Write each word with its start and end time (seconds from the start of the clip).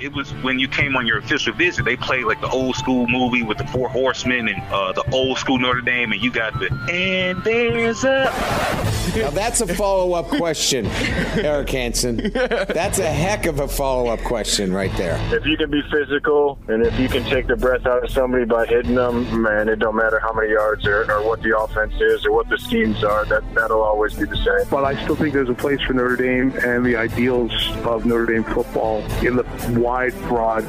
It 0.00 0.14
was 0.14 0.32
when 0.42 0.58
you 0.58 0.66
came 0.66 0.96
on 0.96 1.06
your 1.06 1.18
official 1.18 1.52
visit, 1.52 1.84
they 1.84 1.96
played 1.96 2.24
like 2.24 2.40
the 2.40 2.48
old 2.48 2.74
school 2.76 3.06
movie 3.06 3.42
with 3.42 3.58
the 3.58 3.66
four 3.66 3.88
horsemen 3.88 4.48
and 4.48 4.62
uh, 4.72 4.92
the 4.92 5.04
old 5.12 5.38
school 5.38 5.58
Notre 5.58 5.82
Dame, 5.82 6.12
and 6.12 6.22
you 6.22 6.30
got 6.30 6.58
the 6.58 6.72
and 6.90 7.42
there's 7.44 8.04
a. 8.04 8.89
Now 9.16 9.30
that's 9.30 9.60
a 9.60 9.66
follow 9.66 10.12
up 10.12 10.28
question, 10.28 10.86
Eric 10.86 11.70
Hansen. 11.70 12.30
That's 12.32 12.98
a 12.98 13.10
heck 13.10 13.46
of 13.46 13.60
a 13.60 13.66
follow 13.68 14.08
up 14.08 14.20
question 14.20 14.72
right 14.72 14.94
there. 14.96 15.18
If 15.34 15.44
you 15.46 15.56
can 15.56 15.70
be 15.70 15.82
physical 15.90 16.58
and 16.68 16.84
if 16.84 16.98
you 16.98 17.08
can 17.08 17.24
take 17.24 17.46
the 17.46 17.56
breath 17.56 17.86
out 17.86 18.04
of 18.04 18.10
somebody 18.10 18.44
by 18.44 18.66
hitting 18.66 18.94
them, 18.94 19.42
man, 19.42 19.68
it 19.68 19.80
don't 19.80 19.96
matter 19.96 20.20
how 20.20 20.32
many 20.32 20.50
yards 20.50 20.86
or, 20.86 21.10
or 21.10 21.26
what 21.26 21.42
the 21.42 21.58
offense 21.58 21.94
is 22.00 22.24
or 22.24 22.32
what 22.32 22.48
the 22.48 22.58
schemes 22.58 23.02
are. 23.02 23.24
That 23.24 23.42
that'll 23.54 23.82
always 23.82 24.14
be 24.14 24.26
the 24.26 24.36
same. 24.36 24.68
But 24.70 24.84
I 24.84 25.02
still 25.02 25.16
think 25.16 25.34
there's 25.34 25.48
a 25.48 25.54
place 25.54 25.80
for 25.82 25.94
Notre 25.94 26.16
Dame 26.16 26.52
and 26.64 26.84
the 26.86 26.96
ideals 26.96 27.52
of 27.84 28.06
Notre 28.06 28.26
Dame 28.26 28.44
football 28.44 29.00
in 29.24 29.36
the 29.36 29.44
wide, 29.80 30.14
broad 30.22 30.64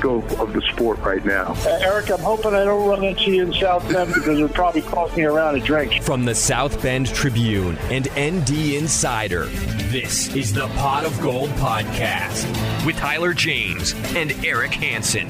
scope 0.00 0.40
of 0.40 0.54
the 0.54 0.62
sport 0.62 0.98
right 1.00 1.24
now. 1.26 1.52
Uh, 1.58 1.78
Eric, 1.82 2.10
I'm 2.10 2.20
hoping 2.20 2.54
I 2.54 2.64
don't 2.64 2.88
run 2.88 3.04
into 3.04 3.30
you 3.30 3.42
in 3.42 3.52
South 3.52 3.86
Bend 3.92 4.08
because 4.14 4.38
it 4.38 4.42
would 4.42 4.54
probably 4.54 4.80
cost 4.80 5.14
me 5.14 5.24
around 5.24 5.56
a 5.56 5.60
drink. 5.60 6.02
From 6.02 6.24
the 6.24 6.34
South 6.34 6.80
Bend 6.80 7.08
Tribune 7.08 7.76
and 7.90 8.08
ND 8.12 8.76
Insider, 8.76 9.44
this 9.90 10.34
is 10.34 10.54
the 10.54 10.68
Pot 10.68 11.04
of 11.04 11.20
Gold 11.20 11.50
podcast 11.50 12.46
with 12.86 12.96
Tyler 12.96 13.34
James 13.34 13.92
and 14.16 14.32
Eric 14.42 14.72
Hansen. 14.72 15.28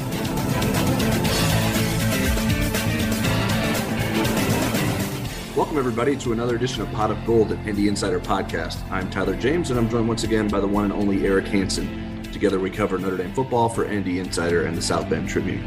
Welcome, 5.57 5.79
everybody, 5.79 6.17
to 6.19 6.33
another 6.33 6.55
edition 6.55 6.81
of 6.81 6.93
Pot 6.93 7.11
of 7.11 7.27
Gold 7.27 7.51
at 7.51 7.59
ND 7.67 7.89
Insider 7.89 8.21
Podcast. 8.21 8.89
I'm 8.89 9.11
Tyler 9.11 9.35
James, 9.35 9.71
and 9.71 9.81
I'm 9.81 9.91
joined 9.91 10.07
once 10.07 10.23
again 10.23 10.47
by 10.47 10.61
the 10.61 10.69
one 10.69 10.85
and 10.85 10.93
only 10.93 11.27
Eric 11.27 11.49
Hansen. 11.49 12.10
Together, 12.33 12.59
we 12.59 12.71
cover 12.71 12.99
Notre 12.99 13.17
Dame 13.17 13.33
football 13.33 13.69
for 13.69 13.85
ND 13.85 14.09
Insider 14.09 14.67
and 14.67 14.77
the 14.77 14.83
South 14.83 15.09
Bend 15.11 15.29
Tribune. 15.29 15.65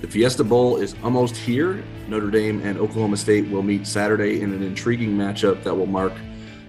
The 0.00 0.08
Fiesta 0.08 0.42
Bowl 0.42 0.78
is 0.78 0.96
almost 1.04 1.36
here. 1.36 1.82
Notre 2.08 2.30
Dame 2.30 2.60
and 2.64 2.76
Oklahoma 2.76 3.16
State 3.16 3.48
will 3.48 3.62
meet 3.62 3.86
Saturday 3.86 4.40
in 4.40 4.52
an 4.52 4.62
intriguing 4.62 5.16
matchup 5.16 5.62
that 5.62 5.74
will 5.74 5.86
mark 5.86 6.12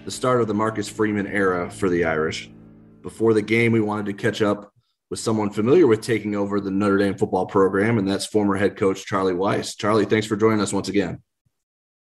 the 0.06 0.12
start 0.12 0.40
of 0.40 0.48
the 0.48 0.54
Marcus 0.54 0.88
Freeman 0.88 1.26
era 1.28 1.70
for 1.72 1.90
the 1.90 2.06
Irish. 2.06 2.52
Before 3.02 3.34
the 3.34 3.42
game, 3.42 3.72
we 3.72 3.82
wanted 3.82 4.06
to 4.06 4.14
catch 4.14 4.42
up 4.42 4.72
with 5.10 5.20
someone 5.20 5.50
familiar 5.50 5.88
with 5.88 6.02
taking 6.02 6.36
over 6.36 6.60
the 6.60 6.72
Notre 6.72 6.98
Dame 6.98 7.18
football 7.18 7.46
program, 7.46 7.98
and 7.98 8.08
that's 8.08 8.26
former 8.26 8.56
head 8.56 8.78
coach 8.78 9.06
Charlie 9.06 9.34
Weis. 9.34 9.76
Charlie, 9.78 10.06
thanks 10.06 10.28
for 10.28 10.36
joining 10.36 10.62
us 10.62 10.72
once 10.72 10.90
again. 10.90 11.22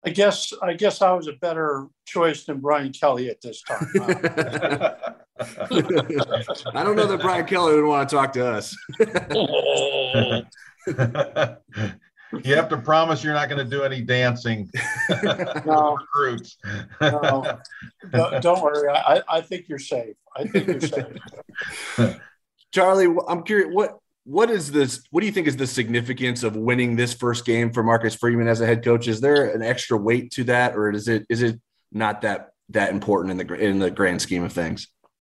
I 0.06 0.10
guess 0.10 0.52
I 0.62 0.74
guess 0.74 1.02
I 1.02 1.14
was 1.14 1.28
a 1.28 1.34
better 1.34 1.88
choice 2.06 2.46
than 2.46 2.60
Brian 2.60 2.92
Kelly 2.92 3.30
at 3.30 3.40
this 3.42 3.62
time. 3.62 3.88
I 5.40 6.84
don't 6.84 6.96
know 6.96 7.08
that 7.08 7.20
Brian 7.22 7.46
Kelly 7.46 7.76
would 7.76 7.86
want 7.86 8.08
to 8.08 8.16
talk 8.16 8.34
to 8.34 8.46
us. 8.46 8.78
you 12.44 12.56
have 12.56 12.70
to 12.70 12.78
promise 12.78 13.24
you're 13.24 13.34
not 13.34 13.50
going 13.50 13.64
to 13.64 13.70
do 13.70 13.84
any 13.84 14.02
dancing. 14.02 14.70
no, 15.66 15.98
recruits. 15.98 16.58
no, 17.02 17.60
don't, 18.12 18.44
don't 18.44 18.62
worry. 18.62 18.90
I, 18.90 19.22
I 19.28 19.42
think 19.42 19.68
you're 19.68 19.80
safe. 19.80 20.16
I 20.36 20.44
think 20.46 20.68
you're 20.68 20.82
safe. 20.82 22.20
Charlie, 22.72 23.16
I'm 23.28 23.44
curious 23.44 23.74
what 23.74 23.98
what 24.26 24.50
is 24.50 24.72
this? 24.72 25.04
What 25.12 25.20
do 25.20 25.26
you 25.26 25.34
think 25.34 25.48
is 25.48 25.58
the 25.58 25.68
significance 25.68 26.44
of 26.44 26.56
winning 26.56 26.96
this 26.96 27.14
first 27.14 27.46
game 27.46 27.74
for 27.74 27.84
Marcus 27.84 28.16
Freeman 28.16 28.48
as 28.48 28.62
a 28.62 28.66
head 28.66 28.84
coach? 28.84 29.08
Is 29.08 29.20
there 29.20 29.54
an 29.54 29.62
extra 29.62 29.98
weight 29.98 30.32
to 30.32 30.46
that, 30.46 30.76
or 30.76 30.92
is 30.92 31.08
it 31.08 31.26
is 31.30 31.42
it 31.42 31.60
not 31.92 32.22
that 32.22 32.52
that 32.70 32.92
important 32.92 33.32
in 33.32 33.48
the 33.48 33.54
in 33.56 33.80
the 33.80 33.92
grand 33.92 34.22
scheme 34.22 34.44
of 34.44 34.54
things? 34.54 34.88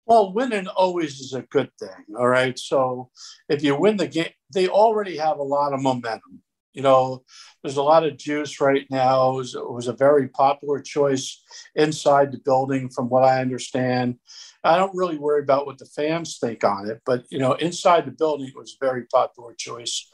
Well, 0.06 0.32
winning 0.32 0.68
always 0.68 1.18
is 1.20 1.32
a 1.32 1.42
good 1.42 1.70
thing. 1.80 2.16
All 2.16 2.28
right. 2.28 2.56
So 2.58 3.10
if 3.48 3.62
you 3.62 3.74
win 3.74 3.96
the 3.96 4.06
game, 4.06 4.30
they 4.54 4.68
already 4.68 5.16
have 5.16 5.38
a 5.38 5.42
lot 5.42 5.72
of 5.72 5.82
momentum. 5.82 6.42
You 6.74 6.82
know, 6.82 7.24
there's 7.62 7.78
a 7.78 7.82
lot 7.82 8.04
of 8.04 8.18
juice 8.18 8.60
right 8.60 8.86
now. 8.90 9.30
It 9.30 9.36
was, 9.36 9.54
it 9.54 9.70
was 9.72 9.88
a 9.88 9.94
very 9.94 10.28
popular 10.28 10.78
choice 10.80 11.42
inside 11.74 12.30
the 12.32 12.38
building, 12.38 12.90
from 12.90 13.08
what 13.08 13.24
I 13.24 13.40
understand. 13.40 14.16
I 14.62 14.76
don't 14.76 14.94
really 14.94 15.16
worry 15.16 15.42
about 15.42 15.64
what 15.64 15.78
the 15.78 15.86
fans 15.86 16.38
think 16.38 16.64
on 16.64 16.90
it, 16.90 17.00
but 17.06 17.24
you 17.30 17.38
know, 17.38 17.54
inside 17.54 18.04
the 18.04 18.10
building, 18.10 18.48
it 18.48 18.56
was 18.56 18.76
a 18.80 18.84
very 18.84 19.06
popular 19.06 19.54
choice. 19.54 20.06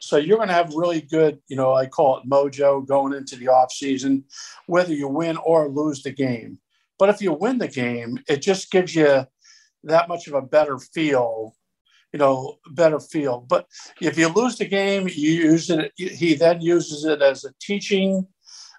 So 0.00 0.18
you're 0.18 0.36
going 0.36 0.48
to 0.48 0.54
have 0.54 0.74
really 0.74 1.00
good, 1.00 1.38
you 1.48 1.56
know, 1.56 1.72
I 1.72 1.86
call 1.86 2.18
it 2.18 2.28
mojo 2.28 2.86
going 2.86 3.14
into 3.14 3.36
the 3.36 3.48
off 3.48 3.72
season, 3.72 4.24
whether 4.66 4.92
you 4.92 5.08
win 5.08 5.38
or 5.38 5.70
lose 5.70 6.02
the 6.02 6.12
game. 6.12 6.58
But 6.98 7.08
if 7.08 7.22
you 7.22 7.32
win 7.32 7.56
the 7.56 7.68
game, 7.68 8.18
it 8.28 8.42
just 8.42 8.70
gives 8.70 8.94
you 8.94 9.24
that 9.84 10.08
much 10.08 10.28
of 10.28 10.34
a 10.34 10.42
better 10.42 10.78
feel, 10.78 11.54
you 12.12 12.18
know, 12.18 12.56
better 12.72 13.00
feel. 13.00 13.40
But 13.40 13.66
if 14.00 14.18
you 14.18 14.28
lose 14.28 14.56
the 14.56 14.66
game, 14.66 15.08
you 15.08 15.32
use 15.32 15.70
it. 15.70 15.92
He 15.96 16.34
then 16.34 16.60
uses 16.60 17.04
it 17.04 17.22
as 17.22 17.44
a 17.44 17.52
teaching, 17.60 18.26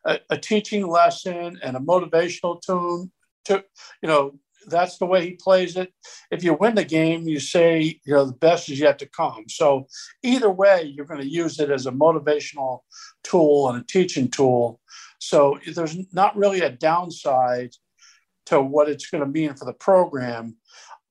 a, 0.05 0.19
a 0.29 0.37
teaching 0.37 0.87
lesson 0.87 1.59
and 1.63 1.75
a 1.75 1.79
motivational 1.79 2.61
tune. 2.61 3.11
To 3.45 3.63
you 4.01 4.07
know, 4.07 4.39
that's 4.67 4.97
the 4.97 5.05
way 5.05 5.25
he 5.25 5.31
plays 5.31 5.75
it. 5.77 5.91
If 6.29 6.43
you 6.43 6.53
win 6.53 6.75
the 6.75 6.85
game, 6.85 7.27
you 7.27 7.39
say, 7.39 7.99
you 8.05 8.13
know, 8.13 8.25
the 8.25 8.33
best 8.33 8.69
is 8.69 8.79
yet 8.79 8.99
to 8.99 9.07
come. 9.07 9.45
So 9.47 9.87
either 10.23 10.51
way, 10.51 10.83
you're 10.83 11.05
going 11.05 11.21
to 11.21 11.27
use 11.27 11.59
it 11.59 11.71
as 11.71 11.85
a 11.85 11.91
motivational 11.91 12.79
tool 13.23 13.69
and 13.69 13.81
a 13.81 13.85
teaching 13.85 14.29
tool. 14.29 14.79
So 15.19 15.59
there's 15.73 15.97
not 16.13 16.35
really 16.35 16.61
a 16.61 16.69
downside 16.69 17.71
to 18.47 18.61
what 18.61 18.89
it's 18.89 19.09
going 19.09 19.23
to 19.23 19.29
mean 19.29 19.55
for 19.55 19.65
the 19.65 19.73
program. 19.73 20.57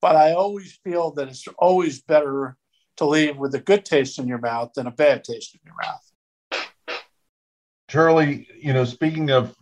But 0.00 0.16
I 0.16 0.33
always 0.33 0.78
feel 0.83 1.12
that 1.12 1.28
it's 1.28 1.47
always 1.59 2.03
better 2.03 2.56
to 2.97 3.05
leave 3.05 3.37
with 3.37 3.55
a 3.55 3.61
good 3.61 3.84
taste 3.84 4.19
in 4.19 4.27
your 4.27 4.38
mouth 4.38 4.72
than 4.75 4.87
a 4.87 4.91
bad 4.91 5.25
taste 5.25 5.55
in 5.55 5.61
your 5.65 5.75
mouth. 5.83 6.66
Charlie, 7.88 8.47
you 8.61 8.72
know, 8.72 8.84
speaking 8.84 9.31
of 9.31 9.55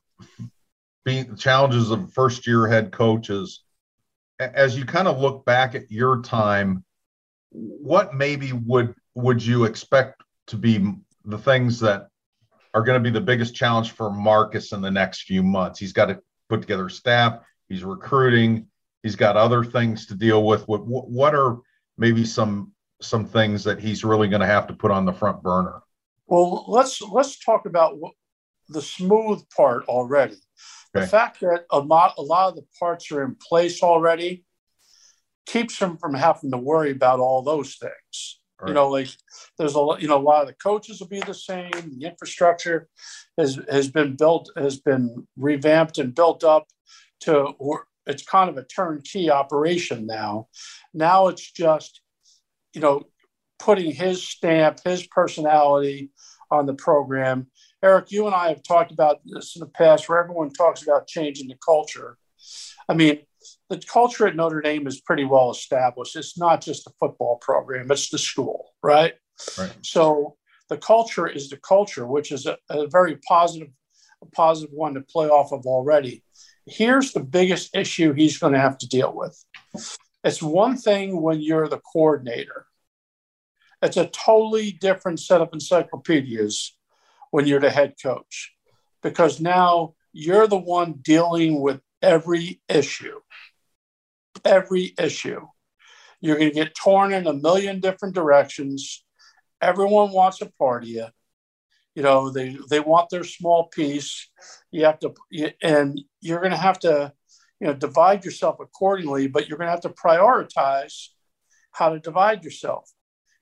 being 1.04 1.30
the 1.30 1.36
challenges 1.36 1.90
of 1.90 2.12
first 2.12 2.46
year 2.46 2.66
head 2.66 2.92
coaches, 2.92 3.64
as 4.38 4.76
you 4.76 4.84
kind 4.84 5.08
of 5.08 5.18
look 5.18 5.44
back 5.44 5.74
at 5.74 5.90
your 5.90 6.22
time, 6.22 6.84
what 7.50 8.14
maybe 8.14 8.52
would 8.52 8.94
would 9.14 9.44
you 9.44 9.64
expect 9.64 10.22
to 10.46 10.56
be 10.56 10.94
the 11.24 11.38
things 11.38 11.80
that 11.80 12.08
are 12.74 12.82
going 12.82 13.02
to 13.02 13.10
be 13.10 13.12
the 13.12 13.20
biggest 13.20 13.54
challenge 13.54 13.92
for 13.92 14.10
Marcus 14.10 14.72
in 14.72 14.80
the 14.80 14.90
next 14.90 15.22
few 15.22 15.42
months? 15.42 15.78
He's 15.78 15.92
got 15.92 16.06
to 16.06 16.20
put 16.48 16.60
together 16.60 16.88
staff. 16.88 17.40
He's 17.68 17.82
recruiting. 17.82 18.67
He's 19.02 19.16
got 19.16 19.36
other 19.36 19.64
things 19.64 20.06
to 20.06 20.14
deal 20.14 20.44
with. 20.44 20.66
What 20.68 20.86
what 20.86 21.34
are 21.34 21.58
maybe 21.96 22.24
some 22.24 22.72
some 23.00 23.24
things 23.24 23.64
that 23.64 23.78
he's 23.78 24.04
really 24.04 24.28
going 24.28 24.40
to 24.40 24.46
have 24.46 24.66
to 24.66 24.74
put 24.74 24.90
on 24.90 25.04
the 25.04 25.12
front 25.12 25.42
burner? 25.42 25.82
Well, 26.26 26.64
let's 26.68 27.00
let's 27.00 27.38
talk 27.38 27.66
about 27.66 27.98
what, 27.98 28.12
the 28.68 28.82
smooth 28.82 29.42
part 29.56 29.84
already. 29.86 30.36
The 30.94 31.06
fact 31.06 31.40
that 31.40 31.64
a 31.70 31.78
lot, 31.78 32.14
a 32.18 32.22
lot 32.22 32.48
of 32.48 32.56
the 32.56 32.66
parts 32.78 33.12
are 33.12 33.22
in 33.22 33.36
place 33.36 33.82
already 33.82 34.44
keeps 35.46 35.78
him 35.78 35.96
from 35.96 36.14
having 36.14 36.50
to 36.50 36.58
worry 36.58 36.90
about 36.90 37.20
all 37.20 37.42
those 37.42 37.76
things. 37.76 38.40
Right. 38.60 38.68
You 38.68 38.74
know, 38.74 38.88
like 38.88 39.08
there's 39.58 39.76
a 39.76 39.96
you 40.00 40.08
know 40.08 40.18
a 40.18 40.20
lot 40.20 40.42
of 40.42 40.48
the 40.48 40.54
coaches 40.54 40.98
will 40.98 41.08
be 41.08 41.20
the 41.20 41.34
same. 41.34 41.70
The 41.72 42.06
infrastructure 42.06 42.88
has 43.38 43.60
has 43.70 43.88
been 43.88 44.16
built, 44.16 44.50
has 44.56 44.80
been 44.80 45.28
revamped 45.36 45.98
and 45.98 46.14
built 46.14 46.42
up 46.42 46.66
to 47.20 47.52
it's 48.08 48.24
kind 48.24 48.50
of 48.50 48.56
a 48.56 48.64
turnkey 48.64 49.30
operation 49.30 50.06
now. 50.06 50.48
Now 50.92 51.28
it's 51.28 51.50
just 51.52 52.00
you 52.74 52.80
know 52.80 53.04
putting 53.58 53.92
his 53.92 54.26
stamp, 54.26 54.80
his 54.84 55.06
personality 55.06 56.10
on 56.50 56.66
the 56.66 56.74
program 56.74 57.48
Eric, 57.82 58.10
you 58.10 58.26
and 58.26 58.34
I 58.34 58.48
have 58.48 58.62
talked 58.62 58.90
about 58.90 59.20
this 59.24 59.54
in 59.54 59.60
the 59.60 59.66
past 59.66 60.08
where 60.08 60.18
everyone 60.18 60.50
talks 60.50 60.82
about 60.82 61.06
changing 61.06 61.48
the 61.48 61.56
culture. 61.64 62.16
I 62.88 62.94
mean, 62.94 63.20
the 63.70 63.78
culture 63.78 64.26
at 64.26 64.34
Notre 64.34 64.60
Dame 64.60 64.86
is 64.86 65.00
pretty 65.00 65.24
well 65.24 65.50
established. 65.50 66.16
It's 66.16 66.36
not 66.36 66.60
just 66.60 66.86
a 66.88 66.92
football 66.98 67.38
program, 67.40 67.90
it's 67.90 68.10
the 68.10 68.18
school, 68.18 68.72
right? 68.82 69.14
right. 69.56 69.72
So 69.82 70.36
the 70.68 70.76
culture 70.76 71.28
is 71.28 71.50
the 71.50 71.58
culture, 71.58 72.06
which 72.06 72.32
is 72.32 72.46
a, 72.46 72.58
a 72.68 72.88
very 72.88 73.16
positive, 73.28 73.68
a 74.22 74.26
positive 74.26 74.74
one 74.74 74.94
to 74.94 75.02
play 75.02 75.28
off 75.28 75.52
of 75.52 75.64
already. 75.64 76.24
Here's 76.68 77.12
the 77.12 77.20
biggest 77.20 77.74
issue 77.74 78.12
he's 78.12 78.38
going 78.38 78.52
to 78.52 78.60
have 78.60 78.78
to 78.78 78.88
deal 78.88 79.12
with. 79.14 79.44
It's 80.22 80.42
one 80.42 80.76
thing 80.76 81.20
when 81.20 81.40
you're 81.40 81.68
the 81.68 81.78
coordinator, 81.78 82.66
it's 83.80 83.96
a 83.96 84.08
totally 84.08 84.72
different 84.72 85.20
set 85.20 85.40
of 85.40 85.50
encyclopedias 85.52 86.76
when 87.30 87.46
you're 87.46 87.60
the 87.60 87.70
head 87.70 87.94
coach 88.02 88.52
because 89.02 89.40
now 89.40 89.94
you're 90.12 90.48
the 90.48 90.58
one 90.58 90.94
dealing 90.94 91.60
with 91.60 91.80
every 92.02 92.60
issue. 92.68 93.20
Every 94.44 94.94
issue. 94.98 95.46
You're 96.20 96.36
going 96.36 96.50
to 96.50 96.54
get 96.54 96.74
torn 96.74 97.12
in 97.12 97.26
a 97.26 97.32
million 97.32 97.80
different 97.80 98.14
directions. 98.14 99.04
Everyone 99.60 100.10
wants 100.10 100.40
a 100.40 100.46
part 100.58 100.82
of 100.82 100.88
you. 100.88 101.06
You 101.98 102.04
know, 102.04 102.30
they, 102.30 102.56
they 102.70 102.78
want 102.78 103.10
their 103.10 103.24
small 103.24 103.64
piece. 103.64 104.30
You 104.70 104.84
have 104.84 105.00
to, 105.00 105.14
and 105.60 106.00
you're 106.20 106.38
going 106.38 106.52
to 106.52 106.56
have 106.56 106.78
to, 106.80 107.12
you 107.58 107.66
know, 107.66 107.74
divide 107.74 108.24
yourself 108.24 108.60
accordingly, 108.60 109.26
but 109.26 109.48
you're 109.48 109.58
going 109.58 109.66
to 109.66 109.72
have 109.72 109.80
to 109.80 109.88
prioritize 109.88 111.08
how 111.72 111.88
to 111.88 111.98
divide 111.98 112.44
yourself. 112.44 112.88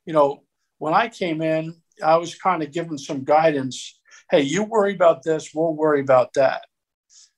You 0.07 0.15
know, 0.15 0.45
when 0.79 0.95
I 0.95 1.09
came 1.09 1.43
in, 1.43 1.75
I 2.03 2.17
was 2.17 2.35
kind 2.35 2.63
of 2.63 2.73
given 2.73 2.97
some 2.97 3.25
guidance. 3.25 4.01
Hey, 4.31 4.41
you 4.41 4.63
worry 4.63 4.95
about 4.95 5.23
this, 5.23 5.51
we'll 5.55 5.75
worry 5.75 6.01
about 6.01 6.33
that. 6.37 6.63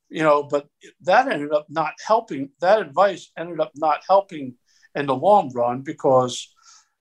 You 0.09 0.23
know, 0.23 0.45
but 0.45 0.69
that 1.01 1.27
ended 1.27 1.51
up 1.53 1.67
not 1.69 1.95
helping. 2.07 2.51
That 2.61 2.81
advice 2.81 3.33
ended 3.37 3.59
up 3.59 3.73
not 3.75 4.03
helping 4.09 4.55
in 4.95 5.07
the 5.07 5.17
long 5.17 5.51
run 5.53 5.83
because, 5.83 6.55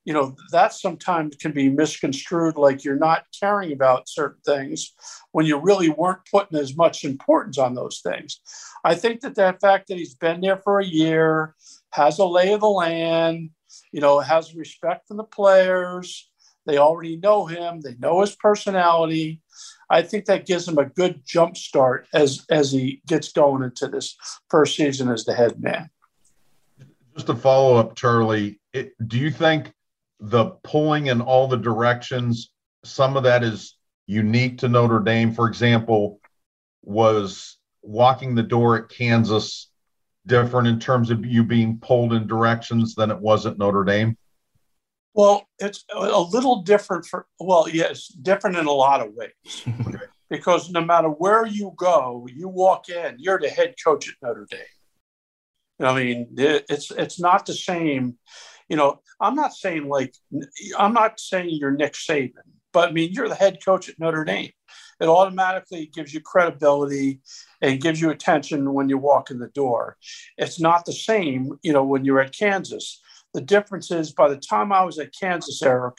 you 0.07 0.13
know, 0.13 0.33
that 0.53 0.71
sometimes 0.71 1.35
can 1.35 1.51
be 1.51 1.67
misconstrued 1.67 2.55
like 2.55 2.85
you're 2.85 2.95
not 2.95 3.25
caring 3.37 3.73
about 3.73 4.07
certain 4.07 4.39
things 4.45 4.93
when 5.33 5.45
you 5.45 5.57
really 5.59 5.89
weren't 5.89 6.21
putting 6.31 6.57
as 6.57 6.77
much 6.77 7.03
importance 7.03 7.57
on 7.57 7.75
those 7.75 7.99
things. 7.99 8.39
I 8.85 8.95
think 8.95 9.19
that 9.19 9.35
that 9.35 9.59
fact 9.59 9.89
that 9.89 9.97
he's 9.97 10.15
been 10.15 10.39
there 10.39 10.61
for 10.63 10.79
a 10.79 10.85
year, 10.85 11.55
has 11.91 12.19
a 12.19 12.25
lay 12.25 12.53
of 12.53 12.61
the 12.61 12.69
land, 12.69 13.49
you 13.91 13.99
know, 13.99 14.21
has 14.21 14.55
respect 14.55 15.09
for 15.09 15.15
the 15.15 15.25
players. 15.25 16.31
They 16.65 16.77
already 16.77 17.17
know 17.17 17.45
him. 17.45 17.81
They 17.81 17.95
know 17.95 18.21
his 18.21 18.33
personality. 18.33 19.41
I 19.89 20.03
think 20.03 20.23
that 20.25 20.45
gives 20.45 20.69
him 20.69 20.77
a 20.77 20.85
good 20.85 21.21
jump 21.25 21.57
start 21.57 22.07
as 22.13 22.45
as 22.49 22.71
he 22.71 23.01
gets 23.07 23.33
going 23.33 23.61
into 23.61 23.89
this 23.89 24.15
first 24.49 24.77
season 24.77 25.09
as 25.09 25.25
the 25.25 25.33
head 25.33 25.61
man. 25.61 25.89
Just 27.13 27.27
a 27.27 27.35
follow 27.35 27.75
up, 27.75 27.95
Charlie, 27.95 28.61
it, 28.71 28.93
do 29.05 29.17
you 29.17 29.31
think 29.31 29.73
the 30.19 30.45
pulling 30.63 31.07
in 31.07 31.21
all 31.21 31.47
the 31.47 31.57
directions, 31.57 32.51
some 32.83 33.17
of 33.17 33.23
that 33.23 33.43
is 33.43 33.77
unique 34.05 34.59
to 34.59 34.67
Notre 34.67 34.99
Dame? 34.99 35.33
For 35.33 35.47
example, 35.47 36.19
was 36.83 37.57
walking 37.81 38.35
the 38.35 38.43
door 38.43 38.77
at 38.77 38.89
Kansas 38.89 39.69
different 40.25 40.67
in 40.67 40.79
terms 40.79 41.09
of 41.09 41.25
you 41.25 41.43
being 41.43 41.79
pulled 41.79 42.13
in 42.13 42.27
directions 42.27 42.95
than 42.95 43.11
it 43.11 43.19
was 43.19 43.45
at 43.45 43.57
Notre 43.57 43.83
Dame? 43.83 44.17
Well, 45.13 45.47
it's 45.57 45.83
a 45.95 46.21
little 46.21 46.61
different 46.61 47.05
for, 47.05 47.25
well, 47.39 47.67
yes, 47.67 48.07
different 48.07 48.57
in 48.57 48.67
a 48.67 48.71
lot 48.71 49.01
of 49.01 49.13
ways. 49.13 49.65
because 50.29 50.69
no 50.69 50.81
matter 50.81 51.07
where 51.07 51.45
you 51.45 51.73
go, 51.75 52.27
you 52.31 52.47
walk 52.47 52.89
in, 52.89 53.15
you're 53.17 53.39
the 53.39 53.49
head 53.49 53.75
coach 53.83 54.09
at 54.09 54.15
Notre 54.21 54.45
Dame. 54.49 54.59
I 55.79 55.95
mean, 55.95 56.29
it's 56.37 56.89
it's 56.91 57.19
not 57.19 57.45
the 57.45 57.53
same. 57.53 58.17
You 58.69 58.77
know, 58.77 58.99
I'm 59.19 59.35
not 59.35 59.53
saying 59.53 59.87
like 59.87 60.13
I'm 60.77 60.93
not 60.93 61.19
saying 61.19 61.49
you're 61.51 61.71
Nick 61.71 61.93
Saban, 61.93 62.33
but 62.73 62.89
I 62.89 62.91
mean 62.91 63.11
you're 63.13 63.29
the 63.29 63.35
head 63.35 63.59
coach 63.63 63.89
at 63.89 63.99
Notre 63.99 64.25
Dame 64.25 64.51
it 64.99 65.07
automatically 65.07 65.89
gives 65.93 66.13
you 66.13 66.21
credibility 66.21 67.21
and 67.61 67.81
gives 67.81 68.01
you 68.01 68.09
attention 68.09 68.73
when 68.73 68.89
you 68.89 68.97
walk 68.97 69.29
in 69.29 69.39
the 69.39 69.47
door. 69.49 69.97
It's 70.37 70.59
not 70.59 70.85
the 70.85 70.93
same, 70.93 71.57
you 71.61 71.73
know, 71.73 71.83
when 71.83 72.03
you're 72.03 72.21
at 72.21 72.35
Kansas. 72.35 73.01
The 73.33 73.41
difference 73.41 73.91
is 73.91 74.13
by 74.13 74.29
the 74.29 74.37
time 74.37 74.71
I 74.71 74.83
was 74.83 74.97
at 74.97 75.13
Kansas, 75.17 75.61
Eric, 75.61 75.97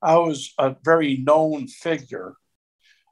I 0.00 0.16
was 0.16 0.52
a 0.58 0.74
very 0.84 1.18
known 1.18 1.68
figure. 1.68 2.34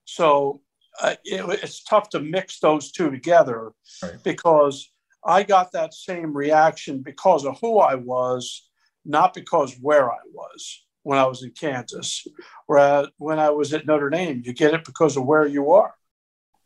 So 0.05 0.62
uh, 1.00 1.14
it, 1.25 1.61
it's 1.62 1.85
tough 1.85 2.08
to 2.11 2.20
mix 2.20 2.58
those 2.58 2.91
two 2.91 3.11
together 3.11 3.70
right. 4.02 4.14
because 4.25 4.91
I 5.25 5.44
got 5.44 5.73
that 5.73 5.94
same 5.94 6.37
reaction 6.37 7.02
because 7.02 7.44
of 7.44 7.58
who 7.61 7.79
I 7.79 7.94
was, 7.94 8.69
not 9.05 9.35
because 9.35 9.75
where 9.81 10.11
I 10.11 10.19
was 10.32 10.85
when 11.02 11.19
I 11.19 11.26
was 11.26 11.43
in 11.43 11.50
Kansas. 11.52 12.26
Whereas 12.67 13.08
when 13.19 13.38
I 13.38 13.50
was 13.50 13.73
at 13.73 13.87
Notre 13.87 14.11
Dame, 14.11 14.43
you 14.44 14.52
get 14.52 14.75
it 14.75 14.85
because 14.85 15.17
of 15.17 15.25
where 15.25 15.47
you 15.47 15.73
are. 15.73 15.94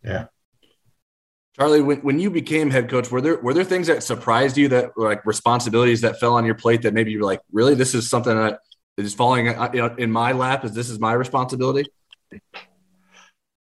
Yeah. 0.03 0.27
Charlie, 1.57 1.83
when, 1.83 1.99
when 1.99 2.19
you 2.19 2.31
became 2.31 2.69
head 2.69 2.91
coach, 2.91 3.11
were 3.11 3.21
there 3.21 3.37
were 3.39 3.55
there 3.55 3.65
things 3.65 3.87
that 3.87 4.03
surprised 4.03 4.57
you 4.57 4.69
that 4.69 4.91
like 4.97 5.25
responsibilities 5.25 6.01
that 6.01 6.19
fell 6.19 6.35
on 6.35 6.45
your 6.45 6.57
plate 6.57 6.83
that 6.83 6.95
maybe 6.95 7.13
you 7.13 7.21
were 7.21 7.27
like, 7.27 7.41
really, 7.53 7.75
this 7.75 7.95
is 7.95 8.11
something 8.11 8.35
that 8.35 8.59
is 8.97 9.15
falling 9.15 9.49
uh, 9.49 9.95
in 9.99 10.11
my 10.11 10.33
lap? 10.33 10.65
Is 10.65 10.73
this 10.73 10.91
is 10.91 10.99
my 10.99 11.13
responsibility? 11.13 11.89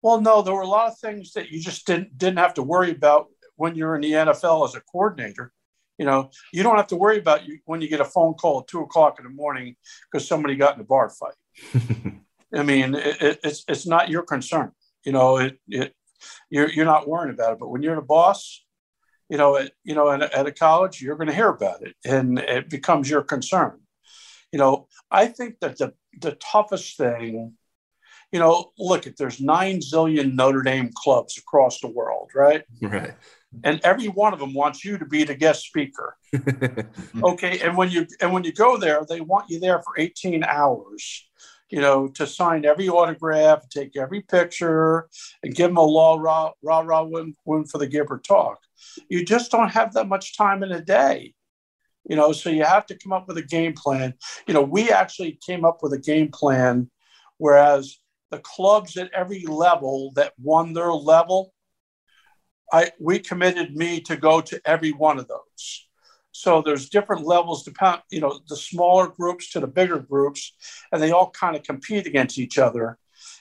Well, 0.00 0.20
no, 0.20 0.42
there 0.42 0.54
were 0.54 0.62
a 0.62 0.66
lot 0.66 0.92
of 0.92 0.98
things 0.98 1.32
that 1.32 1.50
you 1.50 1.60
just 1.60 1.86
didn't 1.86 2.16
didn't 2.16 2.38
have 2.38 2.54
to 2.54 2.62
worry 2.62 2.92
about 2.92 3.26
when 3.56 3.74
you're 3.74 3.96
in 3.96 4.02
the 4.02 4.12
NFL 4.12 4.68
as 4.68 4.76
a 4.76 4.80
coordinator. 4.80 5.52
You 5.98 6.06
know, 6.06 6.30
you 6.52 6.62
don't 6.62 6.76
have 6.76 6.88
to 6.88 6.96
worry 6.96 7.18
about 7.18 7.46
you 7.46 7.58
when 7.64 7.80
you 7.80 7.88
get 7.88 8.00
a 8.00 8.04
phone 8.04 8.34
call 8.34 8.60
at 8.60 8.66
two 8.66 8.80
o'clock 8.80 9.18
in 9.18 9.24
the 9.24 9.30
morning 9.30 9.76
because 10.10 10.26
somebody 10.26 10.56
got 10.56 10.74
in 10.74 10.80
a 10.80 10.84
bar 10.84 11.10
fight. 11.10 12.14
I 12.54 12.62
mean, 12.62 12.94
it, 12.94 13.22
it, 13.22 13.40
it's 13.44 13.64
it's 13.68 13.86
not 13.86 14.08
your 14.08 14.22
concern. 14.22 14.72
You 15.04 15.12
know, 15.12 15.38
it, 15.38 15.58
it 15.68 15.94
you're 16.50 16.70
you're 16.70 16.86
not 16.86 17.08
worrying 17.08 17.34
about 17.34 17.52
it. 17.52 17.58
But 17.58 17.68
when 17.68 17.82
you're 17.82 17.96
the 17.96 18.02
boss, 18.02 18.64
you 19.28 19.36
know, 19.36 19.56
at, 19.56 19.72
you 19.84 19.94
know, 19.94 20.10
at, 20.10 20.22
at 20.22 20.46
a 20.46 20.52
college, 20.52 21.00
you're 21.00 21.16
going 21.16 21.28
to 21.28 21.34
hear 21.34 21.48
about 21.48 21.82
it, 21.82 21.94
and 22.04 22.38
it 22.38 22.68
becomes 22.68 23.08
your 23.08 23.22
concern. 23.22 23.80
You 24.50 24.58
know, 24.58 24.88
I 25.10 25.26
think 25.26 25.60
that 25.60 25.78
the 25.78 25.94
the 26.20 26.32
toughest 26.32 26.96
thing, 26.96 27.54
you 28.32 28.38
know, 28.38 28.72
look 28.78 29.06
at 29.06 29.16
there's 29.16 29.40
nine 29.40 29.80
zillion 29.80 30.34
Notre 30.34 30.62
Dame 30.62 30.90
clubs 30.94 31.38
across 31.38 31.80
the 31.80 31.88
world, 31.88 32.30
right? 32.34 32.64
Right 32.80 33.14
and 33.64 33.80
every 33.84 34.08
one 34.08 34.32
of 34.32 34.38
them 34.38 34.54
wants 34.54 34.84
you 34.84 34.98
to 34.98 35.04
be 35.04 35.24
the 35.24 35.34
guest 35.34 35.64
speaker. 35.64 36.16
Okay 37.22 37.60
and 37.60 37.76
when 37.76 37.90
you 37.90 38.06
and 38.20 38.32
when 38.32 38.44
you 38.44 38.52
go 38.52 38.76
there 38.76 39.04
they 39.08 39.20
want 39.20 39.50
you 39.50 39.60
there 39.60 39.82
for 39.82 39.94
18 39.98 40.42
hours 40.44 41.28
you 41.68 41.80
know 41.80 42.08
to 42.08 42.26
sign 42.26 42.64
every 42.64 42.88
autograph 42.88 43.68
take 43.68 43.96
every 43.96 44.22
picture 44.22 45.08
and 45.42 45.54
give 45.54 45.68
them 45.70 45.76
a 45.76 45.82
law 45.82 46.16
rah 46.18 46.50
rah 46.62 46.80
rah 46.80 47.02
win, 47.02 47.34
win 47.44 47.64
for 47.64 47.78
the 47.78 47.86
give 47.86 48.10
or 48.10 48.18
talk. 48.18 48.58
You 49.08 49.24
just 49.24 49.50
don't 49.50 49.68
have 49.68 49.92
that 49.94 50.08
much 50.08 50.36
time 50.36 50.62
in 50.62 50.72
a 50.72 50.80
day 50.80 51.34
you 52.08 52.16
know 52.16 52.32
so 52.32 52.50
you 52.50 52.64
have 52.64 52.86
to 52.86 52.98
come 52.98 53.12
up 53.12 53.28
with 53.28 53.36
a 53.38 53.42
game 53.42 53.74
plan. 53.74 54.14
You 54.46 54.54
know 54.54 54.62
we 54.62 54.90
actually 54.90 55.38
came 55.46 55.64
up 55.64 55.82
with 55.82 55.92
a 55.92 55.98
game 55.98 56.30
plan 56.30 56.90
whereas 57.38 57.98
the 58.30 58.38
clubs 58.38 58.96
at 58.96 59.10
every 59.12 59.44
level 59.46 60.12
that 60.14 60.32
won 60.40 60.72
their 60.72 60.92
level 60.92 61.52
I 62.70 62.92
we 63.00 63.18
committed 63.18 63.76
me 63.76 64.00
to 64.02 64.16
go 64.16 64.40
to 64.40 64.60
every 64.64 64.92
one 64.92 65.18
of 65.18 65.28
those. 65.28 65.88
So 66.32 66.62
there's 66.62 66.88
different 66.88 67.26
levels 67.26 67.62
depend, 67.62 68.02
you 68.10 68.20
know, 68.20 68.40
the 68.48 68.56
smaller 68.56 69.08
groups 69.08 69.50
to 69.50 69.60
the 69.60 69.66
bigger 69.66 69.98
groups, 69.98 70.54
and 70.90 71.00
they 71.00 71.10
all 71.10 71.30
kind 71.30 71.56
of 71.56 71.62
compete 71.62 72.06
against 72.06 72.38
each 72.38 72.58
other. 72.58 72.98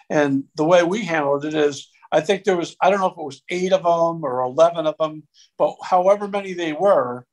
And 0.09 0.43
the 0.55 0.65
way 0.65 0.83
we 0.83 1.05
handled 1.05 1.45
it 1.45 1.53
is, 1.53 1.89
I 2.11 2.19
think 2.19 2.43
there 2.43 2.57
was, 2.57 2.75
I 2.81 2.89
don't 2.89 2.99
know 2.99 3.07
if 3.07 3.17
it 3.17 3.23
was 3.23 3.43
eight 3.49 3.71
of 3.71 3.83
them 3.83 4.25
or 4.25 4.41
eleven 4.41 4.85
of 4.85 4.97
them, 4.97 5.23
but 5.57 5.75
however 5.83 6.27
many 6.27 6.53
they 6.53 6.73
were, 6.73 7.25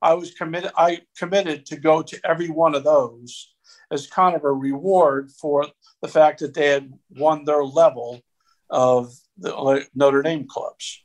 I 0.00 0.14
was 0.14 0.32
committed. 0.32 0.72
I 0.76 1.02
committed 1.16 1.66
to 1.66 1.76
go 1.76 2.02
to 2.02 2.20
every 2.24 2.48
one 2.48 2.74
of 2.74 2.84
those 2.84 3.54
as 3.90 4.06
kind 4.06 4.34
of 4.34 4.44
a 4.44 4.52
reward 4.52 5.30
for 5.30 5.66
the 6.00 6.08
fact 6.08 6.40
that 6.40 6.54
they 6.54 6.68
had 6.68 6.90
won 7.10 7.44
their 7.44 7.62
level 7.62 8.22
of 8.70 9.12
the 9.36 9.86
Notre 9.94 10.22
Dame 10.22 10.46
clubs. 10.48 11.04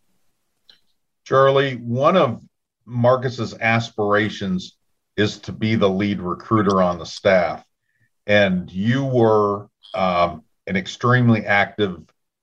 Charlie, 1.27 1.75
one 1.75 2.15
of 2.15 2.41
Marcus's 2.86 3.53
aspirations 3.60 4.77
is 5.17 5.39
to 5.39 5.51
be 5.51 5.75
the 5.75 5.89
lead 5.89 6.22
recruiter 6.22 6.81
on 6.81 6.98
the 6.98 7.05
staff, 7.05 7.65
and 8.27 8.72
you 8.72 9.03
were 9.03 9.67
um, 9.93 10.46
an 10.67 10.77
extremely 10.77 11.46
active 11.46 12.00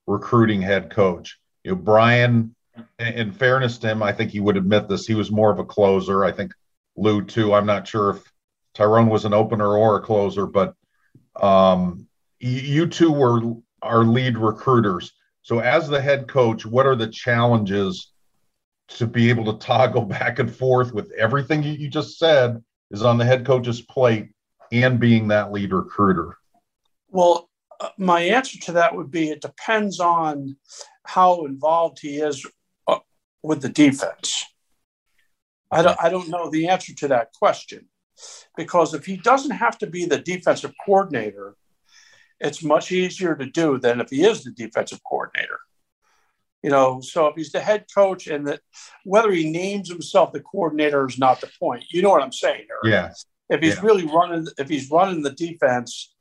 recruiting 0.07 0.61
head 0.61 0.91
coach. 0.91 1.39
You 1.63 1.71
know, 1.71 1.77
Brian, 1.79 2.55
in 2.99 3.33
fairness 3.33 3.79
to 3.79 3.89
him, 3.89 4.03
I 4.03 4.13
think 4.13 4.31
he 4.31 4.41
would 4.41 4.59
admit 4.59 4.87
this. 4.87 5.07
He 5.07 5.15
was 5.15 5.31
more 5.31 5.51
of 5.51 5.59
a 5.59 5.65
closer. 5.65 6.23
I 6.23 6.33
think 6.33 6.53
Lou 6.95 7.25
too. 7.25 7.55
I'm 7.55 7.65
not 7.65 7.89
sure 7.89 8.11
if 8.11 8.33
Tyrone 8.75 9.09
was 9.09 9.25
an 9.25 9.33
opener 9.33 9.79
or 9.79 9.97
a 9.97 10.03
closer, 10.03 10.45
but 10.45 10.75
um, 11.41 12.07
you 12.39 12.87
two 12.87 13.11
were 13.11 13.41
our 13.81 14.05
lead 14.05 14.37
recruiters. 14.37 15.11
So, 15.41 15.61
as 15.61 15.89
the 15.89 16.03
head 16.03 16.29
coach, 16.29 16.67
what 16.67 16.85
are 16.85 16.97
the 16.97 17.09
challenges 17.09 18.11
to 18.89 19.07
be 19.07 19.31
able 19.31 19.53
to 19.53 19.65
toggle 19.65 20.05
back 20.19 20.39
and 20.39 20.55
forth 20.55 20.93
with 20.93 21.11
everything 21.13 21.63
you, 21.63 21.89
just 21.89 22.19
said 22.19 22.63
is 22.91 23.03
on 23.03 23.19
the 23.19 23.25
head 23.25 23.47
coach's 23.47 23.81
plate 23.81 24.31
and 24.73 25.01
being 25.01 25.29
that 25.29 25.53
lead 25.53 25.73
recruiter? 25.73 26.37
Well, 27.11 27.49
uh, 27.81 27.91
my 27.99 28.21
answer 28.21 28.59
to 28.61 28.73
that 28.73 28.95
would 28.95 29.11
be 29.11 29.31
it 29.31 29.41
depends 29.41 30.01
on 30.01 30.57
how 31.05 31.45
involved 31.45 31.99
he 32.01 32.19
is 32.19 32.47
uh, 32.87 32.99
with 33.43 33.63
the 33.63 33.69
defense. 33.69 34.45
I 35.71 35.83
don't, 35.83 35.99
I 36.01 36.09
don't 36.09 36.29
know 36.29 36.51
the 36.51 36.69
answer 36.69 36.95
to 36.95 37.09
that 37.09 37.33
question. 37.33 37.89
because 38.57 38.95
if 38.95 39.07
he 39.07 39.17
doesn't 39.17 39.53
have 39.53 39.79
to 39.79 39.87
be 39.87 40.07
the 40.07 40.19
defensive 40.19 40.73
coordinator, 40.85 41.57
it's 42.41 42.63
much 42.63 42.93
easier 42.93 43.35
to 43.35 43.47
do 43.47 43.79
than 43.79 44.01
if 44.01 44.11
he 44.11 44.25
is 44.25 44.45
the 44.45 44.53
defensive 44.53 45.01
coordinator. 45.09 45.61
You 46.65 46.71
know, 46.71 47.03
so 47.03 47.27
if 47.27 47.37
he's 47.37 47.53
the 47.53 47.61
head 47.61 47.85
coach 47.95 48.27
and 48.27 48.47
that 48.49 48.61
whether 49.05 49.31
he 49.31 49.51
names 49.51 49.91
himself 49.91 50.33
the 50.33 50.41
coordinator 50.41 51.07
is 51.07 51.19
not 51.19 51.43
the 51.43 51.51
point. 51.61 51.85
You 51.91 52.01
know 52.01 52.09
what 52.09 52.23
I'm 52.23 52.33
saying? 52.33 52.67
Eric? 52.71 52.85
Yeah. 52.85 53.11
If 53.51 53.61
he's 53.61 53.75
Yeah. 53.75 53.83
really 53.83 54.07
running, 54.07 54.47
if 54.57 54.71
he's 54.71 54.91
running 54.91 55.21
the 55.23 55.33
defense, 55.33 56.15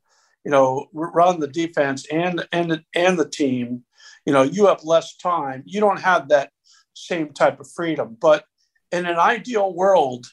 you 0.44 0.50
know, 0.50 0.90
running 0.92 1.40
the 1.40 1.48
defense 1.48 2.04
and 2.12 2.46
and 2.52 2.84
and 2.94 3.18
the 3.18 3.26
team, 3.26 3.86
you 4.26 4.34
know, 4.34 4.42
you 4.42 4.66
have 4.66 4.84
less 4.84 5.16
time. 5.16 5.62
You 5.64 5.80
don't 5.80 6.00
have 6.00 6.28
that 6.28 6.52
same 6.92 7.32
type 7.32 7.58
of 7.58 7.70
freedom. 7.70 8.18
But 8.20 8.44
in 8.92 9.06
an 9.06 9.16
ideal 9.16 9.74
world, 9.74 10.26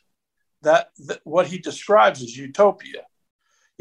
that, 0.64 0.90
that 1.08 1.22
what 1.24 1.48
he 1.48 1.58
describes 1.58 2.22
is 2.22 2.36
utopia. 2.36 3.04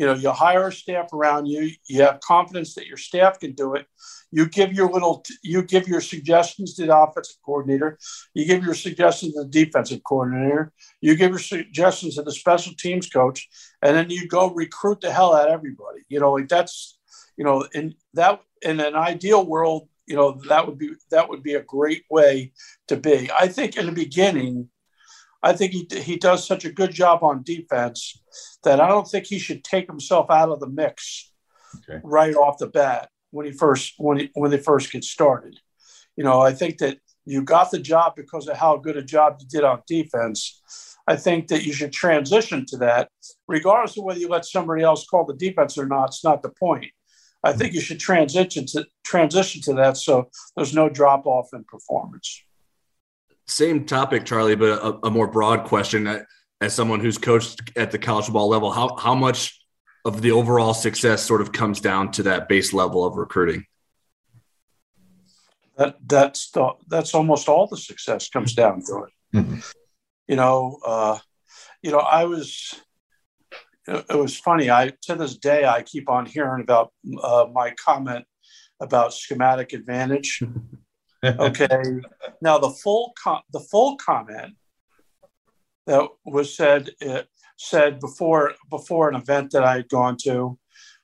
You 0.01 0.07
know, 0.07 0.15
you 0.15 0.31
hire 0.31 0.69
a 0.69 0.73
staff 0.73 1.13
around 1.13 1.45
you. 1.45 1.73
You 1.87 2.01
have 2.05 2.21
confidence 2.21 2.75
that 2.75 2.87
your 2.87 2.97
staff 2.97 3.39
can 3.39 3.53
do 3.53 3.75
it. 3.75 3.85
You 4.33 4.49
give 4.49 4.73
your 4.73 4.91
little, 4.91 5.23
you 5.43 5.63
give 5.63 5.89
your 5.89 6.01
suggestions 6.01 6.75
to 6.77 6.87
the 6.87 6.97
offensive 6.97 7.37
coordinator. 7.45 7.99
You 8.33 8.47
give 8.47 8.65
your 8.65 8.73
suggestions 8.73 9.35
to 9.35 9.43
the 9.43 9.51
defensive 9.51 10.03
coordinator. 10.03 10.73
You 11.03 11.17
give 11.17 11.33
your 11.33 11.39
suggestions 11.39 12.15
to 12.15 12.23
the 12.23 12.33
special 12.33 12.73
teams 12.79 13.11
coach, 13.11 13.47
and 13.83 13.95
then 13.95 14.09
you 14.09 14.27
go 14.27 14.51
recruit 14.51 15.03
the 15.03 15.13
hell 15.13 15.35
out 15.35 15.49
of 15.49 15.53
everybody. 15.53 16.01
You 16.09 16.19
know, 16.19 16.33
like 16.33 16.49
that's, 16.49 16.99
you 17.37 17.45
know, 17.45 17.69
in 17.75 17.95
that 18.15 18.41
in 18.63 18.81
an 18.81 18.95
ideal 18.95 19.45
world, 19.45 19.87
you 20.07 20.17
know, 20.17 20.41
that 20.49 20.67
would 20.67 20.79
be 20.79 20.93
that 21.11 21.29
would 21.29 21.43
be 21.43 21.57
a 21.57 21.63
great 21.63 22.05
way 22.09 22.53
to 22.89 22.97
be. 22.97 23.31
I 23.39 23.49
think 23.49 23.77
in 23.77 23.85
the 23.85 23.93
beginning, 23.93 24.71
I 25.43 25.53
think 25.55 25.73
he 25.73 25.87
he 26.01 26.17
does 26.17 26.47
such 26.47 26.65
a 26.65 26.73
good 26.73 26.93
job 26.93 27.23
on 27.23 27.43
defense 27.43 28.21
that 28.65 28.81
I 28.81 28.89
don't 28.89 29.09
think 29.09 29.27
he 29.27 29.39
should 29.39 29.65
take 29.65 29.87
himself 29.87 30.31
out 30.31 30.51
of 30.51 30.61
the 30.61 30.69
mix 30.69 31.31
Okay. 31.79 32.01
right 32.03 32.35
off 32.35 32.59
the 32.59 32.67
bat 32.67 33.11
when 33.31 33.47
he 33.47 33.53
first 33.53 33.95
when 33.99 34.19
he, 34.19 34.31
when 34.35 34.51
they 34.51 34.59
first 34.59 34.93
get 34.93 35.05
started. 35.05 35.59
You 36.17 36.25
know, 36.25 36.41
I 36.41 36.53
think 36.53 36.79
that 36.79 36.99
you 37.25 37.43
got 37.43 37.71
the 37.71 37.79
job 37.79 38.15
because 38.17 38.49
of 38.49 38.57
how 38.57 38.77
good 38.77 38.97
a 38.97 39.03
job 39.03 39.37
you 39.41 39.47
did 39.49 39.65
on 39.65 39.83
defense. 39.87 40.61
I 41.07 41.17
think 41.17 41.49
that 41.49 41.65
you 41.65 41.73
should 41.73 41.93
transition 41.93 42.65
to 42.69 42.77
that, 42.79 43.11
regardless 43.49 43.97
of 43.97 44.05
whether 44.05 44.21
you 44.21 44.29
let 44.29 44.45
somebody 44.45 44.83
else 44.83 45.07
call 45.07 45.25
the 45.25 45.35
defense 45.35 45.79
or 45.79 45.87
not. 45.87 46.09
It's 46.09 46.25
not 46.25 46.43
the 46.43 46.51
point. 46.51 46.87
I 47.43 47.51
mm-hmm. 47.51 47.59
think 47.59 47.75
you 47.75 47.81
should 47.81 48.01
transition 48.01 48.67
to 48.67 48.87
transition 49.05 49.63
to 49.63 49.75
that 49.75 49.97
so 49.97 50.29
there's 50.57 50.75
no 50.75 50.89
drop 50.89 51.27
off 51.27 51.49
in 51.53 51.65
performance. 51.65 52.43
Same 53.51 53.85
topic, 53.85 54.25
Charlie, 54.25 54.55
but 54.55 54.79
a, 54.79 55.07
a 55.07 55.11
more 55.11 55.27
broad 55.27 55.65
question. 55.65 56.07
Uh, 56.07 56.23
As 56.61 56.73
someone 56.73 57.01
who's 57.01 57.19
coached 57.19 57.73
at 57.77 57.91
the 57.91 57.99
college 57.99 58.27
football 58.27 58.49
level, 58.49 58.71
how 58.71 58.97
how 58.97 59.15
much 59.15 59.61
of 60.05 60.23
the 60.23 60.31
overall 60.31 60.75
success 60.75 61.25
sort 61.25 61.41
of 61.41 61.51
comes 61.51 61.81
down 61.81 62.13
to 62.13 62.23
that 62.25 62.49
base 62.49 62.73
level 62.73 63.05
of 63.05 63.17
recruiting? 63.17 63.65
That 65.77 65.97
that's 66.07 66.51
the, 66.53 66.75
that's 66.87 67.15
almost 67.15 67.49
all 67.49 67.67
the 67.67 67.77
success 67.77 68.29
comes 68.29 68.55
down 68.55 68.83
to 68.85 69.05
it. 69.05 69.13
Mhm. 69.35 69.73
You 70.29 70.37
know, 70.37 70.79
uh, 70.87 71.19
you 71.83 71.91
know, 71.91 71.99
I 71.99 72.25
was. 72.27 72.75
It 73.89 74.05
it 74.11 74.17
was 74.17 74.39
funny. 74.39 74.71
I 74.71 74.93
to 75.07 75.17
this 75.17 75.37
day 75.37 75.65
I 75.65 75.83
keep 75.83 76.09
on 76.09 76.25
hearing 76.27 76.63
about 76.63 76.93
uh, 77.21 77.47
my 77.53 77.75
comment 77.85 78.25
about 78.79 79.13
schematic 79.13 79.73
advantage. 79.73 80.43
okay, 81.25 82.01
now 82.41 82.59
the 82.59 82.71
full 82.71 83.13
com- 83.23 83.43
the 83.53 83.61
full 83.61 83.97
comment 83.97 84.55
that 85.87 86.09
was 86.25 86.57
said 86.57 86.91
uh, 87.07 87.23
said 87.59 88.01
before 88.01 88.55
before 88.71 89.09
an 89.09 89.17
event 89.17 89.51
that 89.53 89.65
I 89.65 89.77
had 89.77 89.89
gone 89.89 90.17
to 90.23 90.59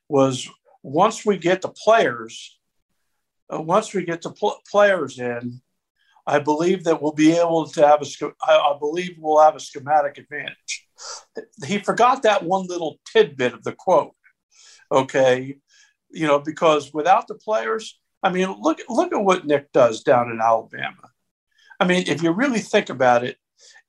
was 0.08 0.48
once 0.82 1.26
we 1.26 1.36
get 1.36 1.62
the 1.62 1.68
players, 1.68 2.58
uh, 3.52 3.60
once 3.60 3.92
we 3.92 4.04
get 4.04 4.22
the 4.22 4.30
pl- 4.30 4.60
players 4.70 5.18
in, 5.18 5.60
I 6.26 6.38
believe 6.38 6.84
that 6.84 7.02
we'll 7.02 7.12
be 7.12 7.32
able 7.32 7.66
to 7.66 7.86
have 7.86 8.02
a. 8.02 8.74
believe 8.80 9.16
we'll 9.18 9.42
have 9.42 9.56
a 9.56 9.60
schematic 9.60 10.18
advantage. 10.18 10.88
He 11.64 11.78
forgot 11.78 12.22
that 12.22 12.44
one 12.44 12.66
little 12.66 12.98
tidbit 13.12 13.52
of 13.52 13.64
the 13.64 13.72
quote. 13.72 14.14
Okay, 14.90 15.56
you 16.10 16.26
know, 16.26 16.38
because 16.38 16.94
without 16.94 17.28
the 17.28 17.34
players, 17.34 18.00
I 18.22 18.30
mean, 18.30 18.54
look 18.60 18.80
look 18.88 19.12
at 19.12 19.24
what 19.24 19.46
Nick 19.46 19.72
does 19.72 20.02
down 20.02 20.30
in 20.30 20.40
Alabama. 20.40 21.10
I 21.78 21.86
mean, 21.86 22.04
if 22.06 22.22
you 22.22 22.30
really 22.32 22.60
think 22.60 22.88
about 22.88 23.24
it, 23.24 23.36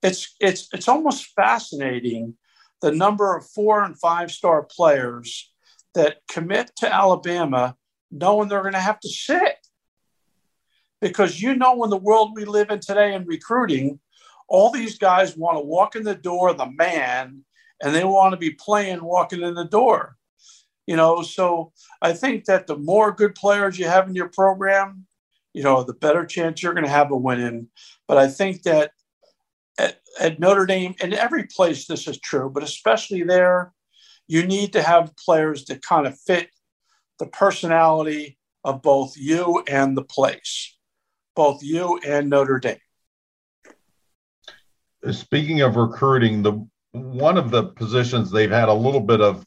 it's 0.03 0.35
it's 0.39 0.67
it's 0.73 0.87
almost 0.87 1.33
fascinating 1.35 2.35
the 2.81 2.91
number 2.91 3.35
of 3.35 3.49
four 3.49 3.83
and 3.83 3.99
five 3.99 4.31
star 4.31 4.63
players 4.63 5.51
that 5.95 6.17
commit 6.29 6.71
to 6.77 6.93
Alabama 6.93 7.75
knowing 8.11 8.47
they're 8.47 8.61
going 8.61 8.73
to 8.73 8.79
have 8.79 8.99
to 8.99 9.09
sit. 9.09 9.57
Because 11.01 11.41
you 11.41 11.55
know, 11.55 11.83
in 11.83 11.89
the 11.89 11.97
world 11.97 12.31
we 12.35 12.45
live 12.45 12.69
in 12.69 12.79
today 12.79 13.13
in 13.13 13.25
recruiting, 13.25 13.99
all 14.47 14.71
these 14.71 14.97
guys 14.97 15.37
want 15.37 15.57
to 15.57 15.61
walk 15.61 15.95
in 15.95 16.03
the 16.03 16.15
door, 16.15 16.53
the 16.53 16.71
man, 16.71 17.43
and 17.81 17.93
they 17.93 18.03
want 18.03 18.33
to 18.33 18.37
be 18.37 18.51
playing 18.51 19.03
walking 19.03 19.41
in 19.41 19.53
the 19.53 19.65
door. 19.65 20.16
You 20.87 20.95
know, 20.95 21.21
so 21.21 21.73
I 22.01 22.13
think 22.13 22.45
that 22.45 22.65
the 22.65 22.77
more 22.77 23.11
good 23.11 23.35
players 23.35 23.77
you 23.77 23.87
have 23.87 24.07
in 24.07 24.15
your 24.15 24.29
program, 24.29 25.05
you 25.53 25.61
know, 25.61 25.83
the 25.83 25.93
better 25.93 26.25
chance 26.25 26.63
you're 26.63 26.73
going 26.73 26.85
to 26.85 26.89
have 26.89 27.11
a 27.11 27.17
win 27.17 27.41
in. 27.41 27.67
But 28.07 28.17
I 28.17 28.27
think 28.27 28.63
that 28.63 28.91
at, 29.77 29.99
at 30.19 30.39
Notre 30.39 30.65
Dame, 30.65 30.95
and 31.01 31.13
every 31.13 31.43
place 31.43 31.85
this 31.85 32.07
is 32.07 32.19
true, 32.19 32.49
but 32.49 32.63
especially 32.63 33.23
there, 33.23 33.73
you 34.27 34.45
need 34.45 34.73
to 34.73 34.81
have 34.81 35.15
players 35.17 35.65
that 35.65 35.81
kind 35.81 36.07
of 36.07 36.17
fit 36.19 36.49
the 37.19 37.27
personality 37.27 38.37
of 38.63 38.81
both 38.81 39.15
you 39.17 39.63
and 39.67 39.97
the 39.97 40.03
place, 40.03 40.77
both 41.35 41.63
you 41.63 41.99
and 42.05 42.29
Notre 42.29 42.59
Dame. 42.59 42.77
Speaking 45.11 45.61
of 45.61 45.75
recruiting, 45.75 46.43
the 46.43 46.67
one 46.91 47.37
of 47.37 47.51
the 47.51 47.63
positions 47.63 48.31
they've 48.31 48.51
had 48.51 48.69
a 48.69 48.73
little 48.73 48.99
bit 48.99 49.21
of 49.21 49.45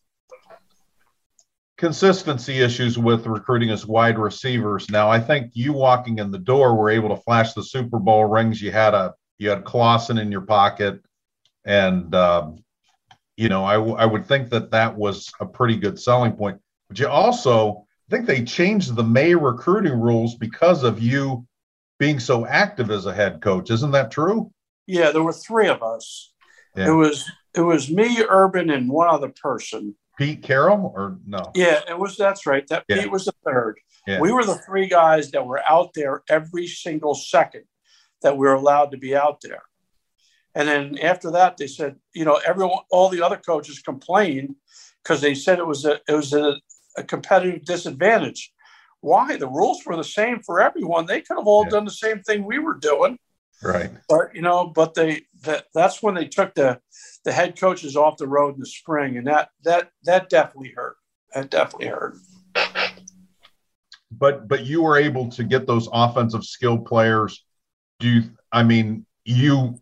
consistency 1.80 2.60
issues 2.60 2.98
with 2.98 3.26
recruiting 3.26 3.70
as 3.70 3.86
wide 3.86 4.18
receivers. 4.18 4.90
Now, 4.90 5.10
I 5.10 5.18
think 5.18 5.52
you 5.54 5.72
walking 5.72 6.18
in 6.18 6.30
the 6.30 6.38
door 6.38 6.76
were 6.76 6.90
able 6.90 7.08
to 7.08 7.22
flash 7.22 7.54
the 7.54 7.64
Super 7.64 7.98
Bowl 7.98 8.26
rings. 8.26 8.60
You 8.60 8.70
had 8.70 8.92
a 8.92 9.14
you 9.38 9.48
had 9.48 9.64
Clausen 9.64 10.18
in 10.18 10.30
your 10.30 10.42
pocket, 10.42 11.00
and 11.64 12.14
um, 12.14 12.62
you 13.38 13.48
know 13.48 13.64
I, 13.64 13.74
w- 13.74 13.96
I 13.96 14.04
would 14.04 14.26
think 14.26 14.50
that 14.50 14.70
that 14.72 14.94
was 14.94 15.32
a 15.40 15.46
pretty 15.46 15.76
good 15.76 15.98
selling 15.98 16.32
point. 16.32 16.60
But 16.90 16.98
you 16.98 17.08
also 17.08 17.86
I 18.08 18.14
think 18.14 18.26
they 18.26 18.44
changed 18.44 18.94
the 18.94 19.02
May 19.02 19.34
recruiting 19.34 19.98
rules 19.98 20.34
because 20.34 20.84
of 20.84 21.00
you 21.00 21.46
being 21.98 22.20
so 22.20 22.44
active 22.44 22.90
as 22.90 23.06
a 23.06 23.14
head 23.14 23.40
coach. 23.40 23.70
Isn't 23.70 23.92
that 23.92 24.10
true? 24.10 24.52
Yeah, 24.86 25.12
there 25.12 25.22
were 25.22 25.32
three 25.32 25.68
of 25.68 25.82
us. 25.82 26.30
Yeah. 26.76 26.88
It 26.88 26.94
was 26.94 27.24
it 27.54 27.62
was 27.62 27.90
me, 27.90 28.22
Urban, 28.28 28.68
and 28.68 28.90
one 28.90 29.08
other 29.08 29.32
person. 29.42 29.94
Pete 30.20 30.42
Carroll 30.42 30.92
or 30.94 31.16
no? 31.26 31.50
Yeah, 31.54 31.80
it 31.88 31.98
was. 31.98 32.14
That's 32.18 32.44
right. 32.44 32.66
That 32.68 32.84
Yeah. 32.88 33.00
Pete 33.00 33.10
was 33.10 33.24
the 33.24 33.32
third. 33.42 33.80
Yeah. 34.06 34.20
We 34.20 34.32
were 34.32 34.44
the 34.44 34.56
three 34.66 34.86
guys 34.86 35.30
that 35.30 35.46
were 35.46 35.62
out 35.66 35.94
there 35.94 36.22
every 36.28 36.66
single 36.66 37.14
second 37.14 37.64
that 38.20 38.36
we 38.36 38.46
were 38.46 38.52
allowed 38.52 38.90
to 38.90 38.98
be 38.98 39.16
out 39.16 39.40
there. 39.40 39.62
And 40.54 40.68
then 40.68 40.98
after 40.98 41.30
that, 41.30 41.56
they 41.56 41.66
said, 41.68 41.96
you 42.12 42.26
know, 42.26 42.38
everyone, 42.46 42.80
all 42.90 43.08
the 43.08 43.22
other 43.22 43.38
coaches 43.38 43.78
complained 43.80 44.56
because 45.02 45.22
they 45.22 45.34
said 45.34 45.58
it 45.58 45.66
was 45.66 45.86
a 45.86 46.00
it 46.06 46.12
was 46.12 46.34
a, 46.34 46.56
a 46.98 47.02
competitive 47.02 47.64
disadvantage. 47.64 48.52
Why? 49.00 49.36
The 49.36 49.48
rules 49.48 49.80
were 49.86 49.96
the 49.96 50.04
same 50.04 50.40
for 50.40 50.60
everyone. 50.60 51.06
They 51.06 51.22
could 51.22 51.38
have 51.38 51.46
all 51.46 51.64
Yeah. 51.64 51.70
done 51.70 51.86
the 51.86 51.90
same 51.92 52.20
thing 52.20 52.44
we 52.44 52.58
were 52.58 52.74
doing 52.74 53.18
Right. 53.62 53.90
but 54.08 54.34
you 54.34 54.42
know, 54.42 54.66
but 54.66 54.92
they 54.92 55.22
that 55.44 55.66
that's 55.74 56.02
when 56.02 56.14
they 56.14 56.26
took 56.26 56.54
the 56.54 56.80
the 57.24 57.32
head 57.32 57.58
coach 57.58 57.84
is 57.84 57.96
off 57.96 58.16
the 58.16 58.28
road 58.28 58.54
in 58.54 58.60
the 58.60 58.66
spring, 58.66 59.16
and 59.16 59.26
that 59.26 59.50
that 59.64 59.90
that 60.04 60.28
definitely 60.28 60.72
hurt. 60.74 60.96
That 61.34 61.50
definitely 61.50 61.88
hurt. 61.88 62.16
But 64.10 64.48
but 64.48 64.64
you 64.64 64.82
were 64.82 64.96
able 64.96 65.30
to 65.30 65.44
get 65.44 65.66
those 65.66 65.88
offensive 65.92 66.44
skill 66.44 66.78
players. 66.78 67.44
Do 67.98 68.08
you 68.08 68.22
I 68.50 68.62
mean 68.62 69.06
you 69.24 69.80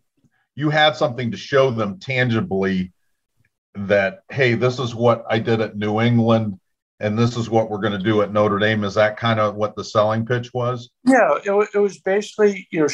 you 0.55 0.69
had 0.69 0.95
something 0.95 1.31
to 1.31 1.37
show 1.37 1.71
them 1.71 1.99
tangibly 1.99 2.93
that 3.75 4.19
hey, 4.29 4.55
this 4.55 4.79
is 4.79 4.93
what 4.93 5.23
I 5.29 5.39
did 5.39 5.61
at 5.61 5.77
New 5.77 6.01
England 6.01 6.59
and 6.99 7.17
this 7.17 7.37
is 7.37 7.49
what 7.49 7.69
we're 7.69 7.79
going 7.79 7.97
to 7.97 8.03
do 8.03 8.21
at 8.21 8.33
Notre 8.33 8.59
Dame. 8.59 8.83
Is 8.83 8.95
that 8.95 9.17
kind 9.17 9.39
of 9.39 9.55
what 9.55 9.75
the 9.75 9.83
selling 9.83 10.25
pitch 10.25 10.53
was? 10.53 10.89
Yeah, 11.05 11.37
it, 11.43 11.69
it 11.73 11.79
was 11.79 11.99
basically 11.99 12.67
you 12.71 12.81
know, 12.81 12.87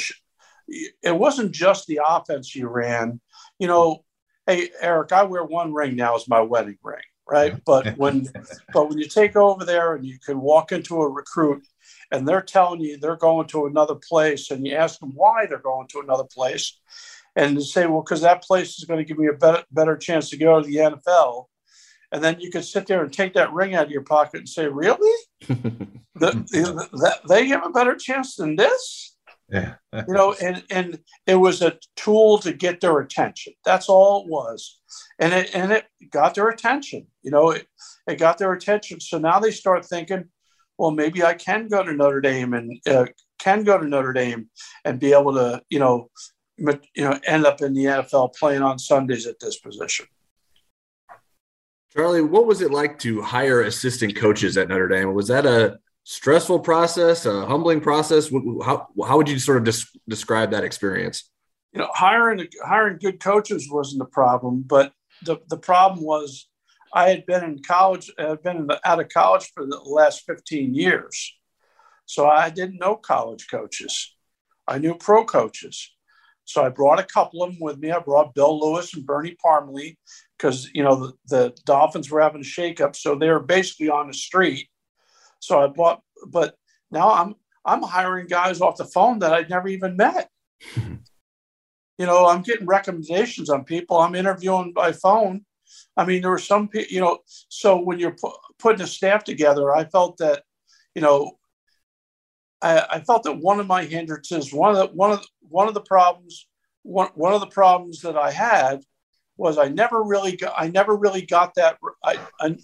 it 1.03 1.15
wasn't 1.15 1.51
just 1.51 1.87
the 1.87 2.01
offense 2.07 2.55
you 2.55 2.67
ran. 2.67 3.19
You 3.59 3.67
know, 3.67 4.04
hey 4.47 4.69
Eric, 4.81 5.11
I 5.11 5.23
wear 5.23 5.43
one 5.43 5.73
ring 5.73 5.95
now 5.95 6.15
as 6.15 6.27
my 6.27 6.41
wedding 6.41 6.77
ring, 6.83 7.01
right? 7.29 7.55
But 7.65 7.97
when 7.97 8.27
but 8.73 8.89
when 8.89 8.97
you 8.97 9.07
take 9.07 9.35
over 9.35 9.65
there 9.65 9.95
and 9.95 10.05
you 10.05 10.19
can 10.19 10.39
walk 10.39 10.71
into 10.71 11.01
a 11.01 11.09
recruit 11.09 11.65
and 12.11 12.27
they're 12.27 12.41
telling 12.41 12.81
you 12.81 12.97
they're 12.97 13.15
going 13.15 13.47
to 13.47 13.65
another 13.65 13.95
place 13.95 14.51
and 14.51 14.65
you 14.65 14.75
ask 14.75 14.99
them 14.99 15.11
why 15.15 15.45
they're 15.45 15.59
going 15.59 15.87
to 15.89 15.99
another 15.99 16.25
place 16.25 16.79
and 17.35 17.57
to 17.57 17.63
say, 17.63 17.85
well, 17.85 18.01
because 18.01 18.21
that 18.21 18.43
place 18.43 18.77
is 18.77 18.85
going 18.85 18.99
to 18.99 19.03
give 19.03 19.17
me 19.17 19.27
a 19.27 19.33
better 19.33 19.63
better 19.71 19.97
chance 19.97 20.29
to 20.29 20.37
go 20.37 20.61
to 20.61 20.67
the 20.67 20.77
NFL, 20.77 21.45
and 22.11 22.23
then 22.23 22.39
you 22.39 22.49
could 22.49 22.65
sit 22.65 22.87
there 22.87 23.03
and 23.03 23.11
take 23.11 23.33
that 23.33 23.53
ring 23.53 23.75
out 23.75 23.85
of 23.85 23.91
your 23.91 24.03
pocket 24.03 24.39
and 24.39 24.49
say, 24.49 24.67
really, 24.67 25.19
the, 25.47 25.87
the, 26.15 26.87
that 27.01 27.19
they 27.27 27.47
have 27.47 27.65
a 27.65 27.71
better 27.71 27.95
chance 27.95 28.35
than 28.35 28.55
this? 28.55 29.14
Yeah. 29.49 29.75
you 29.93 30.13
know, 30.13 30.33
and 30.41 30.63
and 30.71 30.99
it 31.27 31.35
was 31.35 31.61
a 31.61 31.77
tool 31.95 32.39
to 32.39 32.51
get 32.51 32.81
their 32.81 32.99
attention. 32.99 33.53
That's 33.63 33.89
all 33.89 34.23
it 34.23 34.29
was, 34.29 34.81
and 35.19 35.33
it 35.33 35.51
and 35.53 35.71
it 35.71 35.85
got 36.09 36.33
their 36.33 36.49
attention. 36.49 37.07
You 37.21 37.31
know, 37.31 37.51
it, 37.51 37.67
it 38.07 38.17
got 38.17 38.37
their 38.39 38.53
attention. 38.53 38.99
So 38.99 39.19
now 39.19 39.39
they 39.39 39.51
start 39.51 39.85
thinking, 39.85 40.25
well, 40.77 40.91
maybe 40.91 41.23
I 41.23 41.35
can 41.35 41.67
go 41.67 41.83
to 41.83 41.93
Notre 41.93 42.21
Dame 42.21 42.53
and 42.53 42.81
uh, 42.87 43.05
can 43.39 43.63
go 43.63 43.77
to 43.77 43.87
Notre 43.87 44.13
Dame 44.13 44.49
and 44.83 44.99
be 44.99 45.13
able 45.13 45.33
to, 45.33 45.61
you 45.69 45.79
know, 45.79 46.09
you 46.57 46.79
know, 46.97 47.19
end 47.25 47.45
up 47.45 47.61
in 47.61 47.73
the 47.73 47.85
NFL 47.85 48.33
playing 48.35 48.61
on 48.61 48.79
Sundays 48.79 49.27
at 49.27 49.39
this 49.39 49.59
position. 49.59 50.07
Charlie, 51.91 52.21
what 52.21 52.45
was 52.45 52.61
it 52.61 52.71
like 52.71 52.99
to 52.99 53.21
hire 53.21 53.61
assistant 53.61 54.15
coaches 54.15 54.57
at 54.57 54.67
Notre 54.67 54.87
Dame? 54.87 55.13
Was 55.13 55.27
that 55.27 55.45
a 55.45 55.79
stressful 56.05 56.59
process, 56.59 57.25
a 57.25 57.45
humbling 57.45 57.81
process? 57.81 58.31
How, 58.63 58.87
how 59.05 59.17
would 59.17 59.27
you 59.27 59.37
sort 59.39 59.57
of 59.57 59.65
des- 59.65 59.99
describe 60.07 60.51
that 60.51 60.63
experience? 60.63 61.29
You 61.73 61.79
know, 61.81 61.89
hiring 61.93 62.47
hiring 62.63 62.99
good 62.99 63.19
coaches 63.19 63.69
wasn't 63.69 63.99
the 63.99 64.05
problem, 64.05 64.63
but 64.65 64.93
the, 65.23 65.37
the 65.49 65.57
problem 65.57 66.05
was 66.05 66.47
I 66.93 67.09
had 67.09 67.25
been 67.25 67.43
in 67.43 67.61
college, 67.61 68.09
I 68.17 68.29
had 68.29 68.43
been 68.43 68.67
the, 68.67 68.79
out 68.87 69.01
of 69.01 69.09
college 69.09 69.51
for 69.53 69.65
the 69.65 69.77
last 69.77 70.23
15 70.25 70.73
years. 70.73 71.33
So 72.05 72.27
I 72.27 72.49
didn't 72.49 72.79
know 72.79 72.95
college 72.95 73.47
coaches. 73.51 74.15
I 74.67 74.77
knew 74.77 74.95
pro 74.95 75.25
coaches. 75.25 75.91
So 76.45 76.63
I 76.63 76.69
brought 76.69 76.99
a 76.99 77.03
couple 77.03 77.43
of 77.43 77.51
them 77.51 77.59
with 77.59 77.79
me. 77.79 77.91
I 77.91 77.99
brought 77.99 78.35
Bill 78.35 78.59
Lewis 78.59 78.93
and 78.93 79.05
Bernie 79.05 79.35
Parmalee 79.43 79.97
because, 80.37 80.69
you 80.73 80.83
know, 80.83 80.95
the, 80.95 81.13
the 81.27 81.57
Dolphins 81.65 82.09
were 82.09 82.21
having 82.21 82.41
a 82.41 82.45
shakeup. 82.45 82.95
So 82.95 83.15
they 83.15 83.29
were 83.29 83.39
basically 83.39 83.89
on 83.89 84.07
the 84.07 84.13
street. 84.13 84.69
So 85.45 85.61
I 85.61 85.67
bought, 85.67 86.01
but 86.27 86.55
now 86.91 87.11
I'm, 87.11 87.35
I'm 87.65 87.81
hiring 87.81 88.27
guys 88.27 88.61
off 88.61 88.77
the 88.77 88.85
phone 88.85 89.19
that 89.19 89.33
I'd 89.33 89.49
never 89.49 89.67
even 89.67 89.97
met. 89.97 90.29
you 90.75 92.05
know, 92.05 92.27
I'm 92.27 92.41
getting 92.41 92.67
recommendations 92.67 93.49
on 93.49 93.63
people. 93.63 93.97
I'm 93.97 94.15
interviewing 94.15 94.73
by 94.73 94.91
phone. 94.91 95.45
I 95.97 96.05
mean, 96.05 96.21
there 96.21 96.31
were 96.31 96.37
some 96.37 96.67
people, 96.67 96.93
you 96.93 96.99
know, 96.99 97.19
so 97.49 97.79
when 97.79 97.99
you're 97.99 98.15
pu- 98.15 98.37
putting 98.59 98.81
a 98.81 98.87
staff 98.87 99.23
together, 99.23 99.73
I 99.73 99.85
felt 99.85 100.17
that, 100.17 100.43
you 100.93 101.01
know, 101.01 101.37
I, 102.61 102.85
I, 102.91 102.99
felt 103.01 103.23
that 103.23 103.37
one 103.37 103.59
of 103.59 103.67
my 103.67 103.83
hindrances, 103.83 104.53
one 104.53 104.71
of 104.71 104.77
the 104.77 104.95
one 104.95 105.11
of 105.11 105.21
the, 105.21 105.27
one 105.41 105.67
of 105.67 105.73
the 105.73 105.81
problems, 105.81 106.47
one, 106.83 107.09
one 107.15 107.33
of 107.33 107.41
the 107.41 107.47
problems 107.47 108.01
that 108.01 108.17
I 108.17 108.31
had 108.31 108.81
was 109.37 109.57
I 109.57 109.67
never 109.67 110.03
really 110.03 110.35
got 110.35 110.53
I 110.57 110.67
never 110.69 110.95
really 110.95 111.25
got 111.25 111.55
that 111.55 111.77
I 112.03 112.19
I, 112.39 112.55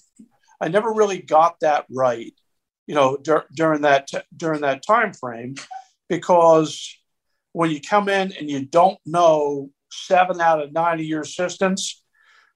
I 0.60 0.68
never 0.70 0.94
really 0.94 1.22
got 1.22 1.60
that 1.62 1.86
right, 1.90 2.34
you 2.92 2.96
know, 2.96 3.16
dur- 3.16 3.46
during 3.56 3.84
that 3.84 4.08
t- 4.08 4.20
during 4.36 4.60
that 4.60 4.86
time 4.86 5.14
frame, 5.14 5.56
because 6.10 6.94
when 7.54 7.72
you 7.72 7.80
come 7.80 8.10
in 8.10 8.34
and 8.34 8.52
you 8.52 8.66
don't 8.66 9.00
know 9.06 9.70
seven 9.90 10.42
out 10.42 10.62
of 10.62 10.74
nine 10.74 11.00
of 11.00 11.06
your 11.06 11.22
assistants, 11.22 12.04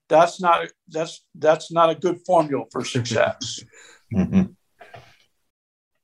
that's 0.09 0.41
not 0.41 0.67
that's 0.89 1.23
that's 1.35 1.71
not 1.71 1.89
a 1.89 1.95
good 1.95 2.19
formula 2.27 2.65
for 2.69 2.83
success. 2.83 3.61
mm-hmm. 4.13 4.51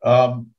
um, 0.09 0.51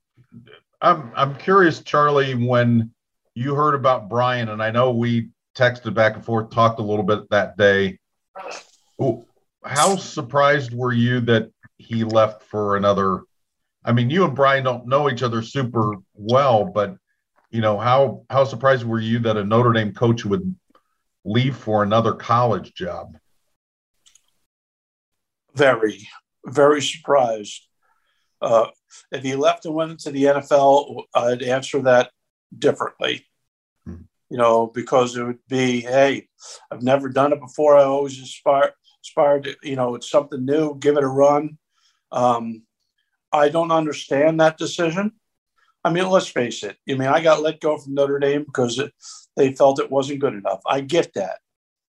I'm 0.83 1.11
I'm 1.17 1.35
curious, 1.37 1.81
Charlie, 1.81 2.35
when 2.35 2.91
you 3.35 3.55
heard 3.55 3.75
about 3.75 4.11
Brian, 4.11 4.51
and 4.51 4.63
I 4.63 4.71
know 4.71 4.91
we 4.91 5.31
texted 5.57 5.95
back 5.95 6.15
and 6.15 6.23
forth, 6.23 6.51
talked 6.51 6.79
a 6.79 6.83
little 6.83 7.07
bit 7.07 7.31
that 7.31 7.57
day. 7.57 7.99
How 9.65 9.97
surprised 9.97 10.75
were 10.75 10.93
you 10.93 11.21
that 11.23 11.51
he 11.79 12.05
left 12.05 12.43
for 12.43 12.77
another? 12.77 13.23
I 13.85 13.93
mean, 13.93 14.11
you 14.11 14.25
and 14.25 14.35
Brian 14.35 14.65
don't 14.65 14.87
know 14.87 15.11
each 15.11 15.23
other 15.23 15.43
super 15.43 15.95
well, 16.15 16.65
but 16.65 16.97
you 17.51 17.61
know 17.61 17.79
how 17.79 18.25
how 18.31 18.45
surprised 18.45 18.85
were 18.85 19.01
you 19.01 19.19
that 19.21 19.37
a 19.37 19.45
Notre 19.45 19.73
Dame 19.73 19.93
coach 19.93 20.25
would 20.25 20.55
leave 21.25 21.57
for 21.57 21.83
another 21.83 22.15
college 22.15 22.75
job? 22.75 23.17
Very, 25.55 26.09
very 26.47 26.81
surprised. 26.81 27.69
Uh, 28.41 28.69
if 29.13 29.23
he 29.23 29.35
left 29.35 29.67
and 29.67 29.75
went 29.75 29.91
into 29.93 30.11
the 30.11 30.25
NFL, 30.25 31.05
I'd 31.15 31.43
answer 31.43 31.81
that 31.83 32.11
differently. 32.57 33.27
Hmm. 33.85 34.03
You 34.31 34.39
know, 34.39 34.67
because 34.67 35.17
it 35.17 35.25
would 35.25 35.47
be, 35.49 35.81
hey, 35.81 36.29
I've 36.71 36.83
never 36.83 37.09
done 37.09 37.33
it 37.33 37.41
before. 37.41 37.77
I 37.77 37.85
always 37.85 38.21
aspire, 38.21 38.73
aspired 39.05 39.45
to, 39.45 39.57
you 39.63 39.77
know, 39.77 39.95
it's 39.95 40.11
something 40.11 40.45
new. 40.45 40.77
Give 40.79 40.97
it 40.97 41.05
a 41.05 41.09
run. 41.09 41.59
Um, 42.11 42.63
I 43.33 43.49
don't 43.49 43.73
understand 43.73 44.41
that 44.41 44.59
decision. 44.59 45.13
I 45.85 45.91
mean, 45.91 46.09
let's 46.09 46.29
face 46.29 46.63
it. 46.63 46.77
I 46.89 46.95
mean, 46.95 47.09
I 47.09 47.23
got 47.23 47.43
let 47.43 47.61
go 47.61 47.77
from 47.77 47.95
Notre 47.95 48.19
Dame 48.19 48.45
because 48.45 48.79
it, 48.79 48.93
they 49.37 49.53
felt 49.53 49.81
it 49.81 49.91
wasn't 49.91 50.21
good 50.21 50.35
enough. 50.35 50.61
I 50.67 50.81
get 50.81 51.15
that. 51.15 51.39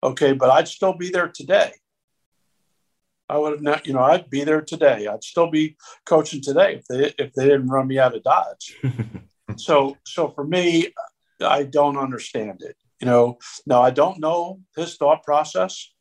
Okay, 0.02 0.32
but 0.32 0.50
I'd 0.50 0.68
still 0.68 0.92
be 0.92 1.10
there 1.10 1.28
today. 1.28 1.72
I 3.28 3.36
would 3.38 3.52
have 3.52 3.62
not, 3.62 3.86
you 3.86 3.92
know, 3.92 4.02
I'd 4.02 4.30
be 4.30 4.44
there 4.44 4.62
today. 4.62 5.06
I'd 5.06 5.24
still 5.24 5.50
be 5.50 5.76
coaching 6.06 6.40
today 6.40 6.76
if 6.76 6.86
they 6.86 7.14
if 7.22 7.32
they 7.34 7.44
didn't 7.44 7.68
run 7.68 7.86
me 7.86 7.98
out 7.98 8.14
of 8.14 8.22
Dodge. 8.22 8.80
so 9.56 9.96
so 10.04 10.28
for 10.28 10.44
me, 10.44 10.88
I 11.40 11.64
don't 11.64 11.98
understand 11.98 12.62
it. 12.62 12.76
You 13.00 13.06
know, 13.06 13.38
now 13.66 13.82
I 13.82 13.90
don't 13.90 14.18
know 14.18 14.60
his 14.76 14.96
thought 14.96 15.22
process. 15.24 15.92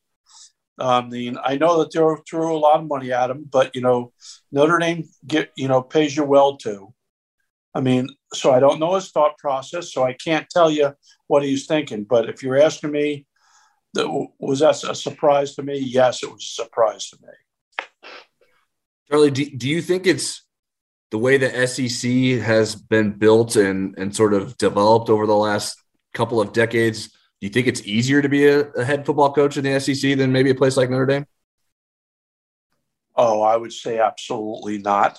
Um, 0.78 1.06
I 1.06 1.08
mean, 1.08 1.38
I 1.42 1.56
know 1.56 1.78
that 1.78 1.92
they 1.92 2.00
threw 2.28 2.56
a 2.56 2.58
lot 2.58 2.80
of 2.80 2.86
money 2.86 3.12
at 3.12 3.30
him, 3.30 3.46
but 3.50 3.74
you 3.74 3.80
know, 3.80 4.12
Notre 4.52 4.78
Dame 4.78 5.04
get 5.26 5.50
you 5.56 5.68
know 5.68 5.82
pays 5.82 6.16
you 6.16 6.24
well 6.24 6.56
too. 6.56 6.94
I 7.74 7.80
mean, 7.80 8.08
so 8.32 8.52
I 8.52 8.60
don't 8.60 8.80
know 8.80 8.94
his 8.94 9.10
thought 9.10 9.38
process, 9.38 9.92
so 9.92 10.04
I 10.04 10.12
can't 10.12 10.48
tell 10.50 10.70
you 10.70 10.94
what 11.26 11.42
he's 11.42 11.66
thinking. 11.66 12.04
But 12.04 12.28
if 12.28 12.42
you're 12.42 12.60
asking 12.60 12.92
me, 12.92 13.26
was 13.94 14.60
that 14.60 14.82
a 14.84 14.94
surprise 14.94 15.54
to 15.56 15.62
me? 15.62 15.78
Yes, 15.78 16.22
it 16.22 16.30
was 16.30 16.42
a 16.42 16.62
surprise 16.62 17.10
to 17.10 17.18
me. 17.22 17.84
Charlie, 19.10 19.30
do, 19.30 19.48
do 19.56 19.68
you 19.68 19.80
think 19.80 20.06
it's 20.06 20.44
the 21.10 21.18
way 21.18 21.38
the 21.38 21.66
SEC 21.66 22.44
has 22.44 22.74
been 22.74 23.12
built 23.12 23.56
and, 23.56 23.94
and 23.96 24.14
sort 24.14 24.34
of 24.34 24.56
developed 24.58 25.08
over 25.08 25.26
the 25.26 25.36
last 25.36 25.82
couple 26.14 26.40
of 26.40 26.52
decades? 26.52 27.16
Do 27.40 27.46
you 27.46 27.52
think 27.52 27.66
it's 27.66 27.82
easier 27.86 28.20
to 28.20 28.28
be 28.28 28.46
a, 28.46 28.70
a 28.70 28.84
head 28.84 29.06
football 29.06 29.32
coach 29.32 29.56
in 29.56 29.64
the 29.64 29.78
SEC 29.78 30.16
than 30.18 30.32
maybe 30.32 30.50
a 30.50 30.54
place 30.54 30.76
like 30.76 30.90
Notre 30.90 31.06
Dame? 31.06 31.26
Oh, 33.14 33.42
I 33.42 33.56
would 33.56 33.72
say 33.72 33.98
absolutely 33.98 34.78
not. 34.78 35.18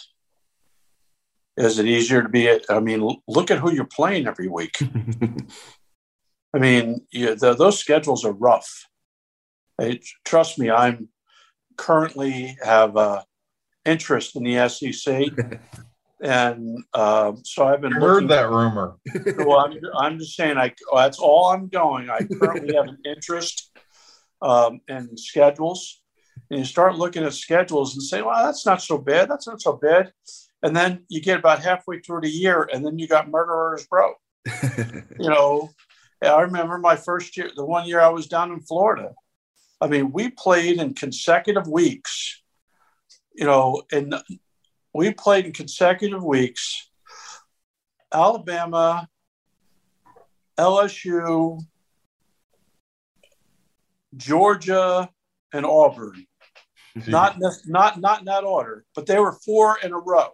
Is 1.55 1.79
it 1.79 1.86
easier 1.86 2.21
to 2.21 2.29
be? 2.29 2.47
A, 2.47 2.60
I 2.69 2.79
mean, 2.79 3.17
look 3.27 3.51
at 3.51 3.60
who 3.60 3.73
you're 3.73 3.86
playing 3.86 4.27
every 4.27 4.47
week. 4.47 4.77
I 6.53 6.58
mean, 6.58 7.05
yeah, 7.12 7.36
the, 7.36 7.53
those 7.53 7.77
schedules 7.77 8.25
are 8.25 8.32
rough. 8.32 8.86
Trust 10.25 10.58
me, 10.58 10.69
I'm 10.69 11.10
currently 11.77 12.58
have 12.63 12.97
uh, 12.97 13.23
interest 13.86 14.36
in 14.36 14.43
the 14.43 14.67
SEC, 14.69 15.25
and 16.21 16.84
uh, 16.93 17.34
so 17.43 17.65
I've 17.65 17.82
been. 17.82 17.91
Heard 17.91 18.27
that 18.29 18.49
rumor. 18.49 18.97
well, 19.38 19.60
I'm, 19.60 19.79
I'm 19.97 20.19
just 20.19 20.36
saying, 20.36 20.58
I 20.58 20.73
that's 20.93 21.19
all 21.19 21.45
I'm 21.49 21.67
going. 21.67 22.10
I 22.10 22.21
currently 22.39 22.75
have 22.75 22.88
an 22.88 22.97
interest 23.05 23.71
um, 24.41 24.82
in 24.88 25.15
schedules, 25.17 26.01
and 26.49 26.60
you 26.60 26.65
start 26.65 26.95
looking 26.95 27.23
at 27.23 27.34
schedules 27.34 27.95
and 27.95 28.03
say, 28.03 28.21
"Well, 28.21 28.45
that's 28.45 28.65
not 28.65 28.82
so 28.82 28.97
bad. 28.97 29.29
That's 29.29 29.47
not 29.47 29.62
so 29.62 29.73
bad," 29.73 30.12
and 30.62 30.75
then 30.75 31.05
you 31.08 31.21
get 31.21 31.39
about 31.39 31.63
halfway 31.63 31.99
through 31.99 32.21
the 32.21 32.29
year, 32.29 32.69
and 32.71 32.86
then 32.86 32.99
you 32.99 33.08
got 33.08 33.29
murderers 33.29 33.88
row. 33.91 34.13
you 35.19 35.29
know, 35.29 35.69
I 36.21 36.41
remember 36.41 36.77
my 36.77 36.95
first 36.95 37.38
year, 37.38 37.51
the 37.55 37.65
one 37.65 37.88
year 37.88 38.01
I 38.01 38.10
was 38.10 38.27
down 38.27 38.51
in 38.51 38.60
Florida. 38.62 39.13
I 39.82 39.88
mean, 39.88 40.12
we 40.12 40.29
played 40.32 40.79
in 40.79 40.93
consecutive 40.93 41.67
weeks, 41.67 42.41
you 43.34 43.45
know, 43.45 43.84
and 43.91 44.13
we 44.93 45.13
played 45.13 45.45
in 45.45 45.54
consecutive 45.54 46.23
weeks. 46.23 46.89
Alabama, 48.13 49.08
LSU, 50.58 51.62
Georgia, 54.15 55.10
and 55.54 55.65
Auburn. 55.65 56.25
Not 57.08 57.38
not 57.65 57.99
not 58.02 58.19
in 58.19 58.25
that 58.25 58.43
order, 58.43 58.84
but 58.95 59.06
they 59.06 59.19
were 59.19 59.32
four 59.32 59.78
in 59.82 59.93
a 59.93 59.97
row. 59.97 60.30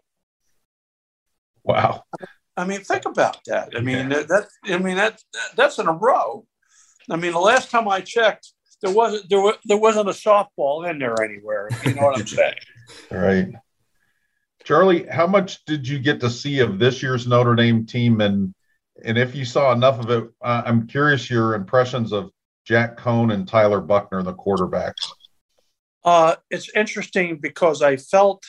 Wow. 1.64 2.04
I 2.58 2.66
mean, 2.66 2.80
think 2.80 3.06
about 3.06 3.40
that. 3.46 3.74
I 3.76 3.82
mean, 3.82 4.10
yeah. 4.10 4.24
that, 4.24 4.48
I 4.64 4.78
mean 4.78 4.96
that 4.96 5.22
that's 5.56 5.78
in 5.80 5.88
a 5.88 5.92
row. 5.92 6.46
I 7.12 7.18
mean, 7.18 7.34
the 7.34 7.40
last 7.40 7.70
time 7.70 7.88
I 7.88 8.00
checked, 8.00 8.54
there 8.82 8.92
wasn't 8.92 9.30
there 9.30 9.42
was 9.42 9.58
there 9.66 9.78
wasn't 9.78 10.10
a 10.10 10.14
softball 10.14 10.90
in 10.90 10.98
there 10.98 11.22
anywhere. 11.22 11.70
You 11.86 11.96
know 11.96 12.04
what 12.04 12.20
I'm 12.20 12.28
saying? 12.28 12.56
right. 13.12 13.48
Charlie, 14.66 15.06
how 15.06 15.28
much 15.28 15.64
did 15.66 15.88
you 15.88 16.00
get 16.00 16.20
to 16.22 16.30
see 16.30 16.60
of 16.60 16.80
this 16.80 17.04
year's 17.04 17.28
Notre 17.28 17.56
Dame 17.56 17.86
team, 17.86 18.20
and 18.20 18.54
and 19.04 19.18
if 19.18 19.36
you 19.36 19.46
saw 19.46 19.72
enough 19.72 20.00
of 20.00 20.10
it, 20.10 20.30
I'm 20.42 20.88
curious 20.88 21.30
your 21.30 21.54
impressions 21.54 22.12
of 22.12 22.32
Jack 22.66 22.98
Coan 22.98 23.32
and 23.32 23.48
Tyler 23.48 23.80
Buchner, 23.80 24.24
the 24.24 24.34
quarterbacks. 24.34 25.12
Uh, 26.04 26.36
it's 26.50 26.70
interesting 26.76 27.38
because 27.38 27.84
I 27.84 27.98
felt 27.98 28.44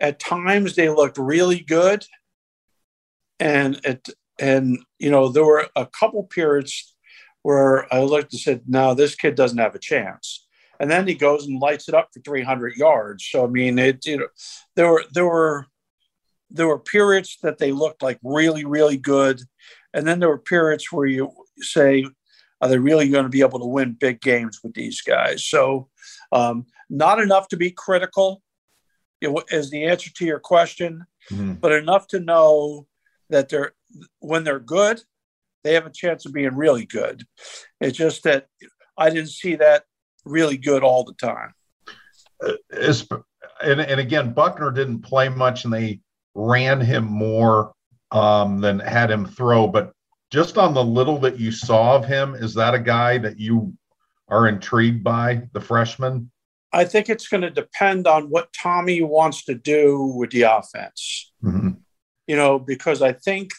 at 0.00 0.18
times 0.18 0.74
they 0.74 0.88
looked 0.88 1.18
really 1.18 1.60
good, 1.60 2.06
and 3.38 3.78
it 3.84 4.08
and 4.38 4.78
you 4.98 5.10
know 5.10 5.28
there 5.28 5.44
were 5.44 5.68
a 5.76 5.84
couple 5.84 6.24
periods 6.24 6.94
where 7.42 7.92
I 7.92 8.00
looked 8.00 8.32
and 8.32 8.40
said, 8.40 8.62
"No, 8.66 8.94
this 8.94 9.14
kid 9.14 9.34
doesn't 9.34 9.58
have 9.58 9.74
a 9.74 9.78
chance." 9.78 10.41
And 10.82 10.90
then 10.90 11.06
he 11.06 11.14
goes 11.14 11.46
and 11.46 11.60
lights 11.60 11.88
it 11.88 11.94
up 11.94 12.08
for 12.12 12.18
300 12.20 12.74
yards. 12.74 13.24
So 13.30 13.44
I 13.44 13.46
mean, 13.46 13.78
it 13.78 14.04
you 14.04 14.18
know 14.18 14.26
there 14.74 14.90
were 14.90 15.04
there 15.14 15.24
were 15.24 15.66
there 16.50 16.66
were 16.66 16.80
periods 16.80 17.38
that 17.42 17.58
they 17.58 17.70
looked 17.70 18.02
like 18.02 18.18
really 18.24 18.64
really 18.64 18.96
good, 18.96 19.40
and 19.94 20.04
then 20.04 20.18
there 20.18 20.28
were 20.28 20.38
periods 20.38 20.90
where 20.90 21.06
you 21.06 21.30
say, 21.58 22.04
"Are 22.60 22.68
they 22.68 22.78
really 22.78 23.08
going 23.08 23.22
to 23.22 23.30
be 23.30 23.42
able 23.42 23.60
to 23.60 23.66
win 23.66 23.92
big 23.92 24.20
games 24.20 24.58
with 24.64 24.74
these 24.74 25.00
guys?" 25.02 25.46
So 25.46 25.88
um, 26.32 26.66
not 26.90 27.20
enough 27.20 27.46
to 27.48 27.56
be 27.56 27.70
critical 27.70 28.42
is 29.20 29.70
the 29.70 29.84
answer 29.84 30.10
to 30.16 30.24
your 30.24 30.40
question, 30.40 31.04
mm-hmm. 31.30 31.52
but 31.54 31.70
enough 31.70 32.08
to 32.08 32.18
know 32.18 32.88
that 33.30 33.48
they're 33.48 33.72
when 34.18 34.42
they're 34.42 34.58
good, 34.58 35.00
they 35.62 35.74
have 35.74 35.86
a 35.86 35.90
chance 35.90 36.26
of 36.26 36.32
being 36.32 36.56
really 36.56 36.86
good. 36.86 37.22
It's 37.80 37.96
just 37.96 38.24
that 38.24 38.48
I 38.98 39.10
didn't 39.10 39.30
see 39.30 39.54
that 39.56 39.84
really 40.24 40.56
good 40.56 40.82
all 40.82 41.04
the 41.04 41.14
time. 41.14 41.52
Uh, 42.44 42.52
and, 43.62 43.80
and 43.80 44.00
again, 44.00 44.32
Buchner 44.32 44.70
didn't 44.70 45.00
play 45.00 45.28
much, 45.28 45.64
and 45.64 45.72
they 45.72 46.00
ran 46.34 46.80
him 46.80 47.04
more 47.04 47.72
um, 48.10 48.60
than 48.60 48.78
had 48.78 49.10
him 49.10 49.26
throw. 49.26 49.66
But 49.66 49.92
just 50.30 50.58
on 50.58 50.74
the 50.74 50.84
little 50.84 51.18
that 51.20 51.38
you 51.38 51.52
saw 51.52 51.96
of 51.96 52.04
him, 52.04 52.34
is 52.34 52.54
that 52.54 52.74
a 52.74 52.78
guy 52.78 53.18
that 53.18 53.38
you 53.38 53.74
are 54.28 54.48
intrigued 54.48 55.04
by, 55.04 55.42
the 55.52 55.60
freshman? 55.60 56.30
I 56.72 56.84
think 56.84 57.10
it's 57.10 57.28
going 57.28 57.42
to 57.42 57.50
depend 57.50 58.06
on 58.06 58.30
what 58.30 58.52
Tommy 58.52 59.02
wants 59.02 59.44
to 59.44 59.54
do 59.54 60.04
with 60.16 60.30
the 60.30 60.42
offense. 60.42 61.32
Mm-hmm. 61.44 61.70
You 62.26 62.36
know, 62.36 62.58
because 62.58 63.02
I 63.02 63.12
think 63.12 63.50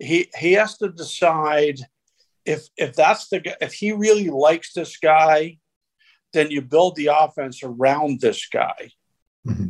he 0.00 0.28
he 0.36 0.54
has 0.54 0.76
to 0.78 0.88
decide 0.88 1.78
if 2.44 2.66
if 2.76 2.96
that's 2.96 3.28
the 3.28 3.56
if 3.60 3.72
he 3.74 3.92
really 3.92 4.30
likes 4.30 4.72
this 4.72 4.96
guy, 4.96 5.58
then 6.32 6.50
you 6.50 6.62
build 6.62 6.96
the 6.96 7.10
offense 7.12 7.62
around 7.62 8.20
this 8.20 8.46
guy. 8.48 8.90
Mm-hmm. 9.46 9.68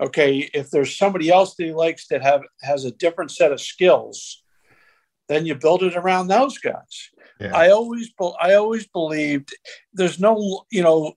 Okay, 0.00 0.50
if 0.54 0.70
there's 0.70 0.96
somebody 0.96 1.30
else 1.30 1.54
that 1.54 1.64
he 1.64 1.72
likes 1.72 2.06
that 2.08 2.22
have 2.22 2.42
has 2.62 2.84
a 2.84 2.90
different 2.92 3.30
set 3.30 3.52
of 3.52 3.60
skills, 3.60 4.42
then 5.28 5.44
you 5.44 5.54
build 5.54 5.82
it 5.82 5.94
around 5.94 6.28
those 6.28 6.58
guys. 6.58 7.10
Yeah. 7.38 7.54
I 7.54 7.70
always 7.70 8.10
I 8.40 8.54
always 8.54 8.86
believed 8.88 9.50
there's 9.92 10.18
no 10.18 10.64
you 10.70 10.82
know 10.82 11.14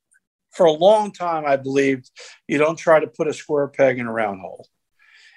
for 0.54 0.66
a 0.68 0.72
long 0.72 1.12
time, 1.12 1.46
I 1.46 1.58
believed 1.58 2.10
you 2.48 2.58
don't 2.58 2.78
try 2.78 3.00
to 3.00 3.08
put 3.08 3.28
a 3.28 3.34
square 3.34 3.68
peg 3.68 3.98
in 4.00 4.08
a 4.08 4.12
round 4.12 4.40
hole. 4.40 4.68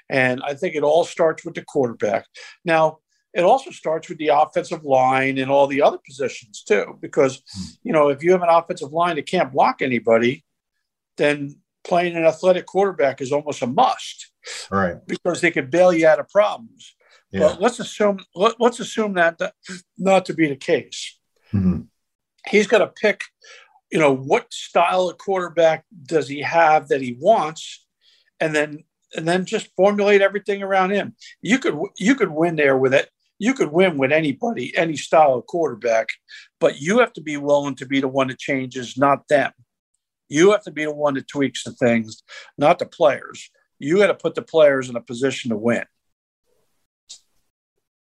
And 0.08 0.40
I 0.44 0.54
think 0.54 0.74
it 0.74 0.84
all 0.84 1.04
starts 1.04 1.44
with 1.44 1.54
the 1.54 1.64
quarterback. 1.64 2.26
Now, 2.64 2.98
it 3.36 3.44
also 3.44 3.70
starts 3.70 4.08
with 4.08 4.18
the 4.18 4.28
offensive 4.28 4.84
line 4.84 5.38
and 5.38 5.50
all 5.50 5.66
the 5.66 5.82
other 5.82 5.98
positions 6.04 6.62
too, 6.62 6.98
because, 7.00 7.42
you 7.82 7.92
know, 7.92 8.08
if 8.08 8.22
you 8.22 8.32
have 8.32 8.42
an 8.42 8.48
offensive 8.48 8.92
line 8.92 9.16
that 9.16 9.26
can't 9.26 9.52
block 9.52 9.82
anybody, 9.82 10.44
then 11.16 11.56
playing 11.84 12.16
an 12.16 12.24
athletic 12.24 12.66
quarterback 12.66 13.20
is 13.20 13.32
almost 13.32 13.62
a 13.62 13.66
must. 13.66 14.32
Right. 14.70 14.96
Because 15.06 15.40
they 15.40 15.50
could 15.50 15.70
bail 15.70 15.92
you 15.92 16.06
out 16.06 16.20
of 16.20 16.28
problems. 16.28 16.94
Yeah. 17.30 17.40
But 17.40 17.60
let's 17.60 17.80
assume 17.80 18.20
let, 18.34 18.60
us 18.60 18.80
assume 18.80 19.14
that, 19.14 19.38
that 19.38 19.54
not 19.98 20.26
to 20.26 20.34
be 20.34 20.48
the 20.48 20.56
case. 20.56 21.18
Mm-hmm. 21.52 21.82
He's 22.48 22.66
got 22.66 22.78
to 22.78 22.86
pick 22.86 23.24
you 23.90 23.98
know, 23.98 24.14
what 24.14 24.52
style 24.52 25.08
of 25.08 25.18
quarterback 25.18 25.84
does 26.04 26.28
he 26.28 26.42
have 26.42 26.88
that 26.88 27.00
he 27.00 27.16
wants, 27.20 27.86
and 28.40 28.54
then 28.54 28.84
and 29.14 29.26
then 29.26 29.46
just 29.46 29.68
formulate 29.76 30.20
everything 30.20 30.62
around 30.62 30.90
him. 30.90 31.14
You 31.40 31.58
could 31.58 31.78
you 31.96 32.14
could 32.14 32.30
win 32.30 32.56
there 32.56 32.76
with 32.76 32.94
it. 32.94 33.08
You 33.38 33.54
could 33.54 33.72
win 33.72 33.98
with 33.98 34.12
anybody, 34.12 34.76
any 34.76 34.96
style 34.96 35.34
of 35.34 35.46
quarterback, 35.46 36.08
but 36.58 36.80
you 36.80 36.98
have 37.00 37.12
to 37.14 37.20
be 37.20 37.36
willing 37.36 37.74
to 37.76 37.86
be 37.86 38.00
the 38.00 38.08
one 38.08 38.28
that 38.28 38.38
changes, 38.38 38.96
not 38.96 39.28
them. 39.28 39.52
You 40.28 40.52
have 40.52 40.62
to 40.62 40.70
be 40.70 40.84
the 40.84 40.94
one 40.94 41.14
that 41.14 41.28
tweaks 41.28 41.64
the 41.64 41.72
things, 41.72 42.22
not 42.58 42.78
the 42.78 42.86
players. 42.86 43.50
You 43.78 43.98
got 43.98 44.06
to 44.08 44.14
put 44.14 44.34
the 44.34 44.42
players 44.42 44.88
in 44.88 44.96
a 44.96 45.00
position 45.00 45.50
to 45.50 45.56
win. 45.56 45.84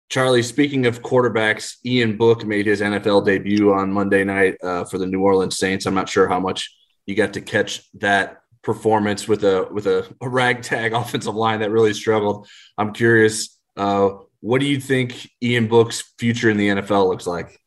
Charlie, 0.08 0.42
speaking 0.42 0.86
of 0.86 1.02
quarterbacks, 1.02 1.76
Ian 1.84 2.16
Book 2.16 2.44
made 2.44 2.66
his 2.66 2.80
NFL 2.80 3.24
debut 3.24 3.74
on 3.74 3.92
Monday 3.92 4.22
night 4.22 4.56
uh, 4.62 4.84
for 4.84 4.98
the 4.98 5.06
New 5.06 5.20
Orleans 5.22 5.58
Saints. 5.58 5.86
I'm 5.86 5.94
not 5.94 6.08
sure 6.08 6.28
how 6.28 6.38
much 6.38 6.72
you 7.06 7.16
got 7.16 7.32
to 7.32 7.40
catch 7.40 7.82
that 7.94 8.42
performance 8.62 9.26
with 9.28 9.44
a 9.44 9.68
with 9.70 9.86
a, 9.86 10.06
a 10.20 10.28
ragtag 10.28 10.92
offensive 10.94 11.34
line 11.34 11.60
that 11.60 11.70
really 11.70 11.94
struggled. 11.94 12.46
I'm 12.78 12.92
curious, 12.92 13.58
uh, 13.76 14.10
what 14.44 14.60
do 14.60 14.66
you 14.66 14.78
think 14.78 15.26
Ian 15.42 15.68
Book's 15.68 16.12
future 16.18 16.50
in 16.50 16.58
the 16.58 16.68
NFL 16.68 17.08
looks 17.08 17.26
like? 17.26 17.58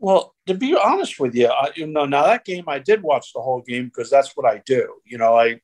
Well, 0.00 0.34
to 0.48 0.54
be 0.54 0.74
honest 0.74 1.20
with 1.20 1.36
you, 1.36 1.46
I, 1.46 1.70
you 1.76 1.86
know, 1.86 2.04
now 2.04 2.26
that 2.26 2.44
game 2.44 2.64
I 2.66 2.80
did 2.80 3.00
watch 3.00 3.32
the 3.32 3.40
whole 3.40 3.62
game 3.62 3.84
because 3.84 4.10
that's 4.10 4.36
what 4.36 4.44
I 4.44 4.60
do. 4.66 4.92
You 5.04 5.18
know, 5.18 5.38
I 5.38 5.60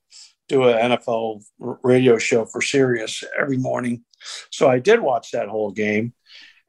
do 0.49 0.69
an 0.69 0.93
NFL 0.93 1.43
radio 1.83 2.17
show 2.17 2.45
for 2.45 2.63
Sirius 2.63 3.25
every 3.37 3.57
morning, 3.57 4.05
so 4.53 4.69
I 4.69 4.79
did 4.79 5.01
watch 5.01 5.33
that 5.33 5.49
whole 5.49 5.73
game, 5.73 6.15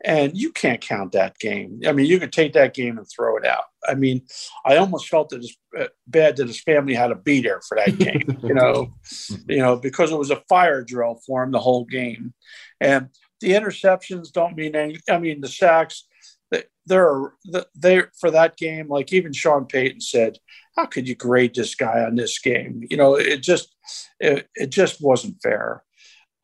and 0.04 0.38
you 0.38 0.52
can't 0.52 0.82
count 0.82 1.12
that 1.12 1.38
game. 1.40 1.82
I 1.86 1.92
mean, 1.92 2.06
you 2.06 2.20
could 2.20 2.32
take 2.32 2.54
that 2.54 2.74
game 2.74 2.98
and 2.98 3.08
throw 3.08 3.38
it 3.38 3.46
out. 3.46 3.66
I 3.88 3.96
mean, 3.96 4.22
I 4.66 4.78
almost 4.78 5.10
felt 5.10 5.34
it 5.34 5.46
uh, 5.78 5.88
bad 6.08 6.38
that 6.38 6.48
his 6.48 6.62
family 6.62 6.94
had 6.94 7.08
to 7.08 7.16
be 7.16 7.42
there 7.42 7.62
for 7.68 7.76
that 7.78 7.98
game. 7.98 8.40
you 8.44 8.54
know, 8.54 8.94
you 9.48 9.58
know, 9.58 9.76
because 9.76 10.12
it 10.12 10.18
was 10.18 10.32
a 10.32 10.44
fire 10.48 10.84
drill 10.84 11.20
for 11.26 11.44
him 11.44 11.52
the 11.52 11.60
whole 11.60 11.86
game, 11.86 12.34
and 12.80 13.10
the 13.42 13.52
interceptions 13.52 14.32
don't 14.32 14.56
mean 14.56 14.76
any. 14.76 15.00
I 15.10 15.18
mean, 15.18 15.42
the 15.42 15.48
sacks. 15.48 16.06
They're 16.86 17.34
they 17.76 18.02
for 18.20 18.32
that 18.32 18.58
game. 18.58 18.88
Like 18.88 19.14
even 19.14 19.32
Sean 19.32 19.66
Payton 19.68 20.02
said, 20.02 20.40
how 20.76 20.88
could 20.88 21.08
you 21.08 21.14
grade 21.14 21.54
this 21.54 21.76
guy 21.76 22.04
on 22.04 22.16
this 22.16 22.40
game? 22.40 22.84
You 22.90 22.98
know, 22.98 23.14
it 23.14 23.44
just 23.44 23.76
it, 24.20 24.48
it 24.56 24.72
just 24.72 25.00
wasn't 25.00 25.40
fair. 25.44 25.84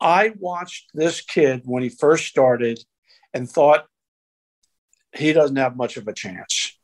I 0.00 0.34
watched 0.38 0.90
this 0.94 1.20
kid 1.20 1.62
when 1.64 1.82
he 1.82 1.88
first 1.88 2.26
started 2.26 2.78
and 3.36 3.48
thought 3.48 3.86
he 5.14 5.34
doesn't 5.34 5.56
have 5.56 5.76
much 5.76 5.98
of 5.98 6.08
a 6.08 6.14
chance. 6.14 6.78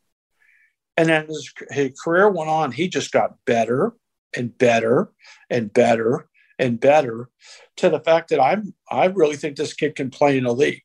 And 0.98 1.08
then 1.08 1.26
his, 1.26 1.52
his 1.70 1.98
career 1.98 2.30
went 2.30 2.50
on, 2.50 2.72
he 2.72 2.88
just 2.88 3.10
got 3.10 3.36
better 3.46 3.94
and 4.36 4.56
better 4.56 5.10
and 5.48 5.72
better 5.72 6.28
and 6.58 6.78
better 6.78 7.30
to 7.78 7.88
the 7.88 8.00
fact 8.00 8.28
that 8.28 8.40
I'm 8.40 8.74
I 8.90 9.06
really 9.06 9.36
think 9.36 9.56
this 9.56 9.72
kid 9.72 9.96
can 9.96 10.10
play 10.10 10.36
in 10.36 10.44
a 10.44 10.52
league. 10.52 10.84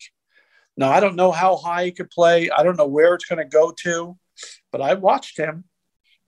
Now 0.77 0.89
I 0.91 1.01
don't 1.01 1.17
know 1.17 1.34
how 1.34 1.58
high 1.58 1.86
he 1.86 1.91
could 1.91 2.10
play. 2.10 2.49
I 2.49 2.63
don't 2.63 2.77
know 2.77 2.88
where 2.88 3.13
it's 3.13 3.25
going 3.25 3.39
to 3.39 3.45
go 3.45 3.73
to, 3.84 4.17
but 4.71 4.82
I 4.82 4.93
watched 4.93 5.38
him 5.38 5.65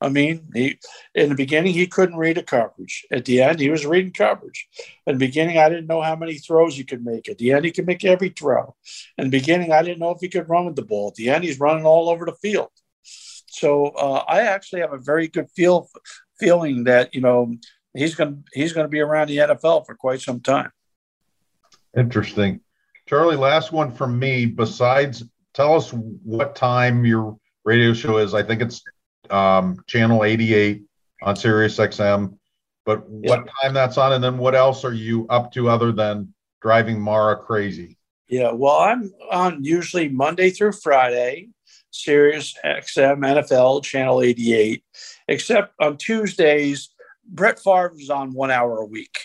I 0.02 0.10
mean, 0.10 0.48
he 0.54 0.80
in 1.14 1.30
the 1.30 1.36
beginning 1.36 1.74
he 1.74 1.88
couldn't 1.88 2.18
read 2.18 2.38
a 2.38 2.44
coverage. 2.44 3.06
At 3.12 3.26
the 3.26 3.42
end, 3.42 3.60
he 3.60 3.70
was 3.70 3.86
reading 3.86 4.14
coverage. 4.14 4.68
In 5.06 5.16
the 5.16 5.26
beginning, 5.26 5.58
I 5.58 5.68
didn't 5.68 5.88
know 5.88 6.02
how 6.02 6.16
many 6.16 6.36
throws 6.36 6.76
he 6.76 6.84
could 6.86 7.04
make. 7.04 7.28
At 7.28 7.38
the 7.38 7.52
end, 7.52 7.66
he 7.66 7.72
could 7.72 7.86
make 7.86 8.06
every 8.06 8.30
throw. 8.30 8.76
In 9.18 9.26
the 9.26 9.38
beginning, 9.38 9.72
I 9.72 9.82
didn't 9.82 10.00
know 10.00 10.12
if 10.12 10.22
he 10.22 10.30
could 10.30 10.48
run 10.48 10.66
with 10.66 10.76
the 10.76 10.86
ball. 10.86 11.10
At 11.10 11.16
the 11.16 11.30
end, 11.30 11.44
he's 11.44 11.60
running 11.60 11.86
all 11.86 12.10
over 12.10 12.26
the 12.26 12.34
field. 12.34 12.70
So 13.04 13.88
uh, 13.88 14.24
I 14.28 14.42
actually 14.42 14.82
have 14.82 14.94
a 14.94 14.98
very 14.98 15.28
good 15.28 15.50
feel 15.56 15.90
feeling 16.40 16.86
that 16.86 17.14
you 17.14 17.22
know 17.22 17.56
he's 17.94 18.16
going 18.16 18.46
he's 18.54 18.74
going 18.74 18.86
to 18.86 18.90
be 18.90 19.02
around 19.02 19.28
the 19.28 19.38
NFL 19.38 19.86
for 19.86 19.96
quite 19.96 20.22
some 20.22 20.40
time. 20.40 20.72
Interesting, 21.98 22.62
Charlie. 23.08 23.36
Last 23.36 23.72
one 23.72 23.92
from 23.92 24.18
me. 24.18 24.46
Besides, 24.46 25.26
tell 25.54 25.76
us 25.76 25.92
what 25.92 26.56
time 26.56 27.06
your 27.06 27.38
radio 27.66 27.94
show 27.94 28.18
is. 28.18 28.34
I 28.34 28.44
think 28.44 28.62
it's 28.62 28.82
um, 29.32 29.84
channel 29.88 30.24
88 30.24 30.84
on 31.22 31.36
Sirius 31.36 31.78
XM. 31.78 32.38
But 32.86 33.08
what 33.10 33.46
yeah. 33.46 33.52
time 33.62 33.74
that's 33.74 33.98
on, 33.98 34.14
and 34.14 34.24
then 34.24 34.38
what 34.38 34.56
else 34.56 34.84
are 34.84 34.94
you 34.94 35.28
up 35.30 35.52
to 35.54 35.70
other 35.70 35.92
than 35.92 36.34
driving 36.62 37.00
Maura 37.00 37.36
crazy? 37.38 37.98
Yeah, 38.28 38.52
well, 38.52 38.78
I'm 38.78 39.12
on 39.32 39.64
usually 39.64 40.08
Monday 40.08 40.52
through 40.52 40.74
Friday, 40.74 41.50
Sirius 41.92 42.56
XM 42.64 43.20
NFL 43.20 43.84
channel 43.84 44.22
88, 44.22 44.84
except 45.28 45.74
on 45.80 45.98
Tuesdays, 45.98 46.90
Brett 47.26 47.60
Favre 47.60 47.94
is 47.98 48.10
on 48.10 48.34
one 48.34 48.52
hour 48.52 48.78
a 48.78 48.86
week. 48.86 49.18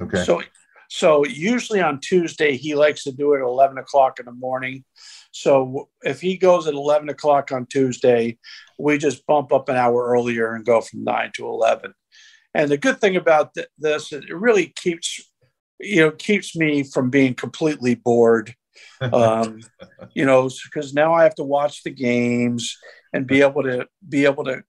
Okay. 0.00 0.24
So, 0.24 0.42
so 0.88 1.24
usually 1.24 1.80
on 1.80 2.00
Tuesday 2.00 2.56
he 2.56 2.74
likes 2.74 3.04
to 3.04 3.12
do 3.12 3.34
it 3.34 3.38
at 3.38 3.44
11 3.44 3.78
o'clock 3.78 4.18
in 4.18 4.26
the 4.26 4.32
morning. 4.32 4.84
So 5.32 5.88
if 6.02 6.20
he 6.20 6.36
goes 6.36 6.66
at 6.66 6.74
11 6.74 7.08
o'clock 7.08 7.52
on 7.52 7.66
Tuesday, 7.66 8.38
we 8.78 8.98
just 8.98 9.26
bump 9.26 9.52
up 9.52 9.68
an 9.68 9.76
hour 9.76 10.06
earlier 10.06 10.54
and 10.54 10.64
go 10.64 10.80
from 10.80 11.04
9 11.04 11.32
to 11.36 11.46
11. 11.46 11.94
And 12.54 12.70
the 12.70 12.78
good 12.78 13.00
thing 13.00 13.16
about 13.16 13.54
th- 13.54 13.68
this, 13.78 14.12
it 14.12 14.24
really 14.30 14.72
keeps, 14.76 15.20
you 15.80 16.02
know, 16.02 16.10
keeps 16.10 16.54
me 16.54 16.82
from 16.82 17.10
being 17.10 17.34
completely 17.34 17.94
bored 17.94 18.54
um, 19.12 19.60
you 20.14 20.24
know, 20.24 20.50
because 20.64 20.94
now 20.94 21.12
I 21.12 21.24
have 21.24 21.34
to 21.36 21.44
watch 21.44 21.82
the 21.82 21.90
games 21.90 22.76
and 23.12 23.26
be 23.26 23.42
able 23.42 23.62
to 23.64 23.86
be 24.08 24.24
able 24.24 24.44
to 24.44 24.62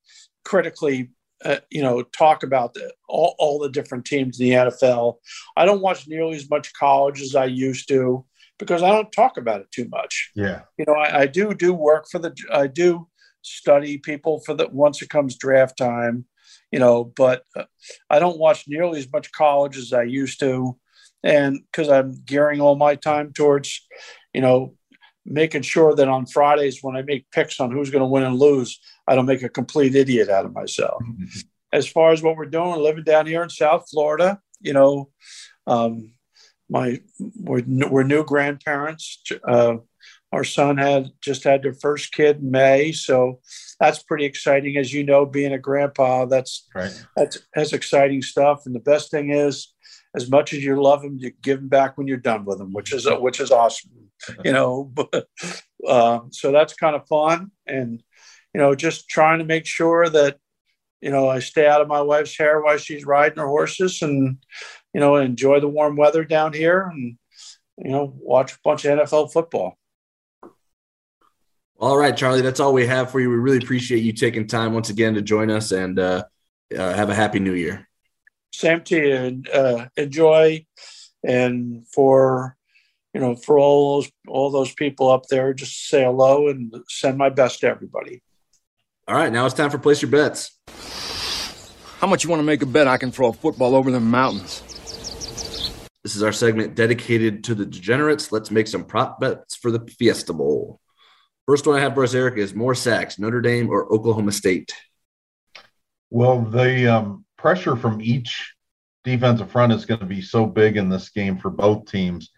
critically, 0.44 1.12
uh, 1.46 1.58
you 1.70 1.82
know, 1.82 2.04
talk 2.04 2.44
about 2.44 2.74
the, 2.74 2.92
all, 3.08 3.36
all 3.40 3.60
the 3.60 3.70
different 3.70 4.06
teams 4.06 4.40
in 4.40 4.48
the 4.48 4.56
NFL. 4.56 5.16
I 5.56 5.66
don't 5.66 5.82
watch 5.82 6.08
nearly 6.08 6.36
as 6.36 6.50
much 6.50 6.74
college 6.74 7.22
as 7.22 7.36
I 7.36 7.46
used 7.46 7.88
to 7.90 8.26
because 8.60 8.84
I 8.84 8.90
don't 8.90 9.12
talk 9.12 9.38
about 9.38 9.62
it 9.62 9.72
too 9.72 9.88
much. 9.90 10.32
Yeah. 10.36 10.62
You 10.78 10.86
know, 10.88 10.94
I, 10.94 11.22
I 11.22 11.28
do 11.28 11.54
do 11.54 11.74
work 11.74 12.06
for 12.10 12.20
the, 12.20 12.36
I 12.52 12.68
do 12.68 13.08
study 13.42 13.98
people 13.98 14.40
for 14.40 14.54
the 14.54 14.68
once 14.70 15.02
it 15.02 15.10
comes 15.10 15.38
draft 15.38 15.78
time, 15.78 16.26
you 16.72 16.80
know, 16.80 17.04
but 17.04 17.44
uh, 17.56 17.66
I 18.10 18.20
don't 18.20 18.40
watch 18.40 18.66
nearly 18.68 19.00
as 19.00 19.12
much 19.12 19.32
college 19.32 19.78
as 19.78 19.94
I 19.94 20.04
used 20.04 20.40
to. 20.40 20.78
And 21.24 21.60
because 21.72 21.90
I'm 21.90 22.22
gearing 22.26 22.62
all 22.62 22.76
my 22.76 22.96
time 22.96 23.32
towards, 23.34 23.86
you 24.34 24.42
know, 24.42 24.76
making 25.26 25.62
sure 25.62 25.96
that 25.96 26.10
on 26.10 26.26
Fridays 26.26 26.80
when 26.82 26.98
I 26.98 27.02
make 27.02 27.32
picks 27.32 27.60
on 27.60 27.72
who's 27.72 27.90
going 27.90 28.02
to 28.02 28.08
win 28.08 28.24
and 28.24 28.38
lose, 28.38 28.80
I 29.08 29.16
don't 29.16 29.26
make 29.26 29.44
a 29.44 29.50
complete 29.50 29.96
idiot 29.96 30.30
out 30.30 30.46
of 30.46 30.54
myself. 30.54 31.02
as 31.74 31.88
far 31.88 32.12
as 32.12 32.22
what 32.22 32.38
we're 32.38 32.46
doing, 32.46 32.80
living 32.80 33.04
down 33.04 33.26
here 33.26 33.42
in 33.42 33.50
South 33.50 33.90
Florida, 33.90 34.40
you 34.62 34.74
know, 34.74 35.10
um, 35.66 36.13
my 36.74 37.00
we're, 37.36 37.62
we're 37.88 38.04
new 38.04 38.26
grandparents. 38.26 39.22
Uh, 39.48 39.76
our 40.32 40.44
son 40.44 40.78
had 40.78 41.12
just 41.22 41.44
had 41.44 41.62
their 41.62 41.76
first 41.76 42.12
kid 42.12 42.38
in 42.38 42.50
May, 42.50 42.92
so 42.92 43.40
that's 43.80 44.02
pretty 44.02 44.26
exciting. 44.26 44.76
As 44.78 44.92
you 44.92 45.04
know, 45.04 45.28
being 45.28 45.54
a 45.54 45.60
grandpa, 45.60 46.26
that's 46.26 46.68
right. 46.74 47.06
That's 47.16 47.38
that's 47.54 47.74
exciting 47.74 48.24
stuff. 48.24 48.64
And 48.66 48.74
the 48.74 48.80
best 48.80 49.12
thing 49.12 49.30
is, 49.30 49.72
as 50.16 50.32
much 50.32 50.52
as 50.52 50.64
you 50.64 50.82
love 50.82 51.04
them, 51.04 51.18
you 51.20 51.32
give 51.44 51.60
them 51.60 51.70
back 51.70 51.96
when 51.96 52.08
you're 52.08 52.18
done 52.18 52.44
with 52.44 52.58
them, 52.58 52.74
which 52.74 52.92
is 52.92 53.08
which 53.08 53.40
is 53.40 53.52
awesome. 53.52 53.92
You 54.44 54.54
know, 54.54 54.84
but 54.94 55.28
uh, 55.88 56.22
so 56.32 56.52
that's 56.52 56.74
kind 56.74 56.96
of 56.96 57.08
fun, 57.08 57.52
and 57.68 58.02
you 58.56 58.60
know, 58.60 58.74
just 58.74 59.08
trying 59.08 59.38
to 59.38 59.46
make 59.46 59.68
sure 59.68 60.10
that 60.10 60.38
you 61.02 61.12
know 61.12 61.30
I 61.30 61.38
stay 61.38 61.68
out 61.68 61.82
of 61.82 61.88
my 61.88 62.02
wife's 62.02 62.36
hair 62.36 62.60
while 62.60 62.80
she's 62.80 63.06
riding 63.06 63.38
her 63.38 63.48
horses, 63.48 64.02
and 64.02 64.38
you 64.94 65.00
know, 65.00 65.16
enjoy 65.16 65.60
the 65.60 65.68
warm 65.68 65.96
weather 65.96 66.24
down 66.24 66.54
here, 66.54 66.82
and 66.82 67.18
you 67.78 67.92
know, 67.92 68.14
watch 68.18 68.54
a 68.54 68.58
bunch 68.64 68.86
of 68.86 69.00
NFL 69.00 69.32
football. 69.32 69.78
All 71.80 71.98
right, 71.98 72.16
Charlie, 72.16 72.42
that's 72.42 72.60
all 72.60 72.74
we 72.74 72.86
have 72.88 73.12
for 73.12 73.20
you. 73.20 73.30
We 73.30 73.36
really 73.36 73.58
appreciate 73.58 74.04
you 74.04 74.14
taking 74.14 74.48
time 74.48 74.74
once 74.74 74.90
again 74.90 75.16
to 75.16 75.22
join 75.22 75.50
us, 75.50 75.72
and 75.72 76.00
uh, 76.00 76.24
uh, 76.78 76.94
have 76.94 77.10
a 77.10 77.16
happy 77.16 77.40
New 77.40 77.54
Year. 77.54 77.88
Same 78.52 78.82
to 78.84 78.96
you. 78.96 79.16
And, 79.16 79.50
uh, 79.50 79.88
enjoy, 79.98 80.66
and 81.24 81.88
for 81.88 82.56
you 83.14 83.22
know, 83.22 83.36
for 83.36 83.60
all 83.60 83.96
those 84.02 84.12
all 84.28 84.52
those 84.52 84.74
people 84.74 85.12
up 85.12 85.28
there, 85.28 85.54
just 85.54 85.88
say 85.88 86.04
hello 86.04 86.48
and 86.48 86.74
send 86.88 87.18
my 87.18 87.30
best 87.30 87.60
to 87.62 87.68
everybody. 87.68 88.22
All 89.08 89.16
right, 89.16 89.32
now 89.32 89.46
it's 89.46 89.56
time 89.56 89.70
for 89.70 89.78
place 89.78 90.02
your 90.02 90.12
bets. 90.12 90.58
How 92.00 92.08
much 92.08 92.24
you 92.24 92.30
want 92.30 92.40
to 92.40 92.46
make 92.46 92.62
a 92.62 92.66
bet 92.66 92.88
I 92.88 92.98
can 92.98 93.12
throw 93.12 93.30
a 93.30 93.34
football 93.34 93.76
over 93.76 93.92
the 93.92 94.00
mountains? 94.00 94.73
This 96.04 96.16
is 96.16 96.24
our 96.24 96.34
segment 96.34 96.76
dedicated 96.76 97.46
to 97.46 97.56
the 97.56 97.66
degenerates. 97.66 98.32
Let's 98.32 98.52
make 98.52 98.68
some 98.68 98.84
prop 98.84 99.22
bets 99.22 99.56
for 99.56 99.72
the 99.72 99.80
Fiesta 99.98 100.34
Bowl. 100.34 100.82
First 101.46 101.66
one 101.66 101.78
I 101.78 101.82
have 101.82 101.94
for 101.94 102.04
us, 102.04 102.14
Eric, 102.14 102.38
is 102.38 102.54
more 102.54 102.76
sacks, 102.76 103.20
Notre 103.20 103.42
Dame 103.42 103.70
or 103.70 103.92
Oklahoma 103.94 104.32
State? 104.32 104.74
Well, 106.10 106.42
the 106.42 106.88
um, 106.88 107.26
pressure 107.38 107.76
from 107.76 108.02
each 108.02 108.54
defensive 109.04 109.52
front 109.52 109.74
is 109.74 109.86
going 109.86 110.00
to 110.00 110.06
be 110.06 110.22
so 110.22 110.46
big 110.46 110.78
in 110.78 110.90
this 110.90 111.10
game 111.10 111.38
for 111.38 111.50
both 111.50 111.90
teams. 111.90 112.32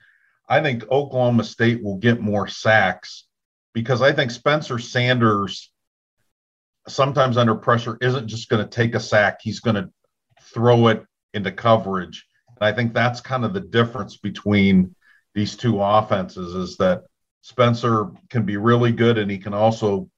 I 0.47 0.61
think 0.61 0.83
Oklahoma 0.89 1.43
State 1.43 1.83
will 1.83 1.97
get 1.97 2.21
more 2.21 2.47
sacks 2.47 3.25
because 3.73 4.01
I 4.01 4.11
think 4.11 4.31
Spencer 4.31 4.79
Sanders, 4.79 5.71
sometimes 6.87 7.37
under 7.37 7.55
pressure, 7.55 7.97
isn't 8.01 8.27
just 8.27 8.49
going 8.49 8.63
to 8.63 8.69
take 8.69 8.95
a 8.95 8.99
sack. 8.99 9.39
He's 9.41 9.59
going 9.59 9.75
to 9.75 9.89
throw 10.41 10.87
it 10.87 11.03
into 11.33 11.51
coverage. 11.51 12.25
And 12.59 12.67
I 12.67 12.71
think 12.71 12.93
that's 12.93 13.21
kind 13.21 13.45
of 13.45 13.53
the 13.53 13.59
difference 13.59 14.17
between 14.17 14.95
these 15.33 15.55
two 15.55 15.81
offenses 15.81 16.55
is 16.55 16.77
that 16.77 17.03
Spencer 17.41 18.11
can 18.29 18.43
be 18.43 18.57
really 18.57 18.91
good 18.91 19.17
and 19.17 19.29
he 19.29 19.37
can 19.37 19.53
also 19.53 20.09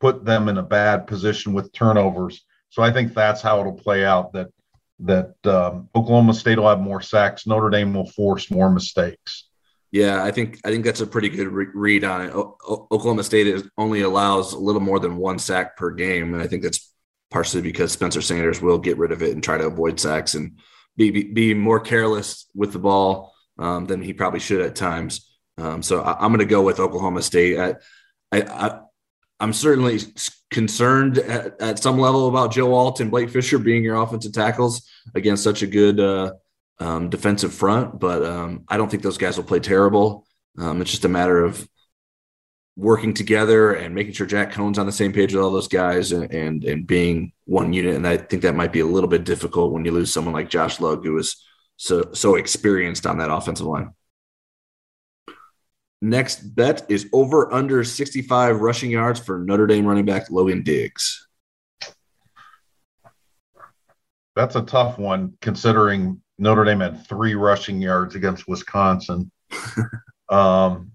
put 0.00 0.24
them 0.24 0.48
in 0.48 0.58
a 0.58 0.62
bad 0.62 1.06
position 1.06 1.52
with 1.52 1.72
turnovers. 1.72 2.44
So 2.68 2.82
I 2.82 2.92
think 2.92 3.14
that's 3.14 3.40
how 3.40 3.60
it'll 3.60 3.72
play 3.72 4.04
out 4.04 4.32
that 4.34 4.48
that 5.00 5.34
um, 5.44 5.88
Oklahoma 5.94 6.34
State 6.34 6.58
will 6.58 6.68
have 6.68 6.80
more 6.80 7.00
sacks, 7.00 7.46
Notre 7.46 7.70
Dame 7.70 7.94
will 7.94 8.08
force 8.10 8.50
more 8.50 8.70
mistakes. 8.70 9.48
Yeah, 9.90 10.22
I 10.22 10.30
think 10.30 10.60
I 10.64 10.70
think 10.70 10.84
that's 10.84 11.00
a 11.00 11.06
pretty 11.06 11.28
good 11.28 11.48
re- 11.48 11.66
read 11.74 12.04
on 12.04 12.22
it. 12.22 12.34
O- 12.34 12.56
Oklahoma 12.90 13.24
State 13.24 13.46
is, 13.46 13.68
only 13.78 14.02
allows 14.02 14.52
a 14.52 14.58
little 14.58 14.80
more 14.80 14.98
than 15.00 15.16
one 15.16 15.38
sack 15.38 15.76
per 15.76 15.90
game, 15.90 16.34
and 16.34 16.42
I 16.42 16.46
think 16.46 16.62
that's 16.62 16.92
partially 17.30 17.62
because 17.62 17.92
Spencer 17.92 18.20
Sanders 18.20 18.60
will 18.60 18.78
get 18.78 18.98
rid 18.98 19.12
of 19.12 19.22
it 19.22 19.32
and 19.32 19.42
try 19.42 19.58
to 19.58 19.66
avoid 19.66 19.98
sacks 19.98 20.34
and 20.34 20.58
be 20.96 21.10
be, 21.10 21.24
be 21.24 21.54
more 21.54 21.80
careless 21.80 22.46
with 22.54 22.72
the 22.72 22.78
ball 22.78 23.34
um, 23.58 23.86
than 23.86 24.02
he 24.02 24.12
probably 24.12 24.40
should 24.40 24.60
at 24.60 24.76
times. 24.76 25.30
Um, 25.58 25.82
so 25.82 26.00
I, 26.00 26.24
am 26.24 26.30
going 26.30 26.40
to 26.40 26.44
go 26.44 26.62
with 26.62 26.80
Oklahoma 26.80 27.22
State. 27.22 27.58
I, 27.58 27.74
I, 28.32 28.42
I, 28.42 28.80
am 29.40 29.52
certainly 29.52 30.00
concerned 30.50 31.18
at, 31.18 31.60
at, 31.60 31.78
some 31.78 31.98
level 31.98 32.28
about 32.28 32.52
Joe 32.52 32.74
Alt 32.74 33.00
and 33.00 33.10
Blake 33.10 33.30
Fisher 33.30 33.58
being 33.58 33.84
your 33.84 33.96
offensive 33.96 34.32
tackles 34.32 34.88
against 35.14 35.44
such 35.44 35.62
a 35.62 35.66
good 35.66 36.00
uh, 36.00 36.32
um, 36.80 37.08
defensive 37.08 37.54
front, 37.54 38.00
but 38.00 38.24
um, 38.24 38.64
I 38.68 38.76
don't 38.76 38.90
think 38.90 39.02
those 39.02 39.18
guys 39.18 39.36
will 39.36 39.44
play 39.44 39.60
terrible. 39.60 40.26
Um, 40.58 40.80
it's 40.80 40.90
just 40.90 41.04
a 41.04 41.08
matter 41.08 41.44
of 41.44 41.68
working 42.76 43.14
together 43.14 43.72
and 43.72 43.94
making 43.94 44.12
sure 44.12 44.26
Jack 44.26 44.52
Coan's 44.52 44.78
on 44.78 44.86
the 44.86 44.92
same 44.92 45.12
page 45.12 45.32
with 45.32 45.42
all 45.42 45.50
those 45.50 45.68
guys 45.68 46.10
and, 46.12 46.32
and, 46.32 46.64
and 46.64 46.86
being 46.86 47.32
one 47.44 47.72
unit. 47.72 47.94
And 47.94 48.06
I 48.06 48.16
think 48.16 48.42
that 48.42 48.56
might 48.56 48.72
be 48.72 48.80
a 48.80 48.86
little 48.86 49.08
bit 49.08 49.24
difficult 49.24 49.72
when 49.72 49.84
you 49.84 49.92
lose 49.92 50.12
someone 50.12 50.34
like 50.34 50.50
Josh 50.50 50.80
Lugg, 50.80 51.04
who 51.04 51.16
is 51.18 51.36
so 51.76 52.12
so 52.12 52.36
experienced 52.36 53.06
on 53.06 53.18
that 53.18 53.32
offensive 53.32 53.66
line. 53.66 53.90
Next 56.00 56.54
bet 56.54 56.84
is 56.88 57.08
over 57.12 57.52
under 57.52 57.82
65 57.82 58.60
rushing 58.60 58.90
yards 58.90 59.20
for 59.20 59.38
Notre 59.38 59.66
Dame 59.66 59.86
running 59.86 60.04
back 60.04 60.30
Logan 60.30 60.62
Diggs. 60.62 61.26
That's 64.36 64.56
a 64.56 64.62
tough 64.62 64.98
one 64.98 65.38
considering 65.40 66.20
Notre 66.38 66.64
Dame 66.64 66.80
had 66.80 67.06
three 67.06 67.34
rushing 67.34 67.80
yards 67.80 68.16
against 68.16 68.48
Wisconsin. 68.48 69.30
um, 70.28 70.93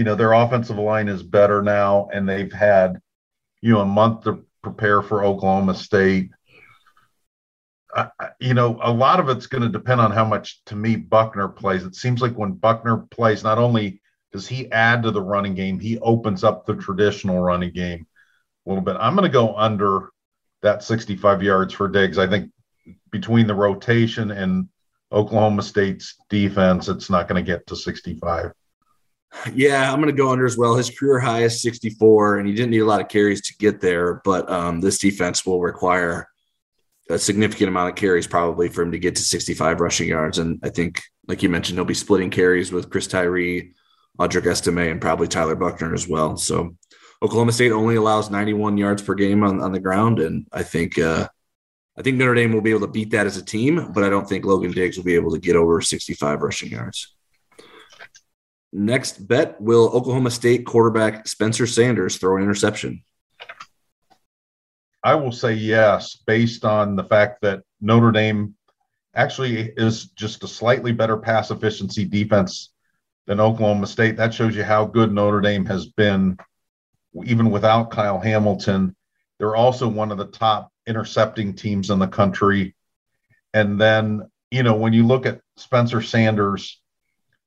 you 0.00 0.04
know, 0.04 0.14
their 0.14 0.32
offensive 0.32 0.78
line 0.78 1.08
is 1.08 1.22
better 1.22 1.60
now, 1.60 2.08
and 2.10 2.26
they've 2.26 2.50
had, 2.50 3.02
you 3.60 3.74
know, 3.74 3.80
a 3.80 3.84
month 3.84 4.24
to 4.24 4.46
prepare 4.62 5.02
for 5.02 5.22
Oklahoma 5.22 5.74
State. 5.74 6.30
You 8.40 8.54
know, 8.54 8.80
a 8.82 8.90
lot 8.90 9.20
of 9.20 9.28
it's 9.28 9.46
going 9.46 9.60
to 9.60 9.68
depend 9.68 10.00
on 10.00 10.10
how 10.10 10.24
much, 10.24 10.64
to 10.64 10.74
me, 10.74 10.96
Buchner 10.96 11.48
plays. 11.48 11.84
It 11.84 11.96
seems 11.96 12.22
like 12.22 12.32
when 12.32 12.52
Buchner 12.52 12.96
plays, 13.10 13.44
not 13.44 13.58
only 13.58 14.00
does 14.32 14.48
he 14.48 14.72
add 14.72 15.02
to 15.02 15.10
the 15.10 15.20
running 15.20 15.54
game? 15.54 15.78
He 15.78 15.98
opens 15.98 16.44
up 16.44 16.64
the 16.64 16.76
traditional 16.76 17.40
running 17.40 17.72
game 17.74 18.06
a 18.64 18.70
little 18.70 18.82
bit. 18.82 18.96
I'm 18.98 19.14
going 19.14 19.28
to 19.28 19.30
go 19.30 19.54
under 19.54 20.08
that 20.62 20.82
65 20.82 21.42
yards 21.42 21.74
for 21.74 21.88
Diggs. 21.88 22.16
I 22.16 22.26
think 22.26 22.50
between 23.12 23.46
the 23.46 23.54
rotation 23.54 24.30
and 24.30 24.70
Oklahoma 25.12 25.60
State's 25.60 26.14
defense, 26.30 26.88
it's 26.88 27.10
not 27.10 27.28
going 27.28 27.44
to 27.44 27.46
get 27.46 27.66
to 27.66 27.76
65. 27.76 28.54
Yeah, 29.54 29.92
I'm 29.92 30.00
going 30.00 30.14
to 30.14 30.22
go 30.22 30.30
under 30.30 30.44
as 30.44 30.56
well. 30.56 30.74
His 30.74 30.90
career 30.90 31.20
high 31.20 31.44
is 31.44 31.62
64, 31.62 32.38
and 32.38 32.48
he 32.48 32.54
didn't 32.54 32.70
need 32.70 32.80
a 32.80 32.86
lot 32.86 33.00
of 33.00 33.08
carries 33.08 33.40
to 33.42 33.56
get 33.58 33.80
there. 33.80 34.20
But 34.24 34.50
um, 34.50 34.80
this 34.80 34.98
defense 34.98 35.46
will 35.46 35.60
require 35.60 36.28
a 37.08 37.18
significant 37.18 37.68
amount 37.68 37.90
of 37.90 37.96
carries 37.96 38.26
probably 38.26 38.68
for 38.68 38.82
him 38.82 38.92
to 38.92 38.98
get 38.98 39.16
to 39.16 39.22
65 39.22 39.80
rushing 39.80 40.08
yards. 40.08 40.38
And 40.38 40.60
I 40.62 40.68
think, 40.68 41.02
like 41.26 41.42
you 41.42 41.48
mentioned, 41.48 41.78
he'll 41.78 41.84
be 41.84 41.94
splitting 41.94 42.30
carries 42.30 42.72
with 42.72 42.90
Chris 42.90 43.06
Tyree, 43.06 43.72
Audric 44.18 44.46
Estime, 44.46 44.90
and 44.90 45.00
probably 45.00 45.28
Tyler 45.28 45.56
Buchner 45.56 45.94
as 45.94 46.08
well. 46.08 46.36
So 46.36 46.76
Oklahoma 47.22 47.52
State 47.52 47.72
only 47.72 47.96
allows 47.96 48.30
91 48.30 48.78
yards 48.78 49.02
per 49.02 49.14
game 49.14 49.42
on, 49.42 49.60
on 49.60 49.72
the 49.72 49.80
ground, 49.80 50.20
and 50.20 50.46
I 50.52 50.62
think 50.62 50.98
uh, 50.98 51.28
I 51.98 52.02
think 52.02 52.16
Notre 52.16 52.34
Dame 52.34 52.52
will 52.52 52.62
be 52.62 52.70
able 52.70 52.80
to 52.80 52.86
beat 52.86 53.10
that 53.10 53.26
as 53.26 53.36
a 53.36 53.44
team, 53.44 53.92
but 53.92 54.04
I 54.04 54.08
don't 54.08 54.28
think 54.28 54.44
Logan 54.44 54.72
Diggs 54.72 54.96
will 54.96 55.04
be 55.04 55.16
able 55.16 55.32
to 55.32 55.38
get 55.38 55.56
over 55.56 55.80
65 55.80 56.40
rushing 56.40 56.70
yards. 56.70 57.14
Next 58.72 59.26
bet: 59.26 59.60
Will 59.60 59.88
Oklahoma 59.88 60.30
State 60.30 60.64
quarterback 60.64 61.26
Spencer 61.26 61.66
Sanders 61.66 62.18
throw 62.18 62.36
an 62.36 62.42
interception? 62.42 63.02
I 65.02 65.14
will 65.14 65.32
say 65.32 65.54
yes, 65.54 66.16
based 66.26 66.64
on 66.64 66.94
the 66.94 67.04
fact 67.04 67.42
that 67.42 67.62
Notre 67.80 68.12
Dame 68.12 68.54
actually 69.14 69.72
is 69.76 70.06
just 70.10 70.44
a 70.44 70.48
slightly 70.48 70.92
better 70.92 71.16
pass 71.16 71.50
efficiency 71.50 72.04
defense 72.04 72.70
than 73.26 73.40
Oklahoma 73.40 73.86
State. 73.86 74.16
That 74.16 74.34
shows 74.34 74.54
you 74.54 74.62
how 74.62 74.84
good 74.84 75.12
Notre 75.12 75.40
Dame 75.40 75.66
has 75.66 75.86
been, 75.86 76.38
even 77.24 77.50
without 77.50 77.90
Kyle 77.90 78.20
Hamilton. 78.20 78.94
They're 79.38 79.56
also 79.56 79.88
one 79.88 80.12
of 80.12 80.18
the 80.18 80.26
top 80.26 80.70
intercepting 80.86 81.54
teams 81.54 81.90
in 81.90 81.98
the 81.98 82.06
country. 82.06 82.76
And 83.54 83.80
then, 83.80 84.30
you 84.50 84.62
know, 84.62 84.74
when 84.76 84.92
you 84.92 85.06
look 85.06 85.26
at 85.26 85.40
Spencer 85.56 86.02
Sanders' 86.02 86.80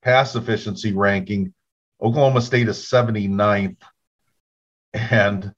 pass 0.03 0.35
efficiency 0.35 0.93
ranking, 0.93 1.53
Oklahoma 2.01 2.41
State 2.41 2.67
is 2.67 2.77
79th. 2.79 3.77
And 4.93 5.53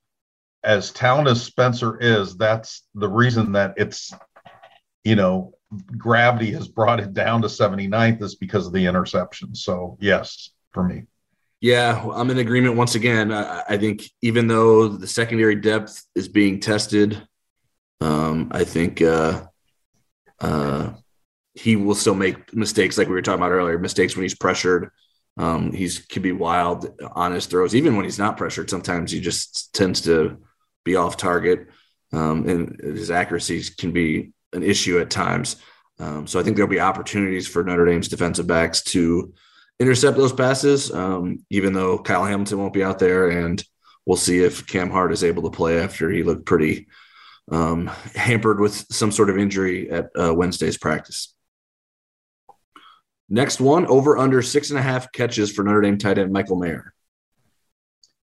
as 0.64 0.92
talented 0.92 1.32
as 1.32 1.44
Spencer 1.44 1.98
is, 2.00 2.38
that's 2.38 2.84
the 2.94 3.10
reason 3.10 3.54
that 3.54 3.74
it's, 3.78 4.14
you 5.04 5.16
know, 5.16 5.54
gravity 5.98 6.52
has 6.52 6.68
brought 6.68 7.00
it 7.00 7.14
down 7.14 7.42
to 7.42 7.48
79th 7.48 8.22
is 8.22 8.36
because 8.36 8.68
of 8.68 8.74
the 8.74 8.86
interception. 8.86 9.56
So, 9.56 9.98
yes, 10.00 10.52
for 10.72 10.84
me. 10.84 11.04
Yeah, 11.60 12.08
I'm 12.14 12.30
in 12.30 12.38
agreement 12.38 12.76
once 12.76 12.96
again. 12.96 13.32
I, 13.32 13.64
I 13.70 13.78
think 13.78 14.04
even 14.22 14.48
though 14.48 14.88
the 14.88 15.08
secondary 15.08 15.56
depth 15.56 16.06
is 16.14 16.28
being 16.28 16.60
tested, 16.60 17.28
um, 18.02 18.50
I 18.52 18.66
think 18.66 19.02
uh, 19.02 19.48
uh, 20.40 20.92
he 21.56 21.76
will 21.76 21.96
still 21.96 22.16
make 22.16 22.54
mistakes, 22.54 22.98
like 22.98 23.08
we 23.08 23.14
were 23.14 23.22
talking 23.22 23.42
about 23.42 23.52
earlier. 23.52 23.80
Mistakes 23.80 24.16
when 24.16 24.24
he's 24.24 24.36
pressured. 24.36 24.92
Um, 25.38 25.72
he's 25.72 26.00
can 26.00 26.22
be 26.22 26.32
wild 26.32 27.02
on 27.14 27.34
his 27.34 27.46
throws, 27.46 27.76
even 27.76 27.96
when 27.96 28.06
he's 28.06 28.20
not 28.20 28.38
pressured. 28.38 28.70
Sometimes 28.70 29.12
he 29.12 29.20
just 29.20 29.74
tends 29.74 30.02
to 30.02 30.38
be 30.84 30.96
off 30.96 31.18
target, 31.18 31.68
um, 32.14 32.48
and 32.48 32.80
his 32.82 33.12
accuracies 33.12 33.70
can 33.70 33.92
be 33.92 34.32
an 34.54 34.64
issue 34.64 35.00
at 35.00 35.10
times. 35.10 35.58
Um, 36.00 36.28
so 36.28 36.40
I 36.40 36.44
think 36.44 36.56
there'll 36.56 36.70
be 36.70 36.80
opportunities 36.80 37.48
for 37.48 37.64
Notre 37.64 37.86
Dame's 37.86 38.08
defensive 38.08 38.48
backs 38.48 38.82
to 38.84 39.34
intercept 39.80 40.18
those 40.18 40.34
passes, 40.34 40.92
um, 40.94 41.46
even 41.50 41.74
though 41.74 41.98
Kyle 41.98 42.26
Hamilton 42.26 42.60
won't 42.60 42.74
be 42.74 42.84
out 42.84 43.00
there, 43.00 43.30
and 43.30 43.64
we'll 44.06 44.18
see 44.18 44.40
if 44.40 44.68
Cam 44.68 44.90
Hart 44.90 45.12
is 45.12 45.24
able 45.24 45.44
to 45.44 45.50
play 45.50 45.80
after 45.80 46.10
he 46.10 46.24
looked 46.24 46.46
pretty 46.46 46.88
um, 47.52 47.88
hampered 48.16 48.60
with 48.60 48.74
some 48.92 49.12
sort 49.12 49.30
of 49.30 49.38
injury 49.38 49.90
at 49.92 50.10
uh, 50.18 50.34
Wednesday's 50.34 50.78
practice. 50.78 51.35
Next 53.30 53.60
one, 53.60 53.88
over 53.88 54.18
under 54.18 54.42
six 54.42 54.70
and 54.70 54.80
a 54.80 54.82
half 54.82 55.12
catches 55.12 55.52
for 55.52 55.64
Notre 55.64 55.82
Dame 55.82 55.98
tight 55.98 56.18
end 56.18 56.32
Michael 56.32 56.58
Mayer. 56.58 56.94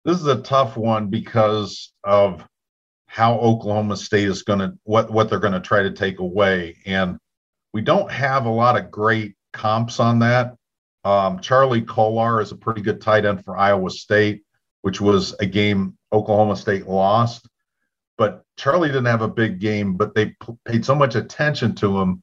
This 0.05 0.19
is 0.19 0.27
a 0.27 0.41
tough 0.41 0.77
one 0.77 1.07
because 1.07 1.93
of 2.03 2.45
how 3.07 3.39
Oklahoma 3.39 3.97
State 3.97 4.27
is 4.27 4.43
going 4.43 4.59
to 4.59 4.73
what 4.83 5.11
what 5.11 5.29
they're 5.29 5.39
going 5.39 5.53
to 5.53 5.59
try 5.59 5.83
to 5.83 5.91
take 5.91 6.19
away, 6.19 6.77
and 6.85 7.17
we 7.73 7.81
don't 7.81 8.11
have 8.11 8.45
a 8.45 8.51
lot 8.51 8.77
of 8.77 8.91
great 8.91 9.35
comps 9.51 9.99
on 9.99 10.19
that. 10.19 10.55
Um, 11.03 11.39
Charlie 11.39 11.81
Kolar 11.81 12.41
is 12.41 12.51
a 12.51 12.55
pretty 12.55 12.81
good 12.81 13.01
tight 13.01 13.25
end 13.25 13.43
for 13.43 13.57
Iowa 13.57 13.89
State, 13.89 14.43
which 14.81 15.01
was 15.01 15.35
a 15.39 15.45
game 15.45 15.97
Oklahoma 16.11 16.55
State 16.55 16.87
lost. 16.87 17.47
But 18.17 18.43
Charlie 18.57 18.89
didn't 18.89 19.05
have 19.05 19.21
a 19.21 19.27
big 19.27 19.59
game, 19.59 19.95
but 19.95 20.15
they 20.15 20.27
p- 20.27 20.57
paid 20.65 20.85
so 20.85 20.95
much 20.95 21.15
attention 21.15 21.75
to 21.75 21.99
him 21.99 22.22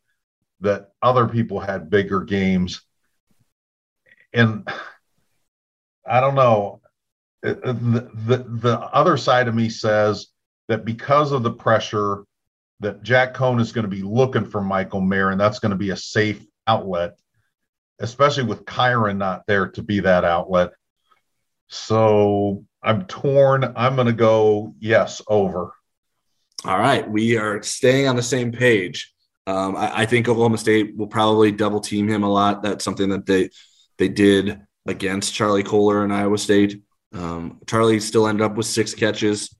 that 0.61 0.90
other 1.03 1.27
people 1.27 1.61
had 1.61 1.90
bigger 1.90 2.20
games. 2.20 2.83
And 4.33 4.68
I 6.07 6.20
don't 6.20 6.35
know. 6.35 6.81
The, 7.42 7.55
the, 8.27 8.44
the 8.49 8.79
other 8.79 9.16
side 9.16 9.49
of 9.49 9.55
me 9.55 9.70
says 9.70 10.27
that 10.68 10.85
because 10.85 11.33
of 11.33 11.42
the 11.42 11.53
pressure, 11.53 12.25
that 12.81 13.03
Jack 13.03 13.35
Coan 13.35 13.61
is 13.61 13.73
going 13.73 13.85
to 13.85 13.94
be 13.94 14.03
looking 14.03 14.44
for 14.44 14.61
Michael 14.61 15.01
Mayer, 15.01 15.31
and 15.31 15.40
that's 15.40 15.59
going 15.59 15.70
to 15.70 15.77
be 15.77 15.90
a 15.90 15.96
safe 15.96 16.44
outlet, 16.66 17.18
especially 18.01 18.44
with 18.44 18.64
Kyren 18.64 19.18
not 19.18 19.46
there 19.46 19.68
to 19.68 19.83
be 19.83 20.01
that 20.01 20.25
outlet. 20.25 20.70
So 21.68 22.64
I'm 22.83 23.05
torn. 23.05 23.73
I'm 23.77 23.94
going 23.94 24.07
to 24.07 24.12
go 24.12 24.75
yes 24.81 25.20
over. 25.29 25.73
All 26.64 26.79
right, 26.79 27.09
we 27.09 27.37
are 27.37 27.62
staying 27.62 28.09
on 28.09 28.16
the 28.16 28.23
same 28.23 28.53
page. 28.53 29.14
Um, 29.50 29.76
I, 29.76 30.02
I, 30.02 30.06
think 30.06 30.28
Oklahoma 30.28 30.58
State 30.58 30.96
will 30.96 31.08
probably 31.08 31.50
double 31.50 31.80
team 31.80 32.08
him 32.08 32.22
a 32.22 32.30
lot. 32.30 32.62
That's 32.62 32.84
something 32.84 33.08
that 33.10 33.26
they 33.26 33.50
they 33.98 34.08
did 34.08 34.60
against 34.86 35.34
Charlie 35.34 35.64
Kolar 35.64 36.04
in 36.04 36.12
Iowa 36.12 36.38
State. 36.38 36.82
Um, 37.12 37.60
Charlie 37.66 37.98
still 37.98 38.28
ended 38.28 38.44
up 38.44 38.54
with 38.54 38.66
six 38.66 38.94
catches, 38.94 39.54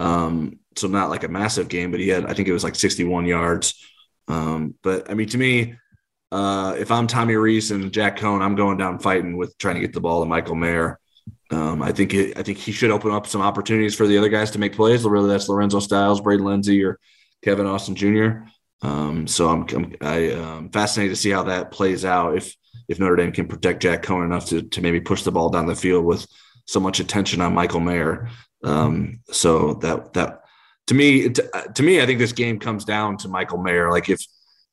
um, 0.00 0.58
so 0.76 0.88
not 0.88 1.10
like 1.10 1.22
a 1.22 1.28
massive 1.28 1.68
game, 1.68 1.92
but 1.92 2.00
he 2.00 2.08
had 2.08 2.26
I 2.26 2.34
think 2.34 2.48
it 2.48 2.52
was 2.52 2.64
like 2.64 2.74
61 2.74 3.26
yards. 3.26 3.74
Um, 4.26 4.74
but 4.82 5.08
I 5.10 5.14
mean, 5.14 5.28
to 5.28 5.38
me, 5.38 5.76
uh, 6.32 6.74
if 6.76 6.90
I'm 6.90 7.06
Tommy 7.06 7.36
Rees 7.36 7.70
and 7.70 7.92
Jack 7.92 8.18
Coan, 8.18 8.42
I'm 8.42 8.56
going 8.56 8.78
down 8.78 8.98
fighting 8.98 9.36
with 9.36 9.56
trying 9.58 9.76
to 9.76 9.80
get 9.80 9.92
the 9.92 10.00
ball 10.00 10.20
to 10.20 10.26
Michael 10.26 10.56
Mayer. 10.56 10.98
Um, 11.52 11.82
I 11.82 11.92
think 11.92 12.12
it, 12.12 12.36
I 12.36 12.42
think 12.42 12.58
he 12.58 12.72
should 12.72 12.90
open 12.90 13.12
up 13.12 13.28
some 13.28 13.42
opportunities 13.42 13.94
for 13.94 14.08
the 14.08 14.18
other 14.18 14.28
guys 14.28 14.50
to 14.52 14.58
make 14.58 14.74
plays. 14.74 15.06
Whether 15.06 15.28
that's 15.28 15.48
Lorenzo 15.48 15.78
Styles, 15.78 16.20
Braden 16.20 16.44
Lenzy, 16.44 16.82
or 16.82 16.98
Kevin 17.42 17.66
Austin 17.66 17.94
Jr. 17.94 18.48
Um, 18.82 19.26
so 19.26 19.48
I'm, 19.48 19.66
I'm 19.74 19.94
I, 20.00 20.30
um, 20.32 20.70
fascinated 20.70 21.16
to 21.16 21.20
see 21.20 21.30
how 21.30 21.44
that 21.44 21.70
plays 21.70 22.04
out. 22.04 22.36
If 22.36 22.54
if 22.88 23.00
Notre 23.00 23.16
Dame 23.16 23.32
can 23.32 23.48
protect 23.48 23.82
Jack 23.82 24.02
Coan 24.02 24.24
enough 24.24 24.46
to 24.46 24.62
to 24.62 24.80
maybe 24.80 25.00
push 25.00 25.22
the 25.22 25.32
ball 25.32 25.50
down 25.50 25.66
the 25.66 25.74
field 25.74 26.04
with 26.04 26.26
so 26.66 26.80
much 26.80 27.00
attention 27.00 27.40
on 27.40 27.54
Michael 27.54 27.80
Mayer. 27.80 28.28
Um, 28.62 29.20
so 29.30 29.74
that 29.74 30.12
that 30.14 30.40
to 30.88 30.94
me 30.94 31.28
to, 31.30 31.70
to 31.74 31.82
me 31.82 32.00
I 32.00 32.06
think 32.06 32.18
this 32.18 32.32
game 32.32 32.58
comes 32.58 32.84
down 32.84 33.16
to 33.18 33.28
Michael 33.28 33.58
Mayer. 33.58 33.90
Like 33.90 34.08
if 34.08 34.24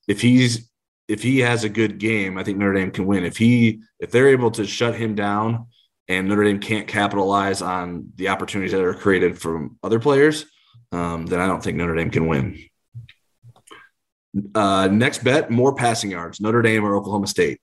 if 0.07 0.21
he's 0.21 0.69
if 1.07 1.21
he 1.21 1.39
has 1.39 1.63
a 1.63 1.69
good 1.69 1.97
game, 1.97 2.37
I 2.37 2.43
think 2.43 2.57
Notre 2.57 2.73
Dame 2.73 2.91
can 2.91 3.05
win. 3.05 3.25
If 3.25 3.37
he 3.37 3.81
if 3.99 4.11
they're 4.11 4.29
able 4.29 4.51
to 4.51 4.65
shut 4.65 4.95
him 4.95 5.15
down 5.15 5.67
and 6.07 6.27
Notre 6.27 6.43
Dame 6.43 6.59
can't 6.59 6.87
capitalize 6.87 7.61
on 7.61 8.11
the 8.15 8.29
opportunities 8.29 8.73
that 8.73 8.83
are 8.83 8.93
created 8.93 9.39
from 9.39 9.77
other 9.83 9.99
players, 9.99 10.45
um, 10.91 11.25
then 11.25 11.39
I 11.39 11.47
don't 11.47 11.63
think 11.63 11.77
Notre 11.77 11.95
Dame 11.95 12.09
can 12.09 12.27
win. 12.27 12.57
Uh, 14.55 14.87
next 14.91 15.23
bet: 15.23 15.51
more 15.51 15.75
passing 15.75 16.11
yards, 16.11 16.41
Notre 16.41 16.61
Dame 16.61 16.83
or 16.83 16.95
Oklahoma 16.95 17.27
State. 17.27 17.59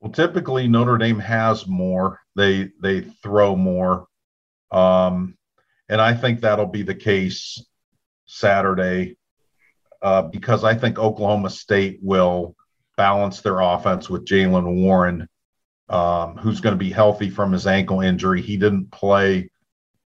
Well, 0.00 0.12
typically 0.12 0.66
Notre 0.66 0.98
Dame 0.98 1.20
has 1.20 1.66
more. 1.66 2.20
They 2.34 2.70
they 2.80 3.02
throw 3.22 3.54
more, 3.54 4.06
um, 4.70 5.36
and 5.88 6.00
I 6.00 6.14
think 6.14 6.40
that'll 6.40 6.66
be 6.66 6.82
the 6.82 6.94
case 6.94 7.64
Saturday 8.26 9.16
uh, 10.00 10.22
because 10.22 10.64
I 10.64 10.74
think 10.74 10.98
Oklahoma 10.98 11.50
State 11.50 12.00
will 12.02 12.56
balance 12.96 13.40
their 13.40 13.60
offense 13.60 14.10
with 14.10 14.26
Jaylen 14.26 14.82
Warren 14.82 15.28
um, 15.92 16.36
who's 16.38 16.60
going 16.60 16.74
to 16.74 16.84
be 16.84 16.90
healthy 16.90 17.28
from 17.28 17.52
his 17.52 17.66
ankle 17.66 18.00
injury. 18.00 18.40
He 18.40 18.56
didn't 18.56 18.90
play 18.90 19.50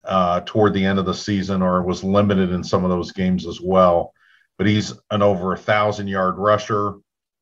uh, 0.03 0.41
toward 0.45 0.73
the 0.73 0.85
end 0.85 0.99
of 0.99 1.05
the 1.05 1.13
season 1.13 1.61
or 1.61 1.81
was 1.81 2.03
limited 2.03 2.51
in 2.51 2.63
some 2.63 2.83
of 2.83 2.91
those 2.91 3.11
games 3.11 3.47
as 3.47 3.59
well. 3.59 4.13
But 4.57 4.67
he's 4.67 4.93
an 5.09 5.21
over 5.21 5.53
a 5.53 5.57
thousand 5.57 6.07
yard 6.07 6.37
rusher, 6.37 6.95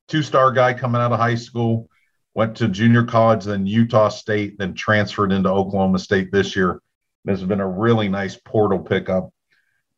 two 0.07 0.23
star 0.23 0.51
guy 0.51 0.73
coming 0.73 1.01
out 1.01 1.11
of 1.11 1.19
high 1.19 1.35
school, 1.35 1.89
went 2.33 2.55
to 2.57 2.67
junior 2.67 3.03
college, 3.03 3.45
then 3.45 3.65
Utah 3.65 4.09
State, 4.09 4.57
then 4.57 4.73
transferred 4.73 5.31
into 5.31 5.49
Oklahoma 5.49 5.99
State 5.99 6.31
this 6.31 6.55
year. 6.55 6.81
This 7.25 7.39
has 7.39 7.47
been 7.47 7.59
a 7.59 7.69
really 7.69 8.09
nice 8.09 8.35
portal 8.35 8.79
pickup. 8.79 9.31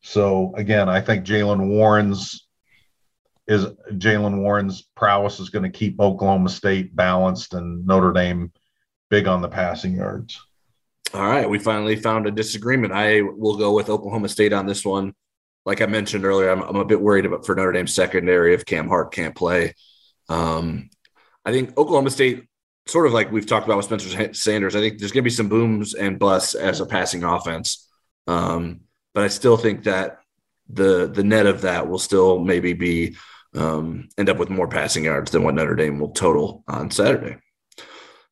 So 0.02 0.52
again, 0.56 0.88
I 0.88 1.00
think 1.00 1.24
Jaylen 1.24 1.68
Warren's 1.68 2.46
is 3.46 3.66
Jaylen 3.92 4.40
Warren's 4.40 4.82
prowess 4.96 5.38
is 5.38 5.50
going 5.50 5.70
to 5.70 5.78
keep 5.78 6.00
Oklahoma 6.00 6.48
State 6.48 6.94
balanced 6.96 7.54
and 7.54 7.86
Notre 7.86 8.12
Dame 8.12 8.52
big 9.10 9.26
on 9.26 9.42
the 9.42 9.48
passing 9.48 9.94
yards. 9.94 10.40
All 11.12 11.26
right, 11.26 11.48
we 11.48 11.58
finally 11.58 11.96
found 11.96 12.26
a 12.26 12.30
disagreement. 12.30 12.92
I 12.92 13.20
will 13.22 13.56
go 13.56 13.72
with 13.72 13.88
Oklahoma 13.88 14.28
State 14.28 14.52
on 14.52 14.66
this 14.66 14.84
one. 14.84 15.14
Like 15.64 15.80
I 15.80 15.86
mentioned 15.86 16.24
earlier, 16.24 16.50
I'm, 16.50 16.62
I'm 16.62 16.76
a 16.76 16.84
bit 16.84 17.00
worried 17.00 17.26
about 17.26 17.46
for 17.46 17.54
Notre 17.54 17.72
Dame's 17.72 17.94
secondary 17.94 18.54
if 18.54 18.66
Cam 18.66 18.88
Hart 18.88 19.12
can't 19.12 19.34
play. 19.34 19.74
Um, 20.28 20.90
I 21.44 21.52
think 21.52 21.76
Oklahoma 21.78 22.10
State, 22.10 22.46
sort 22.86 23.06
of 23.06 23.12
like 23.12 23.32
we've 23.32 23.46
talked 23.46 23.66
about 23.66 23.76
with 23.76 23.86
Spencer 23.86 24.34
Sanders, 24.34 24.76
I 24.76 24.80
think 24.80 24.98
there's 24.98 25.12
going 25.12 25.22
to 25.22 25.30
be 25.30 25.30
some 25.30 25.48
booms 25.48 25.94
and 25.94 26.18
busts 26.18 26.54
as 26.54 26.80
a 26.80 26.86
passing 26.86 27.24
offense. 27.24 27.88
Um, 28.26 28.80
but 29.14 29.24
I 29.24 29.28
still 29.28 29.56
think 29.56 29.84
that 29.84 30.18
the 30.68 31.06
the 31.06 31.22
net 31.22 31.46
of 31.46 31.62
that 31.62 31.88
will 31.88 31.98
still 31.98 32.38
maybe 32.38 32.72
be 32.72 33.16
um, 33.54 34.08
end 34.18 34.28
up 34.28 34.38
with 34.38 34.50
more 34.50 34.68
passing 34.68 35.04
yards 35.04 35.30
than 35.30 35.42
what 35.42 35.54
Notre 35.54 35.76
Dame 35.76 35.98
will 35.98 36.10
total 36.10 36.64
on 36.66 36.90
Saturday. 36.90 37.36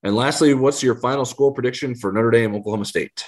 And 0.03 0.16
lastly, 0.16 0.53
what's 0.55 0.83
your 0.83 0.97
final 0.97 1.25
score 1.25 1.53
prediction 1.53 1.95
for 1.95 2.11
Notre 2.11 2.31
Dame 2.31 2.55
Oklahoma 2.55 2.85
State? 2.85 3.25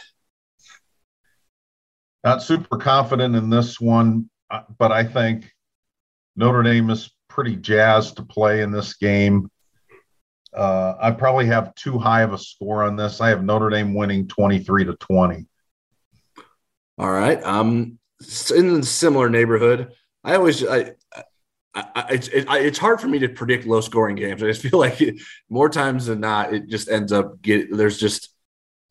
Not 2.25 2.43
super 2.43 2.79
confident 2.79 3.37
in 3.37 3.51
this 3.51 3.81
one, 3.81 4.31
uh, 4.51 4.63
but 4.79 4.91
I 4.91 5.05
think 5.05 5.53
Notre 6.37 6.63
Dame 6.63 6.91
is 6.91 7.11
pretty 7.29 7.57
jazzed 7.57 8.17
to 8.17 8.23
play 8.23 8.63
in 8.63 8.73
this 8.73 8.95
game. 8.95 9.51
Uh, 10.55 10.95
I 11.01 11.11
probably 11.11 11.47
have 11.47 11.75
too 11.75 11.99
high 11.99 12.23
of 12.23 12.33
a 12.33 12.39
score 12.39 12.83
on 12.83 12.97
this. 12.97 13.21
I 13.21 13.29
have 13.29 13.45
Notre 13.45 13.69
Dame 13.69 13.95
winning 13.95 14.27
23 14.29 14.85
to 14.87 14.95
20. 14.95 15.47
All 16.97 17.11
right. 17.11 17.43
Um, 17.43 17.99
in 18.57 18.77
a 18.77 18.83
similar 18.83 19.29
neighborhood. 19.29 19.93
I 20.23 20.37
always 20.37 20.65
I 20.67 20.93
I, 21.75 22.07
it's 22.11 22.29
it, 22.29 22.47
it's 22.49 22.79
hard 22.79 23.01
for 23.01 23.09
me 23.09 23.19
to 23.19 23.29
predict 23.29 23.67
low 23.67 23.81
scoring 23.81 24.17
games. 24.17 24.43
I 24.43 24.47
just 24.47 24.63
feel 24.63 24.79
like 24.79 25.01
it, 25.01 25.21
more 25.49 25.69
times 25.69 26.07
than 26.07 26.21
not, 26.21 26.55
it 26.55 26.69
just 26.69 26.89
ends 26.89 27.13
up 27.13 27.43
get 27.43 27.77
there's 27.77 27.99
just 27.99 28.34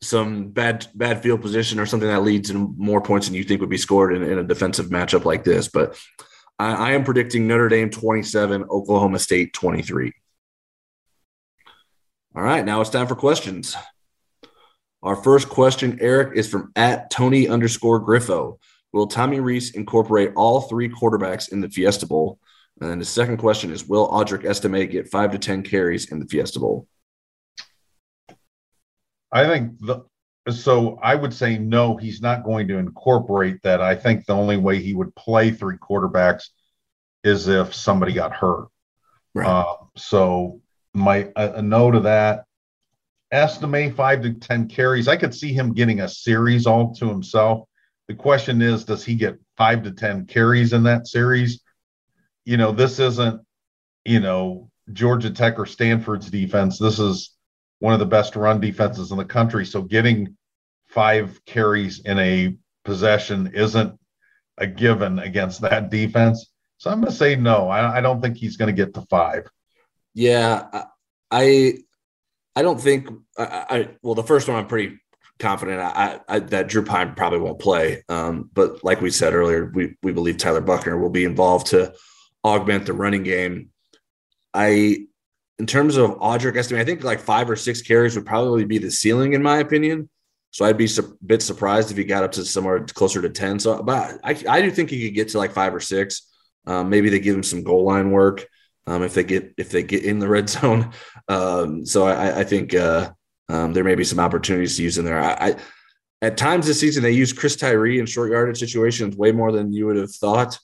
some 0.04 0.50
bad 0.50 0.88
bad 0.94 1.24
field 1.24 1.42
position 1.42 1.80
or 1.80 1.86
something 1.86 2.10
that 2.10 2.24
leads 2.24 2.50
to 2.50 2.74
more 2.78 3.02
points 3.02 3.28
than 3.28 3.36
you 3.36 3.44
think 3.44 3.62
would 3.62 3.70
be 3.70 3.78
scored 3.78 4.16
in, 4.16 4.24
in 4.24 4.38
a 4.38 4.44
defensive 4.44 4.88
matchup 4.88 5.26
like 5.26 5.44
this. 5.44 5.68
But 5.68 5.98
I, 6.60 6.74
I 6.74 6.92
am 6.92 7.04
predicting 7.04 7.48
Notre 7.48 7.70
Dame 7.70 7.90
27, 7.90 8.64
Oklahoma 8.70 9.20
State 9.20 9.54
23. 9.54 10.14
All 12.36 12.44
right, 12.44 12.66
now 12.66 12.82
it's 12.82 12.90
time 12.90 13.08
for 13.08 13.16
questions. 13.16 13.76
Our 15.04 15.16
first 15.16 15.50
question, 15.50 15.98
Eric, 16.02 16.38
is 16.38 16.50
from 16.50 16.72
at 16.76 17.10
Tony 17.10 17.48
underscore 17.48 18.06
Griffo. 18.06 18.58
Will 18.94 19.08
Tommy 19.08 19.40
Rees 19.40 19.76
incorporate 19.76 20.32
all 20.36 20.62
three 20.62 20.90
quarterbacks 20.90 21.52
in 21.52 21.62
the 21.62 21.70
Fiesta 21.70 22.08
Bowl? 22.08 22.40
And 22.80 22.90
then 22.90 23.00
the 23.00 23.06
second 23.06 23.38
question 23.38 23.72
is 23.72 23.88
Will 23.88 24.10
Audric 24.10 24.46
Estime 24.46 24.90
get 24.90 25.10
five 25.10 25.32
to 25.32 25.40
10 25.40 25.64
carries 25.64 26.12
in 26.12 26.20
the 26.20 26.26
Fiesta 26.26 26.60
Bowl? 26.60 26.88
I 29.34 29.48
think 29.48 29.80
the 29.80 30.06
so 30.50 31.00
I 31.02 31.16
would 31.16 31.34
say 31.34 31.58
no, 31.58 31.98
he's 31.98 32.22
not 32.22 32.44
going 32.44 32.68
to 32.68 32.78
incorporate 32.78 33.62
that. 33.64 33.82
I 33.82 33.96
think 33.96 34.26
the 34.26 34.36
only 34.36 34.58
way 34.58 34.80
he 34.80 34.94
would 34.94 35.16
play 35.16 35.52
three 35.52 35.78
quarterbacks 35.78 36.50
is 37.24 37.48
if 37.48 37.74
somebody 37.74 38.14
got 38.14 38.34
hurt. 38.34 38.68
Right. 39.34 39.48
Uh, 39.48 39.76
so 39.98 40.62
my 40.94 41.30
a, 41.36 41.54
a 41.54 41.62
no 41.62 41.92
to 41.92 42.02
that. 42.02 42.44
Estime 43.32 43.96
five 43.96 44.22
to 44.22 44.34
ten 44.34 44.68
carries. 44.68 45.08
I 45.08 45.18
could 45.18 45.34
see 45.34 45.54
him 45.54 45.74
getting 45.74 46.02
a 46.02 46.08
series 46.08 46.68
all 46.68 46.94
to 46.96 47.08
himself. 47.10 47.68
The 48.08 48.14
question 48.14 48.62
is, 48.62 48.84
does 48.84 49.04
he 49.04 49.16
get 49.16 49.40
five 49.58 49.84
to 49.84 49.92
ten 49.92 50.28
carries 50.28 50.74
in 50.74 50.84
that 50.84 51.08
series? 51.08 51.62
You 52.46 52.58
know, 52.58 52.72
this 52.72 53.00
isn't, 53.00 53.42
you 54.06 54.20
know, 54.20 54.70
Georgia 54.92 55.32
Tech 55.32 55.58
or 55.58 55.66
Stanford's 55.66 56.30
defense. 56.30 56.78
This 56.78 57.00
is 57.00 57.32
one 57.84 57.92
of 57.92 58.00
the 58.00 58.06
best 58.06 58.38
run 58.38 58.62
defenses 58.62 59.12
in 59.12 59.18
the 59.18 59.26
country. 59.26 59.66
So 59.66 59.82
getting 59.82 60.38
five 60.88 61.44
carries 61.46 62.00
in 62.00 62.18
a 62.18 62.56
possession 62.86 63.52
isn't 63.54 64.00
a 64.58 64.66
given 64.66 65.20
against 65.20 65.60
that 65.60 65.90
defense. 65.90 66.50
So 66.78 66.90
I'm 66.90 67.02
going 67.02 67.12
to 67.12 67.18
say 67.18 67.36
no. 67.36 67.68
I, 67.68 67.98
I 67.98 68.00
don't 68.00 68.22
think 68.22 68.38
he's 68.38 68.56
going 68.56 68.74
to 68.74 68.86
get 68.86 68.94
to 68.94 69.02
five. 69.10 69.50
Yeah, 70.14 70.86
I 71.30 71.80
I 72.56 72.62
don't 72.62 72.80
think 72.80 73.10
I, 73.38 73.66
I 73.70 73.90
well 74.02 74.16
the 74.16 74.24
first 74.24 74.48
one 74.48 74.56
I'm 74.56 74.68
pretty 74.68 74.98
confident 75.40 75.82
I, 75.82 76.22
I, 76.30 76.40
that 76.40 76.70
Drew 76.70 76.86
Pyne 76.86 77.16
probably 77.16 77.40
won't 77.40 77.60
play. 77.60 78.06
Um, 78.08 78.50
but 78.54 78.82
like 78.86 79.02
we 79.02 79.12
said 79.12 79.34
earlier, 79.34 79.70
we 79.76 79.98
we 80.04 80.14
believe 80.14 80.38
Tyler 80.38 80.62
Buchner 80.62 80.98
will 80.98 81.10
be 81.10 81.26
involved 81.26 81.68
to 81.68 81.94
augment 82.46 82.86
the 82.86 82.94
running 82.94 83.24
game. 83.24 83.72
I 84.54 85.08
in 85.64 85.68
terms 85.68 85.96
of 85.96 86.20
Audric 86.20 86.58
Estime, 86.58 86.78
I 86.78 86.84
think 86.84 87.06
like 87.06 87.22
five 87.22 87.50
or 87.50 87.56
six 87.56 87.82
carries 87.82 88.18
would 88.18 88.26
probably 88.26 88.66
be 88.66 88.80
the 88.80 88.92
ceiling, 88.92 89.32
in 89.32 89.42
my 89.42 89.60
opinion. 89.60 90.10
So 90.52 90.66
I'd 90.66 90.76
be 90.76 90.90
a 90.98 91.26
bit 91.26 91.42
surprised 91.42 91.90
if 91.90 91.96
he 91.96 92.04
got 92.04 92.22
up 92.22 92.34
to 92.34 92.44
somewhere 92.44 92.84
closer 92.84 93.22
to 93.22 93.30
10. 93.30 93.60
So, 93.60 93.82
but 93.82 94.20
I, 94.26 94.32
I 94.50 94.62
do 94.62 94.70
think 94.70 94.90
he 94.90 95.06
could 95.06 95.16
get 95.16 95.30
to 95.30 95.38
like 95.38 95.54
five 95.54 95.74
or 95.74 95.80
six. 95.80 96.30
Um, 96.68 96.90
maybe 96.90 97.10
they 97.10 97.22
give 97.22 97.34
him 97.34 97.44
some 97.44 97.64
goal 97.64 97.86
line 97.86 98.12
work 98.12 98.46
um, 98.88 99.04
if 99.04 99.14
they 99.14 99.24
get 99.24 99.54
if 99.58 99.70
they 99.70 99.84
get 99.84 100.04
in 100.04 100.20
the 100.20 100.28
red 100.28 100.50
zone. 100.58 100.92
Um, 101.30 101.86
so 101.86 102.08
I, 102.08 102.42
I 102.42 102.44
think 102.44 102.76
uh, 102.76 103.12
um, 103.48 103.72
there 103.72 103.86
may 103.86 103.96
be 103.96 104.04
some 104.04 104.20
opportunities 104.20 104.76
to 104.76 104.84
use 104.84 104.98
in 104.98 105.06
there. 105.06 105.22
I, 105.22 105.32
I, 105.32 105.56
at 106.22 106.36
times 106.36 106.68
this 106.68 106.82
season 106.82 107.04
they 107.04 107.12
use 107.12 107.32
Chris 107.32 107.56
Tyree 107.56 108.00
in 108.00 108.06
short 108.06 108.32
yardage 108.32 108.60
situations 108.60 109.16
way 109.16 109.32
more 109.32 109.54
than 109.54 109.72
you 109.72 109.86
would 109.86 109.96
have 109.96 110.14
thought. 110.14 110.60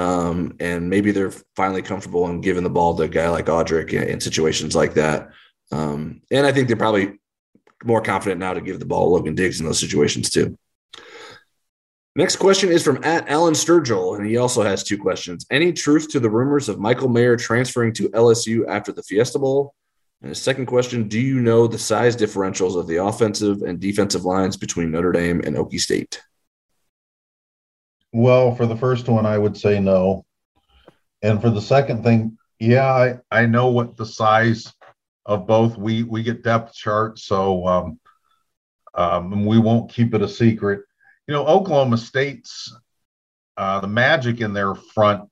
Um, 0.00 0.56
and 0.60 0.88
maybe 0.88 1.12
they're 1.12 1.34
finally 1.56 1.82
comfortable 1.82 2.26
in 2.30 2.40
giving 2.40 2.62
the 2.62 2.70
ball 2.70 2.96
to 2.96 3.02
a 3.02 3.08
guy 3.08 3.28
like 3.28 3.46
Audric 3.46 3.92
in, 3.92 4.04
in 4.04 4.20
situations 4.20 4.74
like 4.74 4.94
that. 4.94 5.30
Um, 5.72 6.22
and 6.30 6.46
I 6.46 6.52
think 6.52 6.68
they're 6.68 6.76
probably 6.76 7.20
more 7.84 8.00
confident 8.00 8.40
now 8.40 8.54
to 8.54 8.62
give 8.62 8.78
the 8.78 8.86
ball 8.86 9.06
to 9.06 9.14
Logan 9.14 9.34
Diggs 9.34 9.60
in 9.60 9.66
those 9.66 9.78
situations 9.78 10.30
too. 10.30 10.56
Next 12.16 12.36
question 12.36 12.70
is 12.70 12.82
from 12.82 13.04
at 13.04 13.28
Alan 13.28 13.52
Sturgill, 13.52 14.16
and 14.16 14.26
he 14.26 14.38
also 14.38 14.62
has 14.62 14.82
two 14.82 14.98
questions. 14.98 15.44
Any 15.50 15.70
truth 15.70 16.08
to 16.08 16.20
the 16.20 16.30
rumors 16.30 16.70
of 16.70 16.80
Michael 16.80 17.08
Mayer 17.08 17.36
transferring 17.36 17.92
to 17.94 18.08
LSU 18.10 18.66
after 18.68 18.92
the 18.92 19.02
Fiesta 19.02 19.38
Bowl? 19.38 19.74
And 20.22 20.30
his 20.30 20.40
second 20.40 20.66
question 20.66 21.08
Do 21.08 21.20
you 21.20 21.40
know 21.40 21.66
the 21.66 21.78
size 21.78 22.16
differentials 22.16 22.74
of 22.74 22.86
the 22.86 22.96
offensive 22.96 23.62
and 23.62 23.78
defensive 23.78 24.24
lines 24.24 24.56
between 24.56 24.90
Notre 24.90 25.12
Dame 25.12 25.40
and 25.44 25.56
Okie 25.56 25.78
State? 25.78 26.20
Well, 28.12 28.54
for 28.54 28.66
the 28.66 28.76
first 28.76 29.08
one, 29.08 29.26
I 29.26 29.38
would 29.38 29.56
say 29.56 29.78
no. 29.80 30.24
And 31.22 31.40
for 31.40 31.50
the 31.50 31.60
second 31.60 32.02
thing, 32.02 32.38
yeah, 32.58 32.86
I, 32.86 33.18
I 33.30 33.46
know 33.46 33.68
what 33.68 33.96
the 33.96 34.06
size 34.06 34.72
of 35.26 35.46
both. 35.46 35.76
We 35.76 36.02
we 36.02 36.22
get 36.22 36.42
depth 36.42 36.74
charts, 36.74 37.24
so 37.24 37.66
um, 37.66 38.00
um, 38.94 39.46
we 39.46 39.58
won't 39.58 39.92
keep 39.92 40.14
it 40.14 40.22
a 40.22 40.28
secret. 40.28 40.82
You 41.26 41.34
know, 41.34 41.46
Oklahoma 41.46 41.98
State's 41.98 42.74
uh, 43.56 43.80
the 43.80 43.86
magic 43.86 44.40
in 44.40 44.52
their 44.52 44.74
front 44.74 45.28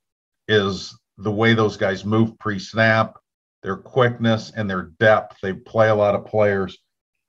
is 0.47 0.97
the 1.18 1.31
way 1.31 1.55
those 1.55 1.76
guys 1.76 2.05
move 2.05 2.39
pre-snap, 2.39 3.16
their 3.62 3.76
quickness, 3.76 4.53
and 4.55 4.68
their 4.68 4.91
depth. 5.01 5.39
They 5.43 5.53
play 5.53 5.89
a 5.89 5.95
lot 5.95 6.14
of 6.14 6.26
players. 6.26 6.79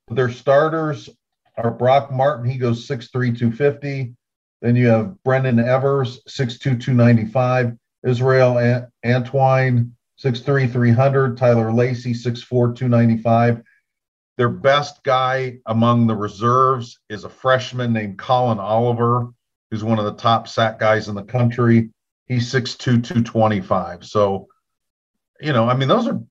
Their 0.09 0.29
starters 0.29 1.09
are 1.57 1.71
Brock 1.71 2.11
Martin. 2.11 2.49
He 2.49 2.57
goes 2.57 2.87
6'3", 2.87 3.37
250. 3.37 4.15
Then 4.61 4.75
you 4.75 4.87
have 4.87 5.21
Brendan 5.23 5.59
Evers, 5.59 6.21
6'2", 6.27 6.79
295. 6.79 7.77
Israel 8.03 8.57
An- 8.57 8.87
Antwine, 9.05 9.91
6'3", 10.17 10.71
300. 10.71 11.37
Tyler 11.37 11.71
Lacy, 11.71 12.13
6'4", 12.13 12.75
295. 12.75 13.61
Their 14.37 14.49
best 14.49 15.03
guy 15.03 15.59
among 15.65 16.07
the 16.07 16.15
reserves 16.15 16.99
is 17.09 17.23
a 17.23 17.29
freshman 17.29 17.91
named 17.93 18.17
Colin 18.17 18.59
Oliver, 18.59 19.29
who's 19.69 19.83
one 19.83 19.99
of 19.99 20.05
the 20.05 20.13
top 20.13 20.47
sack 20.47 20.79
guys 20.79 21.07
in 21.07 21.15
the 21.15 21.23
country. 21.23 21.89
He's 22.27 22.51
6'2", 22.51 23.03
225. 23.03 24.05
So, 24.05 24.47
you 25.41 25.53
know, 25.53 25.67
I 25.67 25.75
mean, 25.75 25.89
those 25.89 26.07
are 26.07 26.21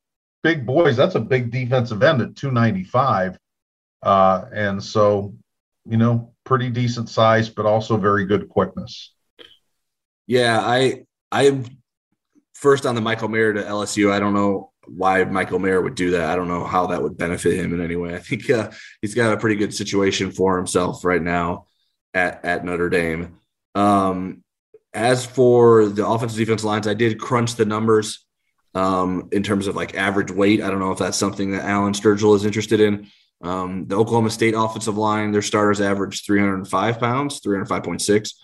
big 0.43 0.65
boys. 0.65 0.97
That's 0.97 1.17
a 1.17 1.21
big 1.21 1.51
defensive 1.51 2.03
end 2.03 2.23
at 2.23 2.37
295. 2.37 3.39
Uh, 4.03 4.45
and 4.53 4.83
so, 4.83 5.35
you 5.89 5.97
know, 5.97 6.33
pretty 6.45 6.71
decent 6.71 7.09
size, 7.09 7.49
but 7.49 7.67
also 7.67 7.97
very 7.97 8.27
good 8.27 8.49
quickness. 8.49 9.15
Yeah, 10.27 10.61
I 10.61 11.05
I 11.33 11.65
first 12.55 12.85
on 12.85 12.95
the 12.95 13.01
Michael 13.01 13.29
Mayer 13.29 13.55
to 13.55 13.63
LSU. 13.63 14.13
I 14.13 14.21
don't 14.21 14.35
know 14.35 14.73
why 14.87 15.25
Michael 15.25 15.59
Mayer 15.59 15.81
would 15.81 15.95
do 15.95 16.13
that. 16.13 16.31
I 16.31 16.37
don't 16.37 16.49
know 16.49 16.65
how 16.65 16.87
that 16.89 17.03
would 17.03 17.17
benefit 17.17 17.55
him 17.55 17.73
in 17.73 17.83
any 17.83 17.97
way. 17.97 18.15
I 18.15 18.19
think 18.19 18.49
uh, 18.51 18.71
he's 19.01 19.15
got 19.15 19.33
a 19.33 19.39
pretty 19.39 19.57
good 19.57 19.75
situation 19.75 20.31
for 20.31 20.57
himself 20.57 21.05
right 21.05 21.23
now 21.23 21.67
at 22.13 22.45
at 22.45 22.65
Notre 22.65 22.91
Dame. 22.91 23.39
Um, 23.75 24.43
as 24.93 25.25
for 25.25 25.87
the 25.87 26.07
offensive 26.07 26.39
defense 26.39 26.65
lines, 26.65 26.87
I 26.87 26.95
did 26.95 27.19
crunch 27.19 27.55
the 27.55 27.65
numbers 27.65 28.27
um, 28.75 29.29
in 29.33 29.43
terms 29.43 29.67
of 29.67 29.77
like 29.77 29.97
average 29.97 30.31
weight. 30.31 30.61
I 30.61 30.71
don't 30.71 30.81
know 30.81 30.93
if 30.93 30.99
that's 30.99 31.19
something 31.19 31.53
that 31.53 31.65
Alan 31.65 31.95
Sturgill 31.95 32.37
is 32.37 32.45
interested 32.45 32.81
in. 32.81 33.09
Um, 33.41 33.87
the 33.87 33.97
Oklahoma 33.97 34.31
State 34.31 34.55
offensive 34.57 34.97
line, 34.97 35.33
their 35.33 35.43
starters 35.43 35.81
averaged 35.81 36.27
305 36.27 36.99
pounds, 36.99 37.41
305.6. 37.41 38.35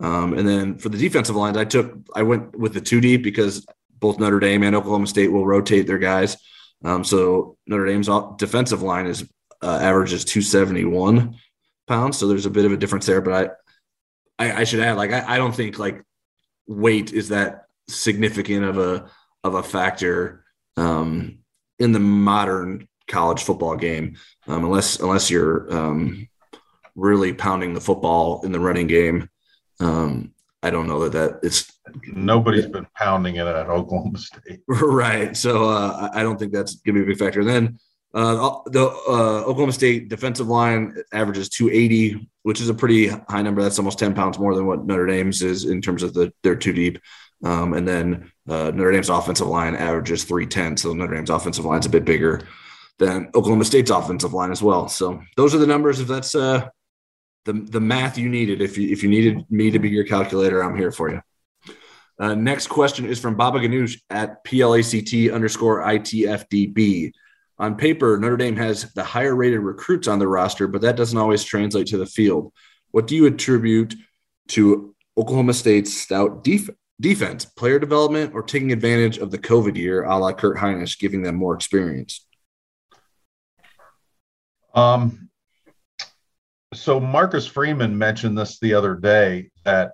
Um, 0.00 0.34
and 0.34 0.46
then 0.46 0.78
for 0.78 0.88
the 0.88 0.98
defensive 0.98 1.36
lines, 1.36 1.56
I 1.56 1.64
took, 1.64 1.94
I 2.14 2.22
went 2.22 2.56
with 2.58 2.74
the 2.74 2.80
two 2.80 3.00
deep 3.00 3.22
because 3.22 3.66
both 3.98 4.18
Notre 4.18 4.40
Dame 4.40 4.62
and 4.62 4.76
Oklahoma 4.76 5.06
State 5.06 5.32
will 5.32 5.46
rotate 5.46 5.86
their 5.86 5.98
guys. 5.98 6.36
Um, 6.84 7.04
so 7.04 7.56
Notre 7.66 7.86
Dame's 7.86 8.08
defensive 8.36 8.82
line 8.82 9.06
is 9.06 9.28
uh, 9.62 9.78
averages 9.80 10.24
271 10.24 11.36
pounds. 11.86 12.18
So 12.18 12.28
there's 12.28 12.46
a 12.46 12.50
bit 12.50 12.64
of 12.64 12.72
a 12.72 12.76
difference 12.76 13.06
there, 13.06 13.20
but 13.20 13.58
I, 14.38 14.46
I, 14.46 14.60
I 14.60 14.64
should 14.64 14.80
add, 14.80 14.96
like, 14.96 15.12
I, 15.12 15.34
I 15.34 15.36
don't 15.38 15.54
think 15.54 15.78
like 15.78 16.02
weight 16.66 17.12
is 17.12 17.28
that 17.30 17.66
significant 17.88 18.64
of 18.64 18.78
a, 18.78 19.08
of 19.42 19.54
a 19.54 19.62
factor 19.62 20.44
um, 20.76 21.38
in 21.78 21.92
the 21.92 22.00
modern 22.00 22.88
college 23.08 23.42
football 23.42 23.76
game, 23.76 24.16
um, 24.46 24.64
unless 24.64 25.00
unless 25.00 25.30
you're 25.30 25.72
um, 25.74 26.28
really 26.94 27.32
pounding 27.32 27.74
the 27.74 27.80
football 27.80 28.42
in 28.44 28.52
the 28.52 28.60
running 28.60 28.86
game. 28.86 29.28
Um, 29.80 30.32
I 30.62 30.70
don't 30.70 30.86
know 30.86 31.00
that 31.06 31.12
that 31.12 31.40
it's 31.42 31.70
nobody's 32.06 32.66
been 32.66 32.86
pounding 32.96 33.36
it 33.36 33.46
at 33.46 33.68
Oklahoma 33.68 34.18
State, 34.18 34.60
right? 34.66 35.36
So 35.36 35.68
uh, 35.68 36.10
I 36.14 36.22
don't 36.22 36.38
think 36.38 36.52
that's 36.52 36.76
going 36.76 36.94
to 36.94 37.00
be 37.00 37.04
a 37.04 37.14
big 37.14 37.18
factor. 37.18 37.40
And 37.40 37.48
then 37.48 37.78
uh, 38.14 38.60
the 38.66 38.86
uh, 38.86 39.42
Oklahoma 39.44 39.72
State 39.72 40.08
defensive 40.08 40.48
line 40.48 40.96
averages 41.12 41.48
280, 41.50 42.26
which 42.44 42.60
is 42.60 42.70
a 42.70 42.74
pretty 42.74 43.08
high 43.08 43.42
number. 43.42 43.60
That's 43.60 43.78
almost 43.78 43.98
10 43.98 44.14
pounds 44.14 44.38
more 44.38 44.54
than 44.54 44.66
what 44.66 44.86
Notre 44.86 45.06
Dame's 45.06 45.42
is 45.42 45.64
in 45.64 45.82
terms 45.82 46.02
of 46.02 46.14
the 46.14 46.32
they're 46.42 46.56
too 46.56 46.72
deep. 46.72 46.98
Um, 47.42 47.74
and 47.74 47.86
then 47.86 48.32
uh, 48.48 48.70
Notre 48.70 48.92
Dame's 48.92 49.10
offensive 49.10 49.48
line 49.48 49.74
averages 49.74 50.24
310, 50.24 50.78
so 50.78 50.94
Notre 50.94 51.14
Dame's 51.14 51.28
offensive 51.28 51.66
line 51.66 51.80
is 51.80 51.86
a 51.86 51.90
bit 51.90 52.06
bigger 52.06 52.40
than 52.98 53.26
Oklahoma 53.34 53.64
State's 53.64 53.90
offensive 53.90 54.32
line 54.32 54.52
as 54.52 54.62
well. 54.62 54.88
So 54.88 55.22
those 55.36 55.54
are 55.54 55.58
the 55.58 55.66
numbers. 55.66 56.00
If 56.00 56.08
that's 56.08 56.34
uh, 56.34 56.68
the 57.44 57.52
the 57.52 57.80
math 57.80 58.18
you 58.18 58.28
needed, 58.28 58.62
if 58.62 58.78
you 58.78 58.90
if 58.90 59.02
you 59.02 59.08
needed 59.08 59.44
me 59.50 59.70
to 59.70 59.78
be 59.78 59.90
your 59.90 60.04
calculator, 60.04 60.62
I'm 60.62 60.76
here 60.76 60.92
for 60.92 61.10
you. 61.10 61.20
Uh, 62.18 62.34
next 62.34 62.68
question 62.68 63.06
is 63.06 63.18
from 63.18 63.36
Baba 63.36 63.58
Ganoush 63.58 64.00
at 64.08 64.44
PLACT 64.44 65.32
underscore 65.32 65.82
ITFDB. 65.82 67.12
On 67.58 67.76
paper, 67.76 68.18
Notre 68.18 68.36
Dame 68.36 68.56
has 68.56 68.92
the 68.94 69.04
higher 69.04 69.34
rated 69.34 69.60
recruits 69.60 70.08
on 70.08 70.18
the 70.18 70.28
roster, 70.28 70.66
but 70.68 70.82
that 70.82 70.96
doesn't 70.96 71.18
always 71.18 71.44
translate 71.44 71.88
to 71.88 71.98
the 71.98 72.06
field. 72.06 72.52
What 72.90 73.06
do 73.06 73.16
you 73.16 73.26
attribute 73.26 73.94
to 74.48 74.94
Oklahoma 75.16 75.54
State's 75.54 75.92
stout 75.92 76.44
def- 76.44 76.70
defense, 77.00 77.44
player 77.44 77.78
development, 77.78 78.34
or 78.34 78.42
taking 78.42 78.72
advantage 78.72 79.18
of 79.18 79.30
the 79.30 79.38
COVID 79.38 79.76
year, 79.76 80.04
a 80.04 80.16
la 80.18 80.32
Kurt 80.32 80.58
Hinish, 80.58 80.98
giving 80.98 81.22
them 81.22 81.36
more 81.36 81.54
experience? 81.54 82.26
Um, 84.74 85.30
so 86.72 86.98
Marcus 86.98 87.46
Freeman 87.46 87.96
mentioned 87.96 88.36
this 88.36 88.58
the 88.58 88.74
other 88.74 88.94
day 88.94 89.50
that 89.64 89.92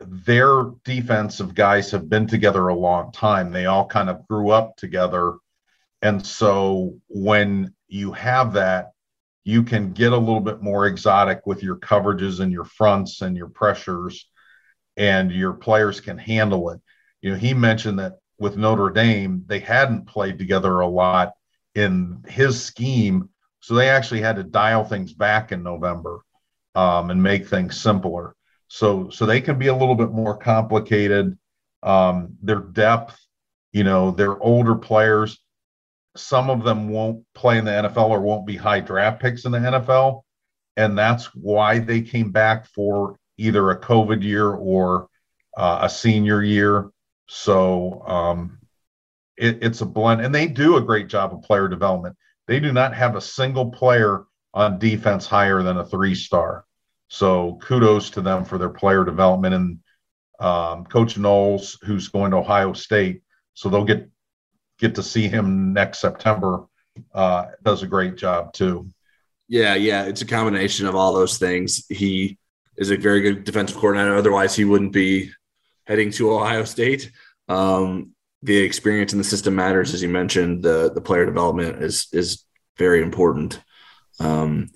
their 0.00 0.64
defensive 0.84 1.54
guys 1.54 1.90
have 1.90 2.08
been 2.08 2.26
together 2.26 2.68
a 2.68 2.74
long 2.74 3.12
time. 3.12 3.52
They 3.52 3.66
all 3.66 3.86
kind 3.86 4.08
of 4.08 4.26
grew 4.26 4.50
up 4.50 4.76
together. 4.76 5.34
And 6.00 6.24
so 6.24 6.96
when 7.08 7.74
you 7.88 8.12
have 8.12 8.54
that, 8.54 8.92
you 9.44 9.62
can 9.62 9.92
get 9.92 10.12
a 10.12 10.16
little 10.16 10.40
bit 10.40 10.62
more 10.62 10.86
exotic 10.86 11.46
with 11.46 11.62
your 11.62 11.76
coverages 11.76 12.40
and 12.40 12.52
your 12.52 12.64
fronts 12.64 13.20
and 13.22 13.36
your 13.36 13.48
pressures, 13.48 14.28
and 14.96 15.32
your 15.32 15.52
players 15.52 16.00
can 16.00 16.18
handle 16.18 16.70
it. 16.70 16.80
You 17.20 17.32
know, 17.32 17.36
he 17.36 17.54
mentioned 17.54 17.98
that 17.98 18.18
with 18.38 18.56
Notre 18.56 18.90
Dame, 18.90 19.44
they 19.46 19.58
hadn't 19.58 20.06
played 20.06 20.38
together 20.38 20.80
a 20.80 20.88
lot 20.88 21.32
in 21.74 22.24
his 22.26 22.62
scheme. 22.62 23.28
So 23.62 23.74
they 23.74 23.88
actually 23.88 24.20
had 24.20 24.36
to 24.36 24.42
dial 24.42 24.84
things 24.84 25.12
back 25.12 25.52
in 25.52 25.62
November 25.62 26.20
um, 26.74 27.10
and 27.10 27.22
make 27.22 27.46
things 27.46 27.80
simpler. 27.80 28.34
So 28.66 29.08
so 29.08 29.24
they 29.24 29.40
can 29.40 29.56
be 29.56 29.68
a 29.68 29.76
little 29.76 29.94
bit 29.94 30.10
more 30.10 30.36
complicated. 30.36 31.38
Um, 31.82 32.36
their 32.42 32.58
depth, 32.58 33.18
you 33.72 33.84
know, 33.84 34.10
they're 34.10 34.42
older 34.42 34.74
players. 34.74 35.38
Some 36.16 36.50
of 36.50 36.64
them 36.64 36.88
won't 36.88 37.24
play 37.34 37.56
in 37.58 37.64
the 37.64 37.70
NFL 37.70 38.10
or 38.10 38.20
won't 38.20 38.46
be 38.46 38.56
high 38.56 38.80
draft 38.80 39.22
picks 39.22 39.44
in 39.44 39.52
the 39.52 39.58
NFL, 39.58 40.22
and 40.76 40.98
that's 40.98 41.26
why 41.34 41.78
they 41.78 42.02
came 42.02 42.32
back 42.32 42.66
for 42.66 43.16
either 43.38 43.70
a 43.70 43.80
COVID 43.80 44.22
year 44.22 44.48
or 44.48 45.08
uh, 45.56 45.80
a 45.82 45.88
senior 45.88 46.42
year. 46.42 46.90
So 47.28 48.02
um, 48.06 48.58
it, 49.36 49.62
it's 49.62 49.82
a 49.82 49.86
blend, 49.86 50.20
and 50.20 50.34
they 50.34 50.48
do 50.48 50.76
a 50.76 50.82
great 50.82 51.06
job 51.08 51.32
of 51.32 51.42
player 51.42 51.68
development. 51.68 52.16
They 52.46 52.60
do 52.60 52.72
not 52.72 52.94
have 52.94 53.16
a 53.16 53.20
single 53.20 53.70
player 53.70 54.24
on 54.54 54.78
defense 54.78 55.26
higher 55.26 55.62
than 55.62 55.78
a 55.78 55.86
three 55.86 56.14
star. 56.14 56.64
So 57.08 57.58
kudos 57.62 58.10
to 58.10 58.20
them 58.20 58.44
for 58.44 58.58
their 58.58 58.70
player 58.70 59.04
development 59.04 59.54
and 59.54 59.78
um, 60.40 60.84
Coach 60.84 61.16
Knowles, 61.18 61.78
who's 61.82 62.08
going 62.08 62.32
to 62.32 62.38
Ohio 62.38 62.72
State, 62.72 63.22
so 63.54 63.68
they'll 63.68 63.84
get 63.84 64.08
get 64.78 64.94
to 64.96 65.02
see 65.02 65.28
him 65.28 65.72
next 65.72 66.00
September. 66.00 66.66
Uh, 67.14 67.46
does 67.62 67.82
a 67.82 67.86
great 67.86 68.16
job 68.16 68.52
too. 68.52 68.88
Yeah, 69.48 69.74
yeah, 69.74 70.04
it's 70.04 70.22
a 70.22 70.26
combination 70.26 70.86
of 70.86 70.94
all 70.94 71.12
those 71.12 71.38
things. 71.38 71.84
He 71.88 72.38
is 72.76 72.90
a 72.90 72.96
very 72.96 73.20
good 73.20 73.44
defensive 73.44 73.76
coordinator. 73.76 74.16
Otherwise, 74.16 74.56
he 74.56 74.64
wouldn't 74.64 74.92
be 74.92 75.30
heading 75.86 76.10
to 76.12 76.32
Ohio 76.32 76.64
State. 76.64 77.12
Um, 77.48 78.12
the 78.42 78.56
experience 78.58 79.12
in 79.12 79.18
the 79.18 79.24
system 79.24 79.54
matters, 79.54 79.94
as 79.94 80.02
you 80.02 80.08
mentioned. 80.08 80.62
The 80.62 80.92
the 80.92 81.00
player 81.00 81.24
development 81.24 81.82
is 81.82 82.08
is 82.12 82.44
very 82.76 83.02
important. 83.02 83.60
Um, 84.20 84.70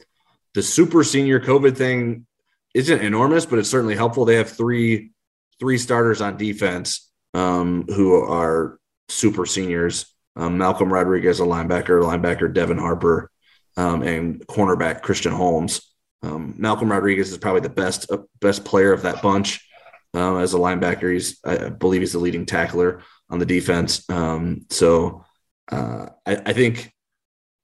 the 0.55 0.63
super 0.63 1.05
senior 1.05 1.41
COVID 1.41 1.77
thing 1.77 2.27
isn't 2.75 3.01
enormous, 3.01 3.47
but 3.47 3.59
it's 3.59 3.71
certainly 3.71 3.97
helpful. 3.97 4.25
They 4.25 4.37
have 4.37 4.51
three 4.51 5.11
three 5.59 5.79
starters 5.79 6.21
on 6.21 6.37
defense 6.37 7.11
um, 7.35 7.85
who 7.89 8.23
are 8.23 8.79
super 9.09 9.47
seniors. 9.47 10.07
Um, 10.37 10.59
Malcolm 10.59 10.93
Rodriguez, 10.93 11.41
a 11.41 11.45
linebacker, 11.45 12.03
linebacker 12.03 12.53
Devin 12.53 12.79
Harper, 12.79 13.31
um, 13.77 14.03
and 14.03 14.47
cornerback 14.47 15.03
Christian 15.03 15.33
Holmes. 15.33 15.81
Um, 16.23 16.55
Malcolm 16.59 16.91
Rodriguez 16.91 17.33
is 17.33 17.39
probably 17.39 17.63
the 17.63 17.71
best 17.71 18.11
uh, 18.11 18.19
best 18.41 18.65
player 18.65 18.93
of 18.93 19.03
that 19.03 19.23
bunch 19.23 19.67
uh, 20.15 20.37
as 20.37 20.55
a 20.55 20.59
linebacker. 20.59 21.13
He's 21.13 21.39
I 21.45 21.71
believe 21.71 22.03
he's 22.03 22.13
the 22.13 22.19
leading 22.19 22.47
tackler 22.47 23.03
on 23.31 23.39
the 23.39 23.47
defense. 23.47 24.09
Um, 24.09 24.67
so 24.71 25.25
uh, 25.71 26.07
I, 26.25 26.37
I, 26.47 26.53
think 26.53 26.93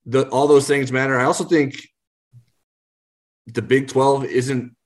the, 0.07 0.29
all 0.29 0.47
those 0.47 0.67
things 0.67 0.91
matter. 0.91 1.19
I 1.19 1.25
also 1.25 1.45
think 1.45 1.77
the 3.47 3.63
Big 3.63 3.89
12 3.89 4.25
isn't 4.25 4.77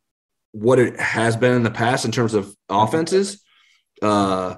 what 0.52 0.78
it 0.78 0.98
has 0.98 1.36
been 1.36 1.54
in 1.54 1.62
the 1.62 1.70
past 1.70 2.04
in 2.04 2.12
terms 2.12 2.34
of 2.34 2.54
offenses. 2.68 3.42
Uh, 4.02 4.56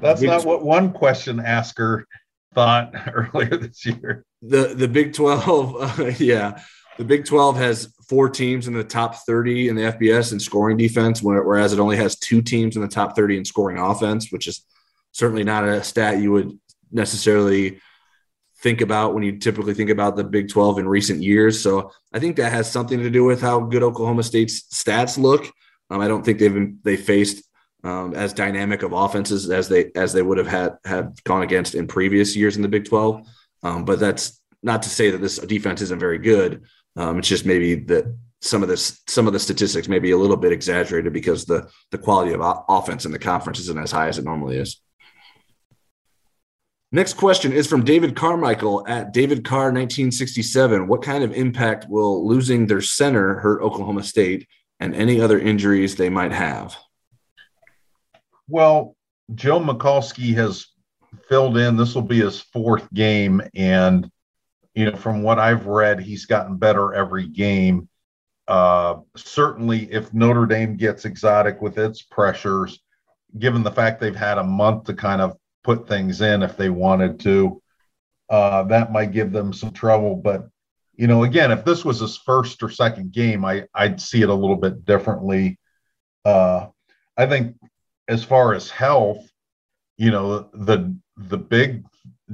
That's 0.00 0.22
not 0.22 0.44
what 0.44 0.64
one 0.64 0.92
question 0.92 1.40
asker 1.40 2.06
thought 2.54 2.92
earlier 3.12 3.56
this 3.56 3.84
year. 3.86 4.24
The 4.42 4.74
the 4.74 4.88
Big 4.88 5.12
12, 5.12 6.00
uh, 6.00 6.04
yeah, 6.18 6.60
the 6.98 7.04
Big 7.04 7.24
12 7.24 7.56
has 7.56 7.94
four 8.08 8.28
teams 8.28 8.68
in 8.68 8.74
the 8.74 8.84
top 8.84 9.16
30 9.26 9.68
in 9.68 9.76
the 9.76 9.82
FBS 9.82 10.32
in 10.32 10.40
scoring 10.40 10.76
defense, 10.76 11.22
whereas 11.22 11.72
it 11.72 11.80
only 11.80 11.96
has 11.96 12.16
two 12.16 12.40
teams 12.42 12.76
in 12.76 12.82
the 12.82 12.88
top 12.88 13.16
30 13.16 13.38
in 13.38 13.44
scoring 13.44 13.78
offense, 13.78 14.30
which 14.30 14.46
is 14.46 14.64
certainly 15.16 15.44
not 15.44 15.66
a 15.66 15.82
stat 15.82 16.20
you 16.20 16.30
would 16.30 16.58
necessarily 16.92 17.80
think 18.58 18.82
about 18.82 19.14
when 19.14 19.22
you 19.22 19.38
typically 19.38 19.72
think 19.72 19.88
about 19.88 20.14
the 20.14 20.22
Big 20.24 20.50
12 20.50 20.80
in 20.80 20.88
recent 20.88 21.22
years. 21.22 21.62
So 21.62 21.90
I 22.12 22.18
think 22.18 22.36
that 22.36 22.52
has 22.52 22.70
something 22.70 22.98
to 22.98 23.08
do 23.08 23.24
with 23.24 23.40
how 23.40 23.60
good 23.60 23.82
Oklahoma 23.82 24.22
State's 24.22 24.62
stats 24.62 25.16
look. 25.16 25.50
Um, 25.88 26.02
I 26.02 26.08
don't 26.08 26.22
think 26.22 26.38
they've 26.38 26.52
been, 26.52 26.80
they 26.82 26.98
faced 26.98 27.42
um, 27.82 28.12
as 28.12 28.34
dynamic 28.34 28.82
of 28.82 28.92
offenses 28.92 29.48
as 29.48 29.68
they 29.68 29.90
as 29.94 30.12
they 30.12 30.20
would 30.20 30.38
have 30.38 30.48
had 30.48 30.76
had 30.84 31.22
gone 31.24 31.42
against 31.42 31.74
in 31.74 31.86
previous 31.86 32.36
years 32.36 32.56
in 32.56 32.62
the 32.62 32.68
Big 32.68 32.84
12. 32.84 33.26
Um, 33.62 33.84
but 33.86 33.98
that's 33.98 34.38
not 34.62 34.82
to 34.82 34.90
say 34.90 35.10
that 35.10 35.22
this 35.22 35.38
defense 35.38 35.80
isn't 35.80 36.00
very 36.00 36.18
good. 36.18 36.64
Um, 36.96 37.18
it's 37.18 37.28
just 37.28 37.46
maybe 37.46 37.76
that 37.76 38.14
some 38.42 38.62
of 38.62 38.68
this 38.68 39.00
some 39.06 39.26
of 39.26 39.32
the 39.32 39.38
statistics 39.38 39.88
may 39.88 39.98
be 39.98 40.10
a 40.10 40.18
little 40.18 40.36
bit 40.36 40.52
exaggerated 40.52 41.12
because 41.12 41.46
the 41.46 41.70
the 41.90 41.98
quality 41.98 42.32
of 42.34 42.40
offense 42.68 43.06
in 43.06 43.12
the 43.12 43.18
conference 43.18 43.60
isn't 43.60 43.78
as 43.78 43.92
high 43.92 44.08
as 44.08 44.18
it 44.18 44.24
normally 44.24 44.58
is. 44.58 44.80
Next 46.92 47.14
question 47.14 47.52
is 47.52 47.66
from 47.66 47.84
David 47.84 48.14
Carmichael 48.14 48.86
at 48.86 49.12
David 49.12 49.44
Carr 49.44 49.72
1967. 49.72 50.86
What 50.86 51.02
kind 51.02 51.24
of 51.24 51.32
impact 51.32 51.88
will 51.88 52.26
losing 52.26 52.66
their 52.66 52.80
center 52.80 53.40
hurt 53.40 53.60
Oklahoma 53.60 54.04
State 54.04 54.46
and 54.78 54.94
any 54.94 55.20
other 55.20 55.38
injuries 55.38 55.96
they 55.96 56.08
might 56.08 56.32
have? 56.32 56.76
Well, 58.48 58.94
Joe 59.34 59.58
Michalski 59.58 60.34
has 60.36 60.66
filled 61.28 61.56
in. 61.56 61.76
This 61.76 61.94
will 61.94 62.02
be 62.02 62.20
his 62.20 62.40
fourth 62.40 62.92
game. 62.94 63.42
And, 63.54 64.08
you 64.74 64.84
know, 64.84 64.96
from 64.96 65.24
what 65.24 65.40
I've 65.40 65.66
read, 65.66 65.98
he's 65.98 66.26
gotten 66.26 66.56
better 66.56 66.94
every 66.94 67.26
game. 67.26 67.88
Uh, 68.46 68.98
certainly, 69.16 69.92
if 69.92 70.14
Notre 70.14 70.46
Dame 70.46 70.76
gets 70.76 71.04
exotic 71.04 71.60
with 71.60 71.78
its 71.78 72.02
pressures, 72.02 72.80
given 73.36 73.64
the 73.64 73.72
fact 73.72 74.00
they've 74.00 74.14
had 74.14 74.38
a 74.38 74.44
month 74.44 74.84
to 74.84 74.94
kind 74.94 75.20
of 75.20 75.36
put 75.66 75.88
things 75.88 76.20
in 76.20 76.44
if 76.44 76.56
they 76.56 76.70
wanted 76.70 77.18
to. 77.20 77.60
Uh, 78.30 78.62
that 78.62 78.92
might 78.92 79.10
give 79.10 79.32
them 79.32 79.52
some 79.52 79.72
trouble. 79.72 80.14
But, 80.14 80.48
you 80.94 81.08
know, 81.08 81.24
again, 81.24 81.50
if 81.50 81.64
this 81.64 81.84
was 81.84 81.98
his 81.98 82.16
first 82.16 82.62
or 82.62 82.70
second 82.70 83.12
game, 83.12 83.44
I, 83.44 83.64
I'd 83.74 84.00
see 84.00 84.22
it 84.22 84.28
a 84.28 84.34
little 84.34 84.56
bit 84.56 84.84
differently. 84.84 85.58
Uh, 86.24 86.68
I 87.16 87.26
think 87.26 87.56
as 88.06 88.22
far 88.22 88.54
as 88.54 88.70
health, 88.70 89.28
you 89.96 90.10
know, 90.12 90.48
the 90.54 90.96
the 91.16 91.38
big 91.38 91.84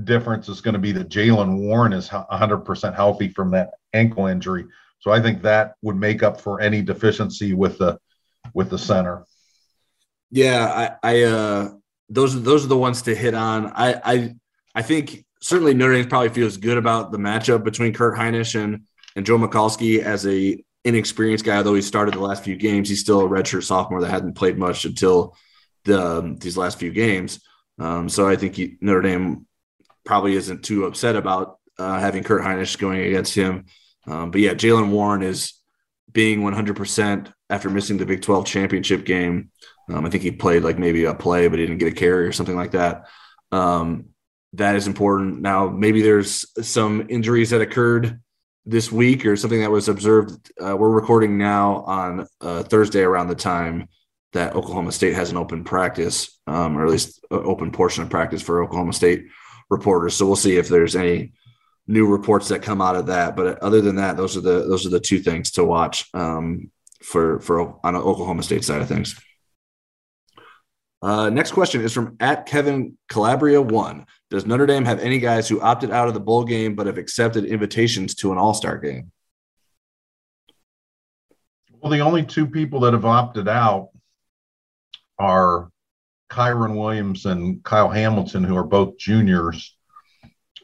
difference 0.05 0.49
is 0.49 0.61
going 0.61 0.75
to 0.75 0.81
be 0.81 0.93
that 0.93 1.09
Jaylen 1.09 1.59
Warren 1.59 1.93
is 1.93 2.09
100% 2.09 2.95
healthy 2.95 3.29
from 3.29 3.53
that 3.53 3.71
ankle 3.93 4.27
injury. 4.27 4.67
So 4.99 5.11
I 5.11 5.21
think 5.21 5.43
that 5.43 5.75
would 5.83 5.97
make 5.97 6.23
up 6.23 6.41
for 6.41 6.61
any 6.61 6.83
deficiency 6.83 7.55
with 7.55 7.79
the 7.79 7.99
with 8.55 8.69
the 8.71 8.79
center. 8.79 9.25
Yeah, 10.31 10.97
I, 11.03 11.11
I 11.11 11.23
uh 11.23 11.71
those 12.13 12.37
are 12.37 12.41
those 12.41 12.65
are 12.65 12.69
the 12.69 12.77
ones 12.77 13.03
to 13.03 13.15
hit 13.15 13.35
on. 13.35 13.73
I 13.75 14.01
I 14.05 14.35
I 14.75 14.83
think 14.83 15.25
certainly 15.41 15.75
Notre 15.75 15.95
Dame 15.95 16.09
probably 16.09 16.29
feels 16.29 16.57
good 16.57 16.79
about 16.79 17.11
the 17.11 17.19
matchup 17.19 17.65
between 17.65 17.95
Kurt 17.95 18.17
Hinish 18.17 18.55
and 18.55 18.83
and 19.17 19.27
Joe 19.27 19.39
Michalski 19.39 20.01
as 20.01 20.27
a 20.27 20.63
inexperienced 20.85 21.45
guy. 21.45 21.57
Although 21.57 21.75
he 21.75 21.83
started 21.83 22.15
the 22.15 22.21
last 22.21 22.45
few 22.45 22.57
games, 22.57 22.89
he's 22.89 23.01
still 23.01 23.21
a 23.21 23.29
redshirt 23.29 23.65
sophomore 23.65 24.01
that 24.01 24.11
hadn't 24.11 24.35
played 24.35 24.59
much 24.59 24.85
until 24.85 25.37
the 25.85 26.01
um, 26.01 26.37
these 26.37 26.57
last 26.57 26.79
few 26.79 26.93
games. 26.93 27.41
Um, 27.79 28.09
so 28.09 28.29
I 28.29 28.37
think 28.37 28.57
he, 28.57 28.77
Notre 28.81 29.03
Dame 29.03 29.47
probably 30.05 30.35
isn't 30.35 30.63
too 30.63 30.85
upset 30.85 31.17
about 31.17 31.59
uh, 31.79 31.99
having 31.99 32.23
Kurt 32.23 32.43
Hinish 32.43 32.79
going 32.79 33.01
against 33.01 33.35
him. 33.35 33.65
Um, 34.07 34.31
but 34.31 34.41
yeah, 34.41 34.55
Jaylen 34.55 34.91
Warren 34.91 35.23
is 35.23 35.55
being 36.11 36.41
100% 36.41 37.33
after 37.49 37.71
missing 37.71 37.97
the 37.97 38.07
Big 38.07 38.23
12 38.23 38.45
championship 38.45 39.05
game. 39.05 39.51
Um, 39.93 40.07
I 40.07 40.11
think 40.11 40.23
he 40.23 40.31
played 40.31 40.63
like 40.63 40.79
maybe 40.79 41.05
a 41.05 41.15
play, 41.15 41.49
but 41.49 41.59
he 41.59 41.67
didn't 41.67 41.79
get 41.79 41.93
a 41.93 41.97
carry 41.97 42.27
or 42.27 42.33
something 42.33 42.57
like 42.57 42.73
that. 42.73 43.07
Um, 43.51 44.07
that 44.55 44.77
is 44.77 44.87
important. 44.87 45.41
Now, 45.41 45.69
maybe 45.69 46.03
there's 46.03 46.47
some 46.67 47.07
injuries 47.09 47.51
that 47.51 47.61
occurred 47.61 48.21
this 48.65 48.93
week 48.93 49.27
or 49.27 49.37
something 49.37 49.61
that 49.61 49.71
was 49.71 49.89
observed. 49.89 50.53
Uh, 50.61 50.77
we're 50.77 50.91
recording 50.91 51.39
now 51.39 51.83
on 51.87 52.27
uh, 52.41 52.63
Thursday 52.63 53.01
around 53.01 53.29
the 53.29 53.35
time 53.35 53.89
that 54.33 54.55
Oklahoma 54.55 54.93
State 54.93 55.15
has 55.15 55.31
an 55.31 55.37
open 55.37 55.65
practice, 55.65 56.39
um, 56.47 56.79
or 56.79 56.85
at 56.85 56.91
least 56.91 57.25
open 57.31 57.71
portion 57.71 58.03
of 58.03 58.11
practice 58.11 58.41
for 58.41 58.63
Oklahoma 58.63 58.93
State 58.93 59.27
reporters. 59.71 60.15
So 60.15 60.27
we'll 60.27 60.37
see 60.37 60.57
if 60.57 60.69
there's 60.69 60.97
any 60.97 61.33
new 61.87 62.07
reports 62.07 62.49
that 62.49 62.63
come 62.63 62.81
out 62.81 62.97
of 62.97 63.07
that. 63.07 63.37
But 63.37 63.59
other 63.63 63.81
than 63.81 63.97
that, 63.97 64.17
those 64.17 64.37
are 64.37 64.41
the 64.41 64.67
those 64.67 64.87
are 64.87 64.91
the 64.91 65.01
two 65.01 65.19
things 65.19 65.51
to 65.53 65.65
watch 65.65 66.09
um, 66.15 66.71
for 67.03 67.41
for 67.41 67.79
on 67.85 67.97
Oklahoma 67.97 68.43
State 68.43 68.65
side 68.65 68.81
of 68.81 68.89
things. 68.89 69.19
Uh, 71.03 71.29
next 71.29 71.51
question 71.51 71.83
is 71.83 71.93
from 71.93 72.17
at 72.21 72.47
Kevin 72.47 72.97
Calabria 73.09 73.61
one. 73.61 74.07
Does 74.31 74.47
Notre 74.47 74.67
Dame 74.67 74.85
have 74.85 75.01
any 75.01 75.19
guys 75.19 75.49
who 75.49 75.61
opted 75.61 75.91
out 75.91 76.07
of 76.07 76.15
the 76.15 76.21
bowl 76.21 76.45
game 76.45 76.77
but 76.77 76.87
have 76.87 76.97
accepted 76.97 77.45
invitations 77.45 78.15
to 78.17 78.31
an 78.31 78.39
All 78.39 78.55
Star 78.55 78.79
game? 78.79 79.11
Well, 81.81 81.91
the 81.91 82.01
only 82.01 82.25
two 82.25 82.47
people 82.47 82.81
that 82.81 82.93
have 82.93 83.05
opted 83.05 83.49
out 83.49 83.89
are 85.19 85.69
Kyren 86.31 86.77
Williams 86.77 87.27
and 87.27 87.63
Kyle 87.65 87.91
Hamilton, 87.91 88.45
who 88.45 88.57
are 88.57 88.65
both 88.65 88.97
juniors. 88.97 89.77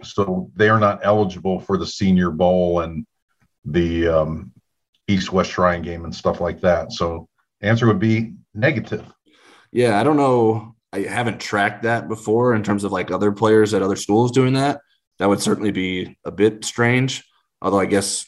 So 0.05 0.53
they 0.55 0.68
are 0.68 0.78
not 0.78 1.01
eligible 1.03 1.59
for 1.59 1.76
the 1.76 1.86
Senior 1.86 2.30
Bowl 2.30 2.80
and 2.80 3.05
the 3.64 4.07
um, 4.07 4.53
East 5.09 5.32
West 5.32 5.51
Shrine 5.51 5.82
game 5.82 6.05
and 6.05 6.14
stuff 6.14 6.41
like 6.41 6.61
that. 6.61 6.93
So 6.93 7.28
answer 7.61 7.89
would 7.89 7.99
be 7.99 8.34
negative. 8.55 9.05
Yeah, 9.72 9.98
I 10.00 10.04
don't 10.04 10.16
know. 10.16 10.74
I 10.92 11.00
haven't 11.00 11.40
tracked 11.40 11.82
that 11.82 12.08
before 12.08 12.54
in 12.54 12.62
terms 12.62 12.84
of 12.84 12.92
like 12.92 13.10
other 13.10 13.32
players 13.32 13.74
at 13.74 13.82
other 13.82 13.96
schools 13.96 14.32
doing 14.32 14.54
that. 14.54 14.80
That 15.18 15.28
would 15.28 15.42
certainly 15.42 15.70
be 15.70 16.16
a 16.24 16.30
bit 16.30 16.64
strange. 16.64 17.24
Although 17.60 17.80
I 17.80 17.86
guess 17.86 18.26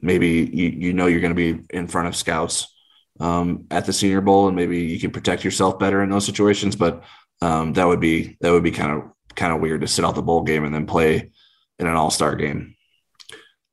maybe 0.00 0.50
you, 0.52 0.68
you 0.68 0.92
know 0.92 1.06
you're 1.06 1.20
going 1.20 1.34
to 1.34 1.54
be 1.54 1.64
in 1.70 1.86
front 1.86 2.08
of 2.08 2.16
scouts 2.16 2.74
um, 3.20 3.66
at 3.70 3.86
the 3.86 3.92
Senior 3.92 4.20
Bowl, 4.20 4.48
and 4.48 4.56
maybe 4.56 4.80
you 4.80 4.98
can 4.98 5.10
protect 5.10 5.44
yourself 5.44 5.78
better 5.78 6.02
in 6.02 6.10
those 6.10 6.26
situations. 6.26 6.74
But 6.74 7.04
um, 7.40 7.72
that 7.74 7.86
would 7.86 8.00
be 8.00 8.36
that 8.40 8.50
would 8.50 8.62
be 8.62 8.70
kind 8.72 8.92
of 8.92 9.10
kind 9.34 9.52
of 9.52 9.60
weird 9.60 9.82
to 9.82 9.88
sit 9.88 10.04
out 10.04 10.14
the 10.14 10.22
bowl 10.22 10.42
game 10.42 10.64
and 10.64 10.74
then 10.74 10.86
play 10.86 11.30
in 11.78 11.86
an 11.86 11.94
All 11.94 12.10
Star 12.10 12.34
game. 12.34 12.74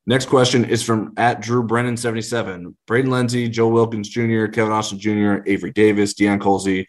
Next 0.05 0.25
question 0.25 0.65
is 0.65 0.81
from 0.81 1.13
at 1.17 1.41
Drew 1.41 1.63
Brennan 1.63 1.97
seventy 1.97 2.21
seven. 2.21 2.75
Braden 2.87 3.11
Lenzy, 3.11 3.49
Joe 3.49 3.67
Wilkins 3.69 4.09
Jr., 4.09 4.47
Kevin 4.47 4.73
Austin 4.73 4.99
Jr., 4.99 5.37
Avery 5.45 5.71
Davis, 5.71 6.13
Deion 6.13 6.39
Colzie, 6.39 6.85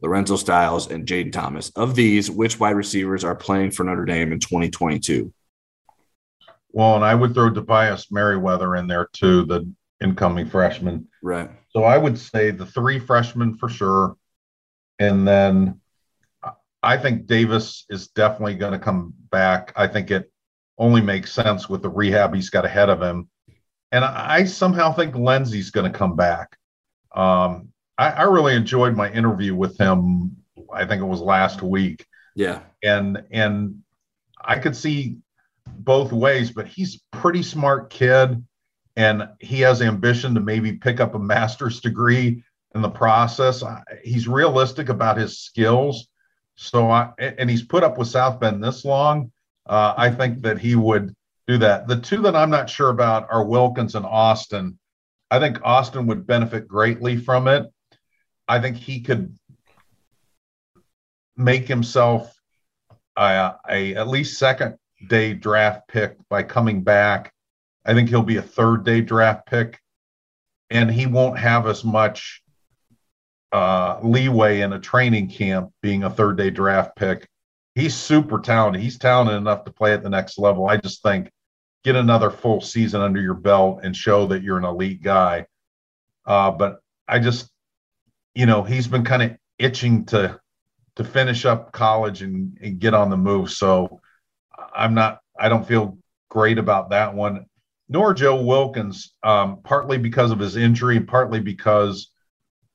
Lorenzo 0.00 0.36
Styles, 0.36 0.90
and 0.90 1.06
Jaden 1.06 1.32
Thomas. 1.32 1.70
Of 1.70 1.94
these, 1.94 2.30
which 2.30 2.60
wide 2.60 2.76
receivers 2.76 3.24
are 3.24 3.34
playing 3.34 3.72
for 3.72 3.84
Notre 3.84 4.04
Dame 4.04 4.32
in 4.32 4.40
2022? 4.40 5.32
Well, 6.70 6.96
and 6.96 7.04
I 7.04 7.14
would 7.14 7.34
throw 7.34 7.50
Tobias 7.50 8.10
Merriweather 8.10 8.76
in 8.76 8.86
there 8.86 9.08
too, 9.12 9.44
the 9.44 9.70
incoming 10.00 10.48
freshman. 10.48 11.08
Right. 11.22 11.50
So 11.70 11.84
I 11.84 11.98
would 11.98 12.18
say 12.18 12.50
the 12.50 12.66
three 12.66 12.98
freshmen 12.98 13.56
for 13.56 13.68
sure. 13.68 14.16
And 14.98 15.26
then 15.26 15.80
I 16.82 16.96
think 16.96 17.26
Davis 17.26 17.84
is 17.88 18.08
definitely 18.08 18.54
going 18.54 18.72
to 18.72 18.78
come 18.78 19.14
back. 19.30 19.72
I 19.76 19.86
think 19.86 20.10
it 20.10 20.30
only 20.78 21.00
makes 21.00 21.32
sense 21.32 21.68
with 21.68 21.82
the 21.82 21.88
rehab 21.88 22.34
he's 22.34 22.50
got 22.50 22.64
ahead 22.64 22.88
of 22.88 23.02
him. 23.02 23.28
And 23.90 24.04
I 24.04 24.44
somehow 24.44 24.92
think 24.92 25.14
Lenzy's 25.14 25.70
going 25.70 25.90
to 25.90 25.98
come 25.98 26.14
back. 26.14 26.56
Um, 27.14 27.70
I, 27.98 28.10
I 28.10 28.22
really 28.22 28.54
enjoyed 28.54 28.96
my 28.96 29.10
interview 29.10 29.54
with 29.54 29.76
him. 29.76 30.36
I 30.72 30.86
think 30.86 31.02
it 31.02 31.06
was 31.06 31.20
last 31.20 31.62
week. 31.62 32.06
Yeah. 32.34 32.60
And 32.82 33.24
and 33.30 33.82
I 34.42 34.58
could 34.58 34.76
see 34.76 35.18
both 35.66 36.12
ways, 36.12 36.50
but 36.50 36.66
he's 36.66 36.96
a 36.96 37.16
pretty 37.16 37.42
smart 37.42 37.90
kid 37.90 38.42
and 38.96 39.28
he 39.40 39.60
has 39.60 39.82
ambition 39.82 40.34
to 40.34 40.40
maybe 40.40 40.72
pick 40.72 41.00
up 41.00 41.14
a 41.14 41.18
master's 41.18 41.80
degree 41.80 42.42
in 42.74 42.82
the 42.82 42.88
process. 42.88 43.62
He's 44.02 44.28
realistic 44.28 44.88
about 44.88 45.16
his 45.16 45.40
skills. 45.40 46.08
So 46.56 46.90
I 46.90 47.10
and 47.18 47.48
he's 47.48 47.62
put 47.62 47.84
up 47.84 47.98
with 47.98 48.08
South 48.08 48.40
Bend 48.40 48.62
this 48.62 48.84
long. 48.84 49.32
Uh, 49.66 49.94
I 49.96 50.10
think 50.10 50.42
that 50.42 50.58
he 50.58 50.74
would 50.74 51.14
do 51.46 51.58
that. 51.58 51.86
The 51.86 52.00
two 52.00 52.22
that 52.22 52.34
I'm 52.34 52.50
not 52.50 52.70
sure 52.70 52.90
about 52.90 53.28
are 53.30 53.44
Wilkins 53.44 53.94
and 53.94 54.06
Austin. 54.06 54.78
I 55.30 55.38
think 55.38 55.58
Austin 55.62 56.06
would 56.06 56.26
benefit 56.26 56.66
greatly 56.66 57.16
from 57.16 57.48
it. 57.48 57.66
I 58.48 58.60
think 58.60 58.76
he 58.76 59.00
could 59.00 59.36
make 61.36 61.68
himself 61.68 62.34
a, 63.16 63.54
a 63.68 63.94
at 63.94 64.08
least 64.08 64.38
second 64.38 64.76
day 65.08 65.34
draft 65.34 65.88
pick 65.88 66.16
by 66.28 66.42
coming 66.42 66.82
back 66.82 67.32
I 67.88 67.94
think 67.94 68.10
he'll 68.10 68.22
be 68.22 68.36
a 68.36 68.42
third 68.42 68.84
day 68.84 69.00
draft 69.00 69.46
pick, 69.46 69.80
and 70.68 70.90
he 70.90 71.06
won't 71.06 71.38
have 71.38 71.66
as 71.66 71.82
much 71.84 72.42
uh, 73.50 73.98
leeway 74.02 74.60
in 74.60 74.74
a 74.74 74.78
training 74.78 75.30
camp 75.30 75.72
being 75.80 76.04
a 76.04 76.10
third 76.10 76.36
day 76.36 76.50
draft 76.50 76.96
pick. 76.96 77.26
He's 77.74 77.94
super 77.94 78.40
talented. 78.40 78.82
He's 78.82 78.98
talented 78.98 79.36
enough 79.36 79.64
to 79.64 79.72
play 79.72 79.94
at 79.94 80.02
the 80.02 80.10
next 80.10 80.38
level. 80.38 80.68
I 80.68 80.76
just 80.76 81.02
think 81.02 81.30
get 81.82 81.96
another 81.96 82.30
full 82.30 82.60
season 82.60 83.00
under 83.00 83.22
your 83.22 83.32
belt 83.32 83.80
and 83.82 83.96
show 83.96 84.26
that 84.26 84.42
you're 84.42 84.58
an 84.58 84.64
elite 84.64 85.02
guy. 85.02 85.46
Uh, 86.26 86.50
but 86.50 86.80
I 87.06 87.20
just, 87.20 87.50
you 88.38 88.46
know, 88.46 88.62
he's 88.62 88.86
been 88.86 89.04
kind 89.04 89.22
of 89.22 89.36
itching 89.58 90.04
to 90.06 90.38
to 90.96 91.04
finish 91.04 91.44
up 91.44 91.72
college 91.72 92.22
and, 92.22 92.56
and 92.62 92.78
get 92.78 92.94
on 92.94 93.10
the 93.10 93.16
move. 93.16 93.50
So 93.50 94.00
I'm 94.74 94.94
not. 94.94 95.20
I 95.38 95.48
don't 95.48 95.66
feel 95.66 95.98
great 96.30 96.58
about 96.58 96.90
that 96.90 97.14
one 97.14 97.46
nor 97.88 98.12
Joe 98.12 98.42
Wilkins, 98.42 99.14
um, 99.22 99.60
partly 99.64 99.98
because 99.98 100.30
of 100.30 100.38
his 100.38 100.56
injury, 100.56 101.00
partly 101.00 101.40
because 101.40 102.10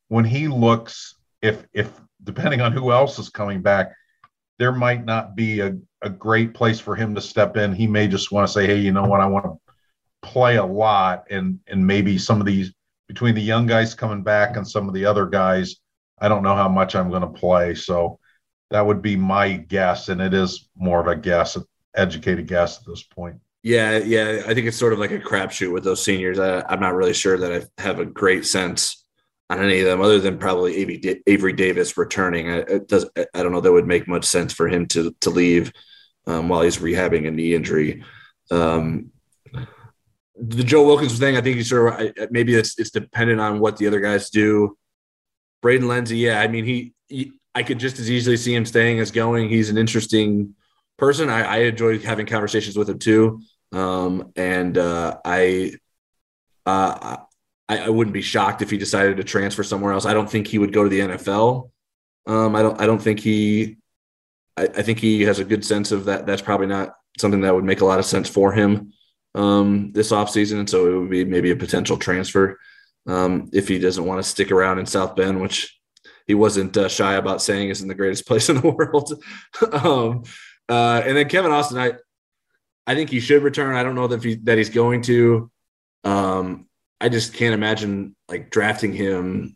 when 0.08 0.26
he 0.26 0.48
looks, 0.48 1.16
if 1.42 1.66
if 1.74 1.92
depending 2.24 2.62
on 2.62 2.72
who 2.72 2.92
else 2.92 3.20
is 3.20 3.30
coming 3.30 3.62
back, 3.62 3.92
there 4.58 4.72
might 4.72 5.06
not 5.06 5.36
be 5.36 5.60
a, 5.60 5.78
a 6.02 6.10
great 6.10 6.54
place 6.54 6.80
for 6.80 6.96
him 6.96 7.14
to 7.16 7.22
step 7.22 7.58
in. 7.58 7.74
He 7.74 7.86
may 7.86 8.08
just 8.08 8.32
want 8.32 8.48
to 8.48 8.54
say, 8.54 8.66
hey, 8.66 8.78
you 8.78 8.92
know 8.92 9.06
what, 9.06 9.22
I 9.22 9.26
want 9.26 9.46
to 9.46 9.74
play 10.22 10.56
a 10.56 10.66
lot, 10.66 11.26
and 11.30 11.60
and 11.68 11.86
maybe 11.86 12.18
some 12.18 12.40
of 12.40 12.48
these 12.48 12.74
between 13.08 13.36
the 13.36 13.42
young 13.42 13.66
guys 13.66 13.94
coming 13.94 14.24
back 14.24 14.58
and 14.58 14.68
some 14.68 14.88
of 14.88 14.94
the 14.94 15.06
other 15.06 15.26
guys, 15.26 15.78
I 16.20 16.28
don't 16.28 16.44
know 16.44 16.56
how 16.56 16.70
much 16.70 16.96
I'm 16.96 17.10
going 17.10 17.22
to 17.22 17.28
play. 17.28 17.76
So 17.76 18.20
that 18.72 18.86
would 18.86 19.02
be 19.02 19.16
my 19.16 19.54
guess, 19.54 20.10
and 20.10 20.22
it 20.22 20.34
is 20.34 20.70
more 20.76 21.00
of 21.00 21.08
a 21.08 21.16
guess, 21.16 21.58
educated 21.96 22.48
guess 22.48 22.80
at 22.80 22.86
this 22.88 23.04
point. 23.04 23.38
Yeah, 23.62 23.98
yeah. 24.00 24.42
I 24.46 24.54
think 24.54 24.68
it's 24.68 24.78
sort 24.78 24.94
of 24.94 25.00
like 25.00 25.12
a 25.12 25.20
crapshoot 25.20 25.72
with 25.72 25.84
those 25.84 26.04
seniors. 26.04 26.40
I, 26.40 26.64
am 26.74 26.80
not 26.80 26.96
really 26.96 27.14
sure 27.14 27.38
that 27.38 27.54
I 27.78 27.82
have 27.82 28.00
a 28.00 28.06
great 28.06 28.46
sense 28.46 29.06
on 29.50 29.64
any 29.64 29.80
of 29.80 29.86
them, 29.86 30.02
other 30.02 30.20
than 30.20 30.38
probably 30.38 30.76
Avery, 30.78 31.22
Avery 31.28 31.54
Davis 31.54 31.98
returning. 31.98 32.50
I, 32.50 32.58
it 32.58 32.88
does. 32.88 33.06
I 33.16 33.44
don't 33.44 33.52
know 33.52 33.62
that 33.62 33.72
would 33.72 33.88
make 33.88 34.08
much 34.08 34.26
sense 34.26 34.54
for 34.54 34.68
him 34.68 34.86
to 34.88 35.16
to 35.22 35.30
leave 35.30 35.72
um, 36.28 36.50
while 36.50 36.62
he's 36.62 36.78
rehabbing 36.78 37.28
a 37.28 37.32
knee 37.32 37.54
injury. 37.54 38.04
Um, 38.52 39.12
the 40.36 40.64
Joe 40.64 40.86
Wilkins 40.86 41.18
thing, 41.20 41.38
I 41.38 41.42
think 41.42 41.58
he's 41.58 41.70
sort 41.70 42.00
of 42.00 42.32
maybe 42.32 42.56
it's 42.56 42.80
it's 42.80 42.90
dependent 42.90 43.40
on 43.40 43.60
what 43.60 43.78
the 43.78 43.88
other 43.88 44.00
guys 44.00 44.30
do. 44.30 44.78
Braden 45.62 45.88
Lenzy, 45.88 46.18
yeah, 46.18 46.42
I 46.42 46.48
mean 46.48 46.66
he, 46.66 46.94
he 47.08 47.34
I 47.56 47.64
could 47.64 47.80
just 47.80 48.00
as 48.00 48.10
easily 48.10 48.38
see 48.38 48.54
him 48.54 48.66
staying 48.66 49.00
as 49.00 49.12
going. 49.12 49.50
He's 49.50 49.70
an 49.70 49.78
interesting 49.78 50.56
person. 50.98 51.30
I, 51.30 51.44
I 51.44 51.58
enjoy 51.60 52.00
having 52.00 52.26
conversations 52.26 52.78
with 52.78 52.90
him 52.90 53.00
too. 53.00 53.42
Um, 53.72 54.32
and 54.36 54.78
uh, 54.78 55.18
I, 55.24 55.74
uh, 56.66 57.18
I, 57.70 57.80
I 57.80 57.90
wouldn't 57.90 58.14
be 58.14 58.22
shocked 58.22 58.62
if 58.62 58.70
he 58.70 58.78
decided 58.78 59.18
to 59.18 59.24
transfer 59.24 59.64
somewhere 59.64 59.94
else. 59.94 60.06
I 60.06 60.14
don't 60.14 60.30
think 60.30 60.48
he 60.48 60.60
would 60.60 60.74
go 60.74 60.84
to 60.84 60.90
the 60.90 61.00
NFL. 61.00 61.70
Um, 62.26 62.56
I 62.56 62.62
don't. 62.62 62.80
I 62.80 62.86
don't 62.86 63.02
think 63.02 63.20
he. 63.20 63.78
I, 64.56 64.64
I, 64.64 64.82
think 64.82 65.00
he 65.00 65.24
has 65.24 65.40
a 65.40 65.44
good 65.44 65.66
sense 65.66 65.92
of 65.92 66.06
that. 66.06 66.26
That's 66.26 66.42
probably 66.42 66.68
not 66.68 66.96
something 67.18 67.42
that 67.42 67.54
would 67.54 67.66
make 67.66 67.82
a 67.82 67.86
lot 67.86 68.00
of 68.00 68.06
sense 68.06 68.30
for 68.30 68.54
him 68.54 68.94
um, 69.36 69.92
this 69.94 70.12
offseason. 70.12 70.60
And 70.60 70.70
so 70.70 70.88
it 70.88 71.00
would 71.00 71.10
be 71.10 71.26
maybe 71.26 71.52
a 71.52 71.56
potential 71.56 71.98
transfer 71.98 72.60
um, 73.08 73.50
if 73.54 73.68
he 73.68 73.80
doesn't 73.80 74.06
want 74.06 74.24
to 74.24 74.30
stick 74.30 74.52
around 74.52 74.80
in 74.80 74.86
South 74.86 75.16
Bend, 75.16 75.42
which 75.42 75.80
he 76.26 76.34
wasn't 76.34 76.76
uh, 76.78 76.88
shy 76.88 77.16
about 77.16 77.42
saying 77.42 77.70
isn't 77.70 77.88
the 77.88 77.96
greatest 77.96 78.26
place 78.28 78.50
in 78.50 78.62
the 78.62 78.70
world. 78.70 79.24
um, 79.72 80.24
uh, 80.70 81.02
and 81.06 81.18
then 81.18 81.28
Kevin 81.28 81.52
Austin, 81.52 81.78
I 81.78 81.94
I 82.86 82.96
think 82.96 83.10
he 83.10 83.22
should 83.22 83.44
return. 83.44 83.76
I 83.76 83.84
don't 83.84 83.96
know 83.96 84.08
that 84.08 84.24
he, 84.24 84.36
that 84.44 84.58
he's 84.58 84.70
going 84.70 85.04
to. 85.04 85.50
Um, 86.04 86.68
I 87.00 87.10
just 87.10 87.34
can't 87.34 87.54
imagine 87.54 88.16
like 88.28 88.50
drafting 88.50 88.94
him 88.94 89.56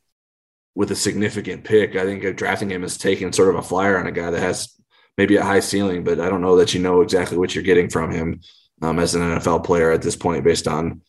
with 0.75 0.91
a 0.91 0.95
significant 0.95 1.65
pick. 1.65 1.95
I 1.95 2.03
think 2.03 2.37
drafting 2.37 2.71
him 2.71 2.83
is 2.83 2.97
taking 2.97 3.33
sort 3.33 3.49
of 3.49 3.55
a 3.55 3.61
flyer 3.61 3.97
on 3.97 4.07
a 4.07 4.11
guy 4.11 4.29
that 4.29 4.39
has 4.39 4.73
maybe 5.17 5.35
a 5.35 5.43
high 5.43 5.59
ceiling, 5.59 6.03
but 6.03 6.19
I 6.21 6.29
don't 6.29 6.41
know 6.41 6.57
that 6.57 6.73
you 6.73 6.79
know 6.79 7.01
exactly 7.01 7.37
what 7.37 7.53
you're 7.53 7.63
getting 7.63 7.89
from 7.89 8.11
him 8.11 8.41
um, 8.81 8.99
as 8.99 9.15
an 9.15 9.21
NFL 9.21 9.63
player 9.63 9.91
at 9.91 10.01
this 10.01 10.15
point, 10.15 10.43
based 10.43 10.67
on 10.67 11.01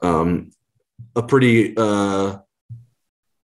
um, 0.00 0.50
a 1.16 1.22
pretty 1.22 1.76
uh, 1.76 2.38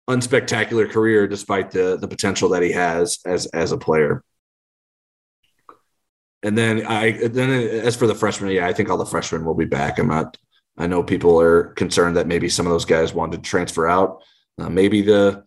unspectacular 0.09 0.91
career, 0.91 1.27
despite 1.27 1.71
the 1.71 1.97
the 1.97 2.09
potential 2.09 2.51
that 2.51 2.63
he 2.63 2.73
has 2.73 3.19
as 3.25 3.47
as 3.47 3.73
a 3.73 3.79
player. 3.79 4.23
And 6.43 6.57
then 6.57 6.87
I 6.87 7.13
then 7.29 7.51
as 7.51 7.97
for 7.97 8.07
the 8.07 8.15
freshmen, 8.15 8.51
yeah, 8.51 8.67
I 8.67 8.73
think 8.73 8.89
all 8.89 8.99
the 8.99 9.07
freshmen 9.07 9.45
will 9.45 9.55
be 9.55 9.65
back. 9.65 9.99
I'm 9.99 10.09
not. 10.09 10.37
I 10.79 10.87
know 10.87 11.03
people 11.03 11.41
are 11.41 11.69
concerned 11.73 12.19
that 12.19 12.27
maybe 12.27 12.51
some 12.51 12.67
of 12.67 12.73
those 12.73 12.85
guys 12.85 13.15
wanted 13.15 13.43
to 13.43 13.49
transfer 13.49 13.89
out. 13.89 14.23
Uh, 14.59 14.69
maybe 14.69 15.01
the 15.01 15.43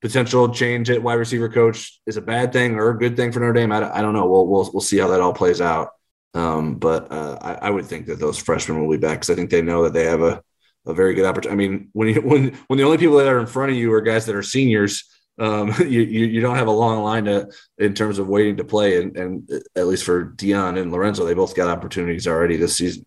potential 0.00 0.48
change 0.48 0.88
at 0.88 1.02
wide 1.02 1.14
receiver 1.14 1.50
coach 1.50 2.00
is 2.06 2.16
a 2.16 2.22
bad 2.22 2.52
thing 2.52 2.76
or 2.76 2.90
a 2.90 2.98
good 2.98 3.14
thing 3.14 3.30
for 3.30 3.40
Notre 3.40 3.52
Dame. 3.52 3.72
I, 3.72 3.98
I 3.98 4.00
don't 4.00 4.14
know. 4.14 4.26
We'll, 4.26 4.46
we'll 4.46 4.70
we'll 4.72 4.80
see 4.80 4.98
how 4.98 5.08
that 5.08 5.20
all 5.20 5.34
plays 5.34 5.60
out. 5.60 5.90
Um, 6.34 6.76
but 6.76 7.10
uh, 7.10 7.38
I, 7.40 7.54
I, 7.66 7.70
would 7.70 7.86
think 7.86 8.06
that 8.06 8.20
those 8.20 8.38
freshmen 8.38 8.80
will 8.80 8.90
be 8.90 9.00
back 9.00 9.16
because 9.16 9.30
I 9.30 9.34
think 9.34 9.50
they 9.50 9.62
know 9.62 9.82
that 9.82 9.92
they 9.92 10.04
have 10.04 10.22
a, 10.22 10.40
a 10.86 10.94
very 10.94 11.14
good 11.14 11.26
opportunity. 11.26 11.52
I 11.52 11.68
mean, 11.68 11.88
when 11.92 12.08
you 12.08 12.20
when 12.20 12.56
when 12.68 12.78
the 12.78 12.84
only 12.84 12.98
people 12.98 13.16
that 13.16 13.26
are 13.26 13.40
in 13.40 13.46
front 13.46 13.72
of 13.72 13.76
you 13.76 13.92
are 13.92 14.00
guys 14.00 14.26
that 14.26 14.36
are 14.36 14.42
seniors, 14.42 15.04
um, 15.40 15.74
you, 15.80 16.02
you, 16.02 16.26
you 16.26 16.40
don't 16.40 16.56
have 16.56 16.68
a 16.68 16.72
long 16.72 17.02
line 17.02 17.24
to 17.24 17.48
in 17.78 17.94
terms 17.94 18.20
of 18.20 18.28
waiting 18.28 18.58
to 18.58 18.64
play, 18.64 19.02
and, 19.02 19.16
and 19.16 19.50
at 19.74 19.88
least 19.88 20.04
for 20.04 20.32
Deion 20.36 20.80
and 20.80 20.92
Lorenzo, 20.92 21.24
they 21.24 21.34
both 21.34 21.56
got 21.56 21.68
opportunities 21.68 22.28
already 22.28 22.56
this 22.56 22.76
season. 22.76 23.04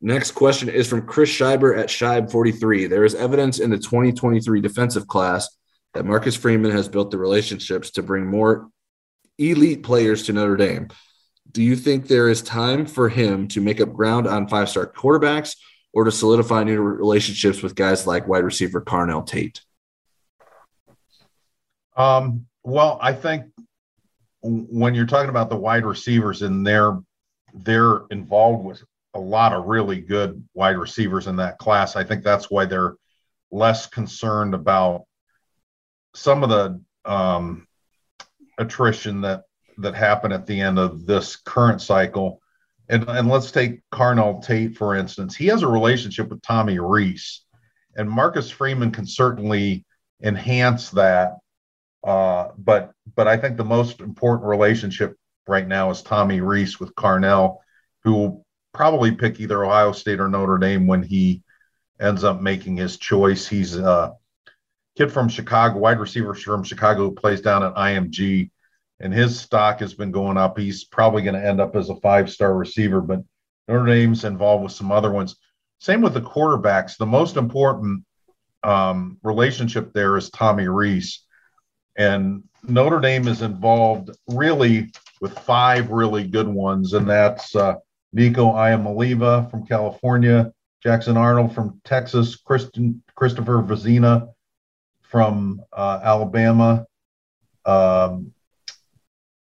Next 0.00 0.32
question 0.32 0.68
is 0.68 0.86
from 0.86 1.06
Chris 1.06 1.30
Scheiber 1.30 1.76
at 1.76 1.88
Scheib43. 1.88 2.88
There 2.88 3.04
is 3.04 3.14
evidence 3.16 3.58
in 3.58 3.70
the 3.70 3.78
2023 3.78 4.60
defensive 4.60 5.08
class 5.08 5.48
that 5.94 6.04
Marcus 6.04 6.36
Freeman 6.36 6.70
has 6.70 6.88
built 6.88 7.10
the 7.10 7.18
relationships 7.18 7.90
to 7.92 8.02
bring 8.02 8.26
more 8.26 8.68
elite 9.38 9.82
players 9.82 10.24
to 10.24 10.32
Notre 10.32 10.56
Dame. 10.56 10.88
Do 11.58 11.64
you 11.64 11.74
think 11.74 12.06
there 12.06 12.28
is 12.28 12.40
time 12.40 12.86
for 12.86 13.08
him 13.08 13.48
to 13.48 13.60
make 13.60 13.80
up 13.80 13.92
ground 13.92 14.28
on 14.28 14.46
five 14.46 14.68
star 14.68 14.86
quarterbacks 14.86 15.56
or 15.92 16.04
to 16.04 16.12
solidify 16.12 16.62
new 16.62 16.80
relationships 16.80 17.64
with 17.64 17.74
guys 17.74 18.06
like 18.06 18.28
wide 18.28 18.44
receiver 18.44 18.80
Carnell 18.80 19.26
Tate? 19.26 19.60
Um, 21.96 22.46
well, 22.62 22.96
I 23.02 23.12
think 23.12 23.46
when 24.40 24.94
you're 24.94 25.04
talking 25.04 25.30
about 25.30 25.50
the 25.50 25.56
wide 25.56 25.84
receivers 25.84 26.42
and 26.42 26.64
they're 26.64 26.96
they're 27.52 28.02
involved 28.12 28.64
with 28.64 28.80
a 29.14 29.20
lot 29.20 29.52
of 29.52 29.64
really 29.64 30.00
good 30.00 30.40
wide 30.54 30.78
receivers 30.78 31.26
in 31.26 31.34
that 31.38 31.58
class, 31.58 31.96
I 31.96 32.04
think 32.04 32.22
that's 32.22 32.48
why 32.48 32.66
they're 32.66 32.94
less 33.50 33.86
concerned 33.86 34.54
about 34.54 35.06
some 36.14 36.44
of 36.44 36.50
the 36.50 36.80
um, 37.04 37.66
attrition 38.58 39.22
that 39.22 39.42
that 39.78 39.94
happen 39.94 40.32
at 40.32 40.46
the 40.46 40.60
end 40.60 40.78
of 40.78 41.06
this 41.06 41.36
current 41.36 41.80
cycle. 41.80 42.40
And, 42.88 43.08
and 43.08 43.28
let's 43.28 43.50
take 43.50 43.80
Carnell 43.92 44.42
Tate, 44.42 44.76
for 44.76 44.94
instance. 44.94 45.36
He 45.36 45.46
has 45.46 45.62
a 45.62 45.68
relationship 45.68 46.28
with 46.28 46.42
Tommy 46.42 46.78
Rees, 46.78 47.42
and 47.96 48.10
Marcus 48.10 48.50
Freeman 48.50 48.90
can 48.90 49.06
certainly 49.06 49.84
enhance 50.22 50.90
that. 50.90 51.36
Uh, 52.06 52.48
but 52.56 52.92
but 53.14 53.28
I 53.28 53.36
think 53.36 53.56
the 53.56 53.64
most 53.64 54.00
important 54.00 54.48
relationship 54.48 55.16
right 55.46 55.66
now 55.66 55.90
is 55.90 56.02
Tommy 56.02 56.40
Rees 56.40 56.78
with 56.80 56.94
Carnell, 56.94 57.58
who 58.04 58.14
will 58.14 58.46
probably 58.72 59.12
pick 59.12 59.40
either 59.40 59.64
Ohio 59.64 59.92
State 59.92 60.20
or 60.20 60.28
Notre 60.28 60.58
Dame 60.58 60.86
when 60.86 61.02
he 61.02 61.42
ends 62.00 62.24
up 62.24 62.40
making 62.40 62.76
his 62.76 62.96
choice. 62.96 63.46
He's 63.46 63.76
a 63.76 64.14
kid 64.96 65.12
from 65.12 65.28
Chicago, 65.28 65.78
wide 65.78 66.00
receiver 66.00 66.34
from 66.34 66.64
Chicago, 66.64 67.06
who 67.06 67.14
plays 67.14 67.40
down 67.40 67.62
at 67.62 67.74
IMG 67.74 68.50
and 69.00 69.12
his 69.12 69.38
stock 69.38 69.80
has 69.80 69.94
been 69.94 70.10
going 70.10 70.36
up. 70.36 70.58
He's 70.58 70.84
probably 70.84 71.22
going 71.22 71.34
to 71.40 71.46
end 71.46 71.60
up 71.60 71.76
as 71.76 71.88
a 71.88 71.96
five 71.96 72.30
star 72.30 72.54
receiver, 72.54 73.00
but 73.00 73.22
Notre 73.68 73.86
Dame's 73.86 74.24
involved 74.24 74.64
with 74.64 74.72
some 74.72 74.90
other 74.90 75.10
ones. 75.10 75.36
Same 75.78 76.00
with 76.00 76.14
the 76.14 76.20
quarterbacks. 76.20 76.96
The 76.96 77.06
most 77.06 77.36
important 77.36 78.04
um, 78.62 79.18
relationship 79.22 79.92
there 79.92 80.16
is 80.16 80.30
Tommy 80.30 80.68
Rees. 80.68 81.24
And 81.96 82.44
Notre 82.62 83.00
Dame 83.00 83.28
is 83.28 83.42
involved 83.42 84.10
really 84.28 84.90
with 85.20 85.38
five 85.38 85.90
really 85.90 86.26
good 86.26 86.48
ones, 86.48 86.92
and 86.92 87.08
that's 87.08 87.54
uh, 87.56 87.74
Nico 88.12 88.52
Iamaleava 88.52 89.50
from 89.50 89.66
California, 89.66 90.52
Jackson 90.82 91.16
Arnold 91.16 91.54
from 91.54 91.80
Texas, 91.84 92.36
Christopher 92.36 93.62
Vizzina 93.62 94.28
from 95.02 95.60
uh, 95.72 96.00
Alabama, 96.02 96.86
um, 97.64 98.32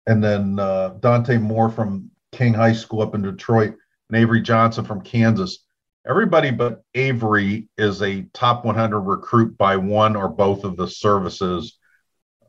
and 0.09 0.25
then 0.25 0.59
uh, 0.59 0.95
Dante 1.01 1.37
Moore 1.37 1.69
from 1.69 2.11
King 2.33 2.55
High 2.55 2.73
School 2.73 3.03
up 3.03 3.15
in 3.15 3.21
Detroit, 3.21 3.77
and 4.09 4.19
Avery 4.19 4.41
Johnson 4.41 4.85
from 4.87 5.03
Kansas. 5.03 5.65
Everybody 6.09 6.51
but 6.51 6.83
Avery 6.95 7.69
is 7.77 8.01
a 8.01 8.23
top 8.33 8.65
100 8.65 9.01
recruit 9.01 9.59
by 9.59 9.77
one 9.77 10.17
or 10.17 10.31
both 10.31 10.65
of 10.65 10.79
the 10.79 10.89
services, 10.89 11.79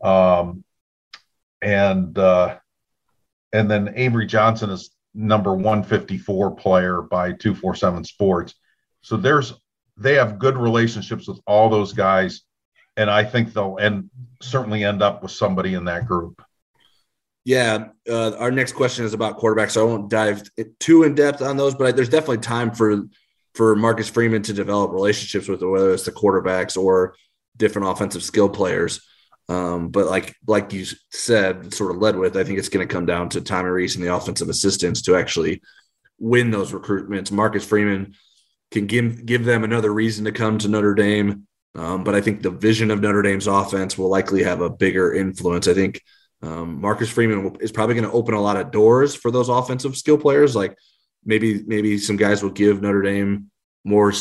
um, 0.01 0.64
and 1.62 2.18
uh, 2.18 2.57
and 3.51 3.70
then 3.70 3.93
Avery 3.97 4.26
Johnson 4.26 4.70
is 4.70 4.91
number 5.14 5.53
154 5.53 6.55
player 6.55 7.01
by 7.01 7.34
247 7.34 8.05
Sports. 8.05 8.55
So 9.01 9.18
there's 9.18 9.53
they 9.97 10.14
have 10.14 10.39
good 10.39 10.55
relationships 10.55 11.28
with 11.28 11.41
all 11.45 11.70
those 11.70 11.91
guys, 11.91 12.43
and 12.95 13.10
I 13.10 13.26
think 13.26 13.51
they'll 13.51 13.76
and 13.76 14.10
certainly 14.41 14.86
end 14.86 15.01
up 15.01 15.22
with 15.22 15.34
somebody 15.34 15.74
in 15.74 15.84
that 15.86 16.07
group. 16.07 16.41
Yeah, 17.46 17.90
uh, 18.08 18.36
our 18.38 18.52
next 18.52 18.74
question 18.74 19.06
is 19.06 19.14
about 19.14 19.40
quarterbacks, 19.40 19.72
so 19.72 19.82
I 19.82 19.90
won't 19.90 20.10
dive 20.10 20.44
too 20.80 21.04
in 21.04 21.16
depth 21.16 21.42
on 21.42 21.58
those, 21.58 21.74
but 21.74 21.96
there's 21.96 22.10
definitely 22.10 22.40
time 22.40 22.72
for 22.72 23.04
for 23.56 23.76
Marcus 23.76 24.10
Freeman 24.10 24.44
to 24.44 24.54
develop 24.54 24.92
relationships 24.92 25.48
with 25.48 25.62
whether 25.62 25.94
it's 25.94 26.06
the 26.06 26.12
quarterbacks 26.12 26.78
or 26.78 27.16
different 27.58 27.88
offensive 27.90 28.24
skill 28.24 28.50
players. 28.50 29.02
Um, 29.48 29.90
but 29.90 30.06
like 30.06 30.36
like 30.48 30.74
you 30.74 30.86
said, 31.12 31.74
sort 31.74 31.92
of 31.92 31.98
led 31.98 32.16
with, 32.16 32.38
I 32.38 32.44
think 32.44 32.60
it's 32.60 32.70
going 32.70 32.88
to 32.88 32.94
come 32.94 33.06
down 33.06 33.30
to 33.30 33.42
Tommy 33.42 33.70
Rees 33.70 33.96
and 33.96 34.06
the 34.06 34.14
offensive 34.14 34.50
assistants 34.50 35.02
to 35.04 35.16
actually 35.16 35.62
win 36.20 36.52
those 36.52 36.72
recruitments. 36.72 37.32
Marcus 37.32 37.66
Freeman 37.66 38.14
can 38.72 38.86
give 38.86 39.26
give 39.26 39.46
them 39.46 39.64
another 39.64 39.92
reason 39.92 40.26
to 40.26 40.32
come 40.32 40.60
to 40.60 40.68
Notre 40.68 40.94
Dame, 40.94 41.48
um, 41.74 42.04
but 42.04 42.14
I 42.14 42.22
think 42.22 42.44
the 42.44 42.52
vision 42.52 42.92
of 42.92 43.02
Notre 43.02 43.24
Dame's 43.24 43.48
offense 43.48 43.98
will 43.98 44.10
likely 44.10 44.44
have 44.44 44.62
a 44.62 44.70
bigger 44.70 45.14
influence. 45.14 45.68
I 45.68 45.74
think 45.74 46.04
um, 46.42 46.80
Marcus 46.80 47.10
Freeman 47.10 47.58
is 47.60 47.72
probably 47.72 47.96
going 47.96 48.10
to 48.10 48.16
open 48.16 48.34
a 48.34 48.42
lot 48.42 48.58
of 48.58 48.72
doors 48.72 49.16
for 49.16 49.32
those 49.32 49.50
offensive 49.50 49.98
skill 49.98 50.18
players. 50.18 50.56
Like 50.56 50.78
maybe 51.26 51.64
maybe 51.66 51.98
some 51.98 52.16
guys 52.16 52.42
will 52.42 52.52
give 52.52 52.82
Notre 52.82 53.02
Dame 53.02 53.52
more 53.84 54.14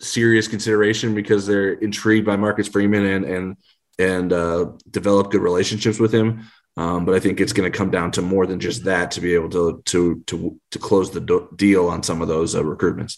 serious 0.00 0.46
consideration 0.48 1.14
because 1.14 1.46
they're 1.46 1.72
intrigued 1.72 2.26
by 2.26 2.36
Marcus 2.36 2.68
Freeman 2.68 3.04
and 3.06 3.24
and 3.24 3.56
and 3.98 4.32
uh, 4.32 4.72
develop 4.90 5.30
good 5.30 5.42
relationships 5.42 5.98
with 5.98 6.14
him. 6.14 6.46
Um, 6.76 7.04
but 7.04 7.14
I 7.16 7.18
think 7.18 7.40
it's 7.40 7.52
going 7.52 7.70
to 7.70 7.76
come 7.76 7.90
down 7.90 8.12
to 8.12 8.22
more 8.22 8.46
than 8.46 8.60
just 8.60 8.84
that 8.84 9.10
to 9.12 9.20
be 9.20 9.34
able 9.34 9.50
to 9.50 9.82
to 9.86 10.22
to 10.26 10.60
to 10.70 10.78
close 10.78 11.10
the 11.10 11.20
do- 11.20 11.48
deal 11.56 11.88
on 11.88 12.02
some 12.02 12.22
of 12.22 12.28
those 12.28 12.54
uh, 12.54 12.62
recruitments. 12.62 13.16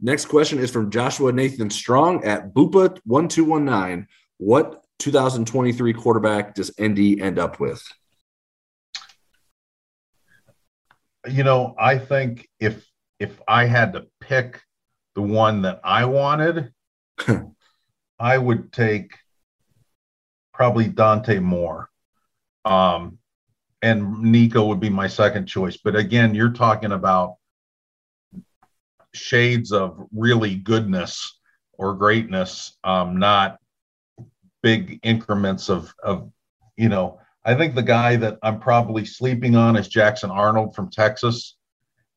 Next 0.00 0.26
question 0.26 0.58
is 0.58 0.70
from 0.70 0.90
Joshua 0.90 1.30
Nathan 1.32 1.70
Strong 1.70 2.24
at 2.24 2.52
Bupa 2.52 2.98
one 3.04 3.28
two 3.28 3.44
one 3.44 3.64
nine. 3.64 4.08
What 4.38 4.83
2023 5.04 5.92
quarterback 5.92 6.54
does 6.54 6.70
ND 6.80 7.20
end 7.20 7.38
up 7.38 7.60
with? 7.60 7.86
You 11.28 11.44
know, 11.44 11.74
I 11.78 11.98
think 11.98 12.48
if 12.58 12.86
if 13.20 13.38
I 13.46 13.66
had 13.66 13.92
to 13.92 14.06
pick 14.20 14.62
the 15.14 15.20
one 15.20 15.60
that 15.62 15.80
I 15.84 16.06
wanted, 16.06 16.72
I 18.18 18.38
would 18.38 18.72
take 18.72 19.12
probably 20.54 20.88
Dante 20.88 21.38
Moore. 21.38 21.90
Um, 22.64 23.18
and 23.82 24.22
Nico 24.22 24.64
would 24.64 24.80
be 24.80 24.88
my 24.88 25.06
second 25.06 25.46
choice. 25.46 25.76
But 25.76 25.96
again, 25.96 26.34
you're 26.34 26.54
talking 26.54 26.92
about 26.92 27.34
shades 29.12 29.70
of 29.70 30.06
really 30.14 30.54
goodness 30.54 31.38
or 31.74 31.92
greatness, 31.92 32.78
um, 32.84 33.18
not 33.18 33.58
big 34.64 34.98
increments 35.02 35.68
of 35.68 35.94
of 36.02 36.32
you 36.76 36.88
know 36.88 37.20
I 37.44 37.54
think 37.54 37.74
the 37.74 37.82
guy 37.82 38.16
that 38.16 38.38
I'm 38.42 38.58
probably 38.58 39.04
sleeping 39.04 39.54
on 39.54 39.76
is 39.76 39.86
Jackson 39.86 40.30
Arnold 40.30 40.74
from 40.74 40.90
Texas. 40.90 41.56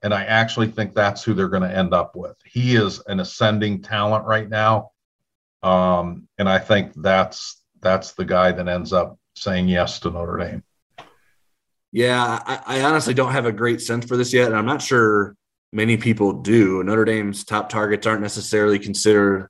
And 0.01 0.13
I 0.13 0.23
actually 0.23 0.67
think 0.67 0.93
that's 0.93 1.23
who 1.23 1.33
they're 1.33 1.49
going 1.49 1.69
to 1.69 1.75
end 1.75 1.93
up 1.93 2.15
with. 2.15 2.37
He 2.45 2.75
is 2.75 3.01
an 3.07 3.19
ascending 3.19 3.81
talent 3.81 4.25
right 4.25 4.47
now. 4.47 4.91
Um, 5.63 6.29
and 6.37 6.47
I 6.47 6.59
think 6.59 6.93
that's 6.95 7.61
that's 7.81 8.13
the 8.13 8.23
guy 8.23 8.51
that 8.51 8.67
ends 8.67 8.93
up 8.93 9.19
saying 9.35 9.67
yes 9.67 9.99
to 9.99 10.09
Notre 10.09 10.37
Dame. 10.37 10.63
Yeah, 11.91 12.41
I, 12.45 12.61
I 12.65 12.81
honestly 12.83 13.13
don't 13.13 13.31
have 13.31 13.45
a 13.45 13.51
great 13.51 13.81
sense 13.81 14.05
for 14.05 14.15
this 14.15 14.31
yet. 14.31 14.47
And 14.47 14.55
I'm 14.55 14.65
not 14.65 14.81
sure 14.81 15.35
many 15.73 15.97
people 15.97 16.41
do. 16.41 16.83
Notre 16.83 17.05
Dame's 17.05 17.43
top 17.43 17.69
targets 17.69 18.07
aren't 18.07 18.21
necessarily 18.21 18.79
considered 18.79 19.49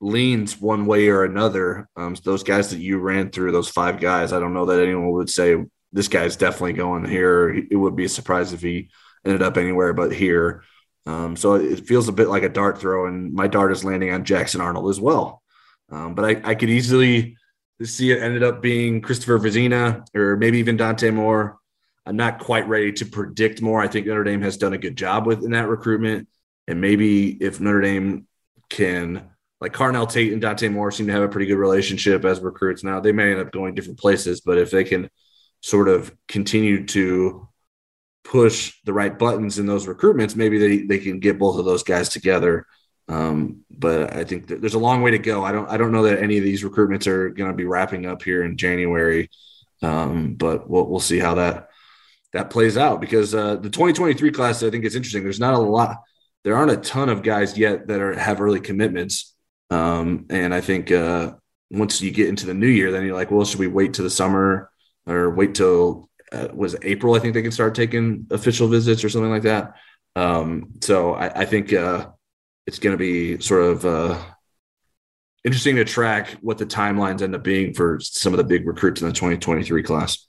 leans 0.00 0.60
one 0.60 0.86
way 0.86 1.08
or 1.08 1.24
another. 1.24 1.88
Um, 1.96 2.14
those 2.24 2.42
guys 2.42 2.70
that 2.70 2.78
you 2.78 2.98
ran 2.98 3.30
through, 3.30 3.52
those 3.52 3.68
five 3.68 4.00
guys, 4.00 4.32
I 4.32 4.40
don't 4.40 4.54
know 4.54 4.66
that 4.66 4.80
anyone 4.80 5.10
would 5.10 5.30
say 5.30 5.56
this 5.92 6.08
guy's 6.08 6.36
definitely 6.36 6.74
going 6.74 7.04
here. 7.04 7.50
It 7.50 7.76
would 7.76 7.96
be 7.96 8.04
a 8.04 8.08
surprise 8.08 8.52
if 8.52 8.60
he 8.60 8.90
ended 9.24 9.42
up 9.42 9.56
anywhere 9.56 9.92
but 9.92 10.12
here. 10.12 10.62
Um, 11.06 11.36
so 11.36 11.54
it 11.54 11.86
feels 11.86 12.08
a 12.08 12.12
bit 12.12 12.28
like 12.28 12.42
a 12.42 12.50
dart 12.50 12.78
throw, 12.78 13.06
and 13.06 13.32
my 13.32 13.46
dart 13.46 13.72
is 13.72 13.84
landing 13.84 14.12
on 14.12 14.24
Jackson 14.24 14.60
Arnold 14.60 14.90
as 14.90 15.00
well. 15.00 15.42
Um, 15.90 16.14
but 16.14 16.24
I, 16.24 16.50
I, 16.50 16.54
could 16.54 16.68
easily 16.68 17.38
see 17.82 18.12
it 18.12 18.22
ended 18.22 18.42
up 18.42 18.60
being 18.60 19.00
Christopher 19.00 19.38
Vizzina 19.38 20.04
or 20.14 20.36
maybe 20.36 20.58
even 20.58 20.76
Dante 20.76 21.10
Moore. 21.10 21.56
I'm 22.04 22.16
not 22.16 22.40
quite 22.40 22.68
ready 22.68 22.92
to 22.92 23.06
predict 23.06 23.62
Moore. 23.62 23.80
I 23.80 23.88
think 23.88 24.06
Notre 24.06 24.22
Dame 24.22 24.42
has 24.42 24.58
done 24.58 24.74
a 24.74 24.78
good 24.78 24.96
job 24.96 25.26
with 25.26 25.42
in 25.42 25.52
that 25.52 25.68
recruitment, 25.68 26.28
and 26.66 26.78
maybe 26.78 27.30
if 27.30 27.58
Notre 27.58 27.80
Dame 27.80 28.26
can 28.68 29.30
like 29.60 29.72
Carnell 29.72 30.10
Tate 30.10 30.32
and 30.32 30.40
Dante 30.40 30.68
Moore 30.68 30.90
seem 30.90 31.06
to 31.08 31.12
have 31.12 31.22
a 31.22 31.28
pretty 31.28 31.46
good 31.46 31.58
relationship 31.58 32.24
as 32.24 32.40
recruits 32.40 32.84
now. 32.84 33.00
They 33.00 33.12
may 33.12 33.32
end 33.32 33.40
up 33.40 33.52
going 33.52 33.74
different 33.74 33.98
places, 33.98 34.40
but 34.40 34.58
if 34.58 34.70
they 34.70 34.84
can 34.84 35.10
sort 35.60 35.88
of 35.88 36.14
continue 36.28 36.86
to 36.86 37.48
push 38.22 38.74
the 38.84 38.92
right 38.92 39.18
buttons 39.18 39.58
in 39.58 39.66
those 39.66 39.86
recruitments, 39.86 40.36
maybe 40.36 40.58
they, 40.58 40.78
they 40.84 40.98
can 40.98 41.18
get 41.18 41.38
both 41.38 41.58
of 41.58 41.64
those 41.64 41.82
guys 41.82 42.08
together. 42.08 42.66
Um, 43.08 43.64
but 43.70 44.14
I 44.14 44.24
think 44.24 44.46
there's 44.46 44.74
a 44.74 44.78
long 44.78 45.02
way 45.02 45.12
to 45.12 45.18
go. 45.18 45.42
I 45.42 45.50
don't 45.50 45.68
I 45.70 45.78
don't 45.78 45.92
know 45.92 46.02
that 46.02 46.22
any 46.22 46.36
of 46.36 46.44
these 46.44 46.62
recruitments 46.62 47.06
are 47.06 47.30
going 47.30 47.50
to 47.50 47.56
be 47.56 47.64
wrapping 47.64 48.06
up 48.06 48.22
here 48.22 48.44
in 48.44 48.56
January. 48.56 49.30
Um, 49.82 50.34
but 50.34 50.68
we'll 50.68 50.86
we'll 50.86 51.00
see 51.00 51.18
how 51.18 51.36
that 51.36 51.70
that 52.32 52.50
plays 52.50 52.76
out 52.76 53.00
because 53.00 53.34
uh, 53.34 53.56
the 53.56 53.70
2023 53.70 54.30
class, 54.32 54.62
I 54.62 54.70
think 54.70 54.84
it's 54.84 54.94
interesting. 54.94 55.22
There's 55.22 55.40
not 55.40 55.54
a 55.54 55.58
lot, 55.58 55.96
there 56.44 56.56
aren't 56.56 56.72
a 56.72 56.76
ton 56.76 57.08
of 57.08 57.22
guys 57.22 57.56
yet 57.56 57.86
that 57.88 58.00
are 58.00 58.18
have 58.18 58.40
early 58.40 58.60
commitments. 58.60 59.27
Um, 59.70 60.26
and 60.30 60.54
I 60.54 60.60
think 60.60 60.90
uh, 60.90 61.34
once 61.70 62.00
you 62.00 62.10
get 62.10 62.28
into 62.28 62.46
the 62.46 62.54
new 62.54 62.68
year, 62.68 62.90
then 62.90 63.04
you're 63.04 63.14
like, 63.14 63.30
well, 63.30 63.44
should 63.44 63.60
we 63.60 63.66
wait 63.66 63.94
to 63.94 64.02
the 64.02 64.10
summer 64.10 64.70
or 65.06 65.30
wait 65.30 65.54
till 65.54 66.08
uh, 66.32 66.48
was 66.52 66.76
April? 66.82 67.14
I 67.14 67.18
think 67.18 67.34
they 67.34 67.42
can 67.42 67.52
start 67.52 67.74
taking 67.74 68.26
official 68.30 68.68
visits 68.68 69.04
or 69.04 69.08
something 69.08 69.30
like 69.30 69.42
that. 69.42 69.74
Um, 70.16 70.72
so 70.80 71.14
I, 71.14 71.42
I 71.42 71.44
think 71.44 71.72
uh, 71.72 72.08
it's 72.66 72.78
going 72.78 72.94
to 72.94 72.98
be 72.98 73.40
sort 73.40 73.62
of 73.62 73.84
uh, 73.84 74.18
interesting 75.44 75.76
to 75.76 75.84
track 75.84 76.30
what 76.40 76.58
the 76.58 76.66
timelines 76.66 77.22
end 77.22 77.34
up 77.34 77.44
being 77.44 77.74
for 77.74 77.98
some 78.00 78.32
of 78.32 78.38
the 78.38 78.44
big 78.44 78.66
recruits 78.66 79.00
in 79.00 79.08
the 79.08 79.14
2023 79.14 79.82
class. 79.82 80.26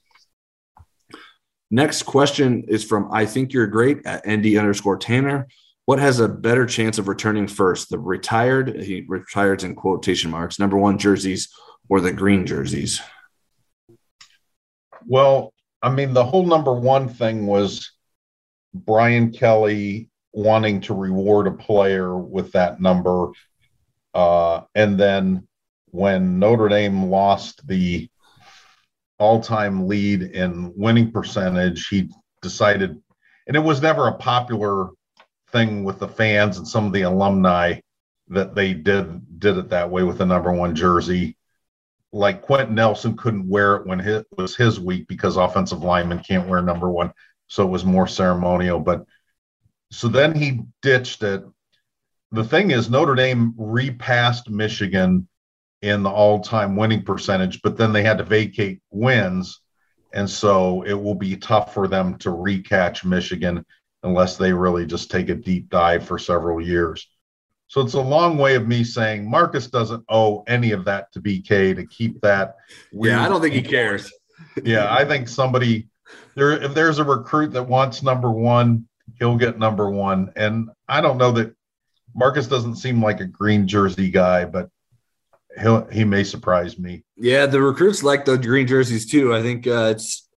Next 1.70 2.02
question 2.02 2.64
is 2.68 2.84
from 2.84 3.10
I 3.12 3.26
think 3.26 3.52
you're 3.52 3.66
great 3.66 4.04
at 4.04 4.28
ND 4.28 4.56
underscore 4.56 4.96
Tanner. 4.96 5.46
What 5.90 5.98
has 5.98 6.20
a 6.20 6.28
better 6.28 6.66
chance 6.66 6.98
of 6.98 7.08
returning 7.08 7.48
first? 7.48 7.90
The 7.90 7.98
retired, 7.98 8.80
he 8.80 9.04
retires 9.08 9.64
in 9.64 9.74
quotation 9.74 10.30
marks, 10.30 10.56
number 10.56 10.78
one 10.78 10.98
jerseys 10.98 11.48
or 11.88 12.00
the 12.00 12.12
green 12.12 12.46
jerseys? 12.46 13.00
Well, 15.04 15.52
I 15.82 15.90
mean, 15.90 16.14
the 16.14 16.24
whole 16.24 16.46
number 16.46 16.72
one 16.72 17.08
thing 17.08 17.44
was 17.44 17.90
Brian 18.72 19.32
Kelly 19.32 20.10
wanting 20.32 20.80
to 20.82 20.94
reward 20.94 21.48
a 21.48 21.50
player 21.50 22.16
with 22.16 22.52
that 22.52 22.80
number. 22.80 23.32
Uh, 24.14 24.60
and 24.76 24.96
then 24.96 25.48
when 25.86 26.38
Notre 26.38 26.68
Dame 26.68 27.10
lost 27.10 27.66
the 27.66 28.08
all 29.18 29.40
time 29.40 29.88
lead 29.88 30.22
in 30.22 30.72
winning 30.76 31.10
percentage, 31.10 31.88
he 31.88 32.12
decided, 32.42 32.96
and 33.48 33.56
it 33.56 33.64
was 33.64 33.82
never 33.82 34.06
a 34.06 34.14
popular 34.14 34.90
thing 35.52 35.84
with 35.84 35.98
the 35.98 36.08
fans 36.08 36.58
and 36.58 36.66
some 36.66 36.86
of 36.86 36.92
the 36.92 37.02
alumni 37.02 37.80
that 38.28 38.54
they 38.54 38.72
did 38.74 39.40
did 39.40 39.56
it 39.58 39.70
that 39.70 39.90
way 39.90 40.02
with 40.02 40.18
the 40.18 40.26
number 40.26 40.52
one 40.52 40.74
jersey. 40.74 41.36
Like 42.12 42.42
Quenton 42.42 42.74
Nelson 42.74 43.16
couldn't 43.16 43.48
wear 43.48 43.76
it 43.76 43.86
when 43.86 44.00
it 44.00 44.26
was 44.36 44.56
his 44.56 44.80
week 44.80 45.06
because 45.06 45.36
offensive 45.36 45.82
linemen 45.82 46.20
can't 46.20 46.48
wear 46.48 46.62
number 46.62 46.90
one, 46.90 47.12
so 47.46 47.64
it 47.64 47.70
was 47.70 47.84
more 47.84 48.06
ceremonial. 48.06 48.80
But 48.80 49.04
so 49.92 50.08
then 50.08 50.34
he 50.34 50.62
ditched 50.82 51.22
it. 51.22 51.44
The 52.32 52.44
thing 52.44 52.70
is, 52.70 52.90
Notre 52.90 53.14
Dame 53.14 53.54
repassed 53.56 54.48
Michigan 54.48 55.28
in 55.82 56.02
the 56.02 56.10
all-time 56.10 56.76
winning 56.76 57.02
percentage, 57.02 57.62
but 57.62 57.76
then 57.76 57.92
they 57.92 58.02
had 58.02 58.18
to 58.18 58.24
vacate 58.24 58.80
wins, 58.90 59.60
and 60.12 60.28
so 60.28 60.82
it 60.82 60.92
will 60.92 61.14
be 61.14 61.36
tough 61.36 61.74
for 61.74 61.88
them 61.88 62.18
to 62.18 62.30
recatch 62.30 63.04
Michigan 63.04 63.64
unless 64.02 64.36
they 64.36 64.52
really 64.52 64.86
just 64.86 65.10
take 65.10 65.28
a 65.28 65.34
deep 65.34 65.68
dive 65.68 66.06
for 66.06 66.18
several 66.18 66.60
years. 66.60 67.08
So 67.68 67.80
it's 67.80 67.94
a 67.94 68.00
long 68.00 68.36
way 68.36 68.56
of 68.56 68.66
me 68.66 68.82
saying 68.82 69.30
Marcus 69.30 69.68
doesn't 69.68 70.04
owe 70.08 70.42
any 70.48 70.72
of 70.72 70.84
that 70.86 71.12
to 71.12 71.20
BK 71.20 71.76
to 71.76 71.86
keep 71.86 72.20
that. 72.22 72.56
Yeah, 72.90 73.24
I 73.24 73.28
don't 73.28 73.40
think 73.40 73.54
he 73.54 73.62
cares. 73.62 74.10
yeah, 74.64 74.92
I 74.92 75.04
think 75.04 75.28
somebody 75.28 75.88
there 76.34 76.52
if 76.52 76.74
there's 76.74 76.98
a 76.98 77.04
recruit 77.04 77.52
that 77.52 77.62
wants 77.62 78.02
number 78.02 78.30
one, 78.30 78.88
he'll 79.18 79.36
get 79.36 79.58
number 79.58 79.88
one. 79.88 80.32
And 80.34 80.70
I 80.88 81.00
don't 81.00 81.18
know 81.18 81.30
that 81.32 81.54
Marcus 82.14 82.48
doesn't 82.48 82.76
seem 82.76 83.02
like 83.02 83.20
a 83.20 83.26
green 83.26 83.68
jersey 83.68 84.10
guy, 84.10 84.46
but 84.46 84.68
he'll 85.60 85.84
he 85.86 86.04
may 86.04 86.24
surprise 86.24 86.78
me. 86.78 87.04
Yeah, 87.16 87.46
the 87.46 87.60
recruits 87.60 88.02
like 88.02 88.24
the 88.24 88.36
green 88.36 88.66
jerseys 88.66 89.06
too. 89.06 89.34
I 89.34 89.42
think 89.42 89.66
uh, 89.66 89.92
it's 89.94 90.28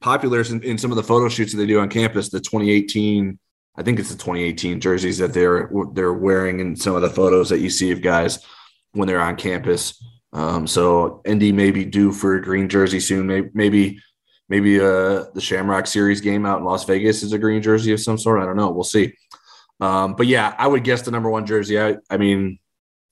popular 0.00 0.40
in, 0.40 0.62
in, 0.62 0.78
some 0.78 0.90
of 0.90 0.96
the 0.96 1.02
photo 1.02 1.28
shoots 1.28 1.52
that 1.52 1.58
they 1.58 1.66
do 1.66 1.80
on 1.80 1.88
campus. 1.88 2.30
The 2.30 2.40
2018, 2.40 3.38
I 3.76 3.82
think 3.82 3.98
it's 3.98 4.10
the 4.10 4.16
2018 4.16 4.80
jerseys 4.80 5.18
that 5.18 5.32
they're 5.32 5.70
they're 5.92 6.12
wearing 6.12 6.60
in 6.60 6.76
some 6.76 6.94
of 6.94 7.02
the 7.02 7.10
photos 7.10 7.48
that 7.50 7.60
you 7.60 7.70
see 7.70 7.90
of 7.90 8.02
guys 8.02 8.44
when 8.92 9.06
they're 9.06 9.20
on 9.20 9.36
campus. 9.36 10.02
Um, 10.32 10.66
so 10.66 11.22
ND 11.28 11.54
may 11.54 11.70
be 11.70 11.84
due 11.84 12.12
for 12.12 12.34
a 12.34 12.42
green 12.42 12.68
jersey 12.68 13.00
soon. 13.00 13.26
Maybe 13.26 13.50
maybe 13.54 14.00
maybe 14.48 14.80
uh, 14.80 15.24
the 15.34 15.40
Shamrock 15.40 15.86
Series 15.86 16.20
game 16.20 16.46
out 16.46 16.58
in 16.58 16.64
Las 16.64 16.84
Vegas 16.84 17.22
is 17.22 17.32
a 17.32 17.38
green 17.38 17.62
jersey 17.62 17.92
of 17.92 18.00
some 18.00 18.18
sort. 18.18 18.42
I 18.42 18.46
don't 18.46 18.56
know. 18.56 18.70
We'll 18.70 18.84
see. 18.84 19.14
Um, 19.80 20.14
but 20.14 20.26
yeah, 20.26 20.54
I 20.58 20.66
would 20.66 20.84
guess 20.84 21.02
the 21.02 21.10
number 21.10 21.30
one 21.30 21.46
jersey. 21.46 21.80
I, 21.80 21.96
I 22.10 22.18
mean, 22.18 22.58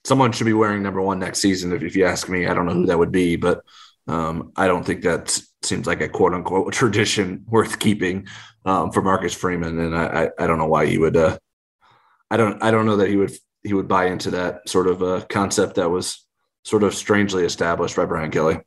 someone 0.05 0.33
should 0.33 0.45
be 0.45 0.53
wearing 0.53 0.83
number 0.83 1.01
one 1.01 1.19
next 1.19 1.41
season. 1.41 1.73
If, 1.73 1.83
if 1.83 1.97
you 1.97 2.05
ask 2.05 2.29
me, 2.29 2.47
I 2.47 2.55
don't 2.55 2.67
know 2.67 2.75
who 2.75 2.87
that 2.87 2.99
would 2.99 3.13
be, 3.13 3.37
but 3.37 3.63
um, 4.07 4.53
I 4.57 4.67
don't 4.67 4.85
think 4.85 5.03
that 5.03 5.41
seems 5.63 5.87
like 5.87 6.01
a 6.01 6.09
quote 6.09 6.35
unquote 6.35 6.73
tradition 6.73 7.45
worth 7.49 7.79
keeping 7.79 8.27
um, 8.65 8.93
for 8.93 9.03
Marcus 9.03 9.35
Freeman. 9.35 9.79
And 9.79 9.97
I, 9.97 10.05
I, 10.39 10.45
I, 10.45 10.47
don't 10.47 10.59
know 10.59 10.67
why 10.67 10.87
he 10.87 10.99
would. 10.99 11.17
Uh, 11.17 11.39
I 12.31 12.37
don't. 12.37 12.63
I 12.63 12.71
don't 12.71 12.87
know 12.87 12.97
that 12.97 13.09
he 13.09 13.17
would. 13.17 13.33
He 13.63 13.75
would 13.75 13.89
buy 13.89 14.07
into 14.07 14.31
that 14.33 14.69
sort 14.69 14.87
of 14.87 15.03
uh, 15.03 15.25
concept 15.29 15.77
that 15.77 15.91
was 15.91 16.25
sort 16.65 16.83
of 16.83 16.95
strangely 16.95 17.45
established 17.45 17.97
by 17.97 18.05
Brian 18.05 18.31
Kelly. 18.31 18.61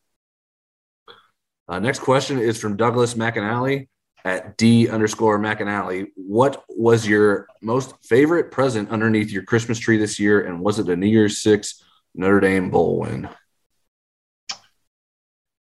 Uh, 1.67 1.79
next 1.79 1.99
question 1.99 2.37
is 2.37 2.59
from 2.59 2.75
Douglas 2.75 3.13
McAnally 3.13 3.87
at 4.25 4.57
D 4.57 4.89
underscore 4.89 5.39
McAnally. 5.39 6.07
What 6.15 6.63
was 6.69 7.07
your 7.07 7.47
most 7.61 7.93
favorite 8.03 8.51
present 8.51 8.89
underneath 8.89 9.31
your 9.31 9.43
Christmas 9.43 9.79
tree 9.79 9.97
this 9.97 10.19
year? 10.19 10.41
And 10.41 10.61
was 10.61 10.79
it 10.79 10.89
a 10.89 10.95
New 10.95 11.07
Year's 11.07 11.41
Six 11.41 11.83
Notre 12.13 12.39
Dame 12.39 12.69
Bowl 12.69 12.99
win? 12.99 13.29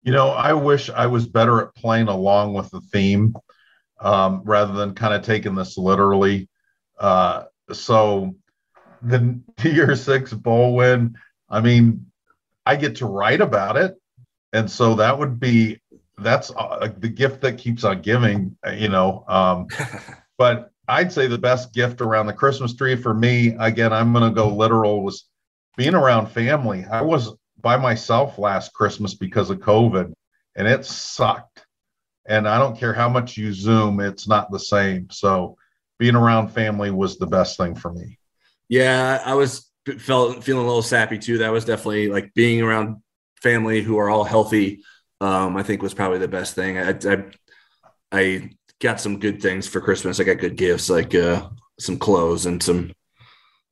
You 0.04 0.14
know, 0.14 0.30
I 0.30 0.54
wish 0.54 0.90
I 0.90 1.08
was 1.08 1.28
better 1.28 1.62
at 1.62 1.76
playing 1.76 2.08
along 2.08 2.54
with 2.54 2.70
the 2.72 2.82
theme 2.82 3.36
um, 4.00 4.42
rather 4.46 4.74
than 4.74 4.96
kind 4.96 5.14
of 5.14 5.24
taking 5.24 5.56
this 5.56 5.78
literally. 5.78 6.48
Uh, 6.98 7.44
so 7.72 8.36
the 9.02 9.40
year 9.64 9.96
Six 9.96 10.34
Bowl 10.34 10.76
win, 10.76 11.16
I 11.50 11.62
mean, 11.62 12.08
I 12.66 12.76
get 12.76 12.98
to 12.98 13.06
write 13.06 13.42
about 13.42 13.78
it. 13.78 13.96
And 14.54 14.70
so 14.70 14.96
that 14.96 15.18
would 15.18 15.40
be 15.40 15.80
that's 16.18 16.52
uh, 16.56 16.90
the 16.98 17.10
gift 17.10 17.42
that 17.42 17.58
keeps 17.58 17.84
on 17.84 18.02
giving, 18.02 18.58
uh, 18.66 18.72
you 18.72 18.90
know. 18.90 19.24
Um, 19.28 19.68
but 20.38 20.72
I'd 20.88 21.12
say 21.12 21.28
the 21.28 21.38
best 21.38 21.74
gift 21.74 22.02
around 22.02 22.26
the 22.26 22.34
Christmas 22.34 22.74
tree 22.76 22.96
for 22.96 23.14
me, 23.14 23.56
again, 23.60 23.94
I'm 23.94 24.12
going 24.12 24.28
to 24.28 24.36
go 24.36 24.50
literal, 24.50 25.04
was 25.04 25.30
being 25.78 25.94
around 25.94 26.28
family. 26.28 26.84
I 26.86 27.02
was 27.02 27.34
by 27.62 27.78
myself 27.78 28.38
last 28.38 28.74
Christmas 28.74 29.14
because 29.14 29.50
of 29.50 29.60
COVID, 29.60 30.14
and 30.56 30.68
it 30.68 30.86
sucked. 30.86 31.66
And 32.28 32.48
I 32.48 32.60
don't 32.60 32.78
care 32.78 32.94
how 32.94 33.10
much 33.10 33.38
you 33.38 33.54
Zoom, 33.54 34.00
it's 34.00 34.28
not 34.28 34.52
the 34.52 34.60
same. 34.60 35.10
So 35.10 35.58
being 35.98 36.16
around 36.16 36.50
family 36.50 36.92
was 36.92 37.18
the 37.18 37.28
best 37.28 37.58
thing 37.58 37.76
for 37.76 37.92
me. 37.92 38.20
Yeah, 38.68 39.22
I 39.26 39.34
was 39.34 39.68
felt 39.98 40.44
feeling 40.44 40.64
a 40.64 40.68
little 40.68 40.84
sappy 40.84 41.18
too. 41.18 41.40
That 41.40 41.52
was 41.52 41.66
definitely 41.66 42.10
like 42.10 42.34
being 42.36 42.62
around 42.62 42.98
family 43.42 43.82
who 43.82 43.98
are 43.98 44.10
all 44.10 44.24
healthy 44.24 44.84
um, 45.22 45.58
I 45.58 45.64
think 45.64 45.82
was 45.82 45.94
probably 45.94 46.20
the 46.20 46.28
best 46.28 46.56
thing. 46.56 46.78
I, 46.78 46.92
I, 46.92 47.24
I 48.12 48.50
got 48.80 49.02
some 49.02 49.20
good 49.20 49.42
things 49.42 49.68
for 49.68 49.82
Christmas. 49.82 50.20
I 50.20 50.24
got 50.24 50.40
good 50.40 50.56
gifts 50.56 50.90
like 50.90 51.14
uh, 51.14 51.50
some 51.80 51.98
clothes 51.98 52.46
and 52.46 52.62
some 52.64 52.94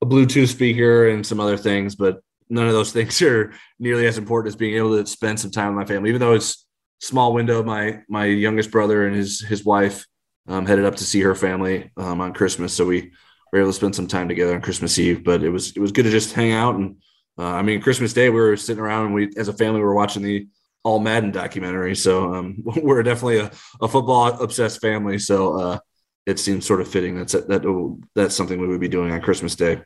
a 0.02 0.06
Bluetooth 0.06 0.50
speaker 0.50 1.08
and 1.08 1.26
some 1.26 1.40
other 1.40 1.58
things, 1.58 1.96
but 1.96 2.22
none 2.50 2.68
of 2.68 2.74
those 2.74 2.92
things 2.92 3.22
are 3.22 3.54
nearly 3.80 4.08
as 4.08 4.18
important 4.18 4.50
as 4.54 4.56
being 4.56 4.76
able 4.76 4.98
to 4.98 5.06
spend 5.06 5.40
some 5.40 5.52
time 5.52 5.76
with 5.76 5.88
my 5.88 5.94
family. 5.94 6.10
Even 6.10 6.22
though 6.22 6.34
it's 6.34 6.66
small 7.00 7.34
window, 7.34 7.64
my 7.64 8.02
my 8.10 8.26
youngest 8.26 8.72
brother 8.72 9.06
and 9.06 9.16
his 9.16 9.42
his 9.42 9.64
wife 9.64 10.06
um, 10.48 10.66
headed 10.66 10.86
up 10.86 10.96
to 10.96 11.04
see 11.04 11.22
her 11.22 11.36
family 11.36 11.92
um, 11.98 12.22
on 12.22 12.34
Christmas, 12.34 12.74
so 12.74 12.86
we 12.86 13.12
were 13.52 13.60
able 13.60 13.70
to 13.70 13.74
spend 13.74 13.96
some 13.96 14.08
time 14.08 14.28
together 14.28 14.56
on 14.56 14.62
Christmas 14.62 14.98
Eve. 14.98 15.24
But 15.24 15.44
it 15.44 15.50
was 15.50 15.72
it 15.72 15.80
was 15.80 15.92
good 15.92 16.04
to 16.04 16.12
just 16.12 16.34
hang 16.34 16.52
out 16.52 16.76
and 16.76 16.98
uh, 17.38 17.54
I 17.54 17.62
mean 17.62 17.82
Christmas 17.82 18.14
Day 18.14 18.30
we 18.30 18.40
were 18.40 18.58
sitting 18.58 18.84
around 18.84 19.08
and 19.08 19.14
we 19.14 19.30
as 19.38 19.48
a 19.48 19.54
family 19.54 19.80
we 19.80 19.86
were 19.86 19.96
watching 19.96 20.24
the 20.24 20.48
all 20.84 21.00
Madden 21.00 21.32
documentary. 21.32 21.96
So 21.96 22.34
um, 22.34 22.56
we're 22.64 23.04
definitely 23.04 23.40
a, 23.40 23.52
a 23.82 23.88
football 23.88 24.28
obsessed 24.42 24.82
family. 24.82 25.20
So 25.20 25.60
uh, 25.60 25.80
it 26.26 26.40
seems 26.40 26.66
sort 26.66 26.82
of 26.82 26.88
fitting 26.88 27.18
that's 27.18 27.34
that 27.34 27.98
that's 28.16 28.36
something 28.36 28.60
we 28.60 28.68
would 28.68 28.82
be 28.82 28.88
doing 28.88 29.12
on 29.12 29.22
Christmas 29.22 29.56
Day. 29.56 29.82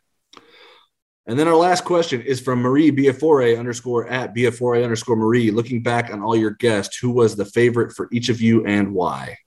And 1.27 1.37
then 1.37 1.47
our 1.47 1.55
last 1.55 1.85
question 1.85 2.21
is 2.21 2.41
from 2.41 2.59
Marie 2.59 2.91
Biafore 2.91 3.57
underscore 3.57 4.07
at 4.07 4.33
Biafore 4.33 4.83
underscore 4.83 5.15
Marie. 5.15 5.51
Looking 5.51 5.83
back 5.83 6.11
on 6.11 6.21
all 6.21 6.35
your 6.35 6.51
guests, 6.51 6.97
who 6.97 7.11
was 7.11 7.35
the 7.35 7.45
favorite 7.45 7.93
for 7.93 8.07
each 8.11 8.29
of 8.29 8.41
you 8.41 8.65
and 8.65 8.93
why? 8.93 9.37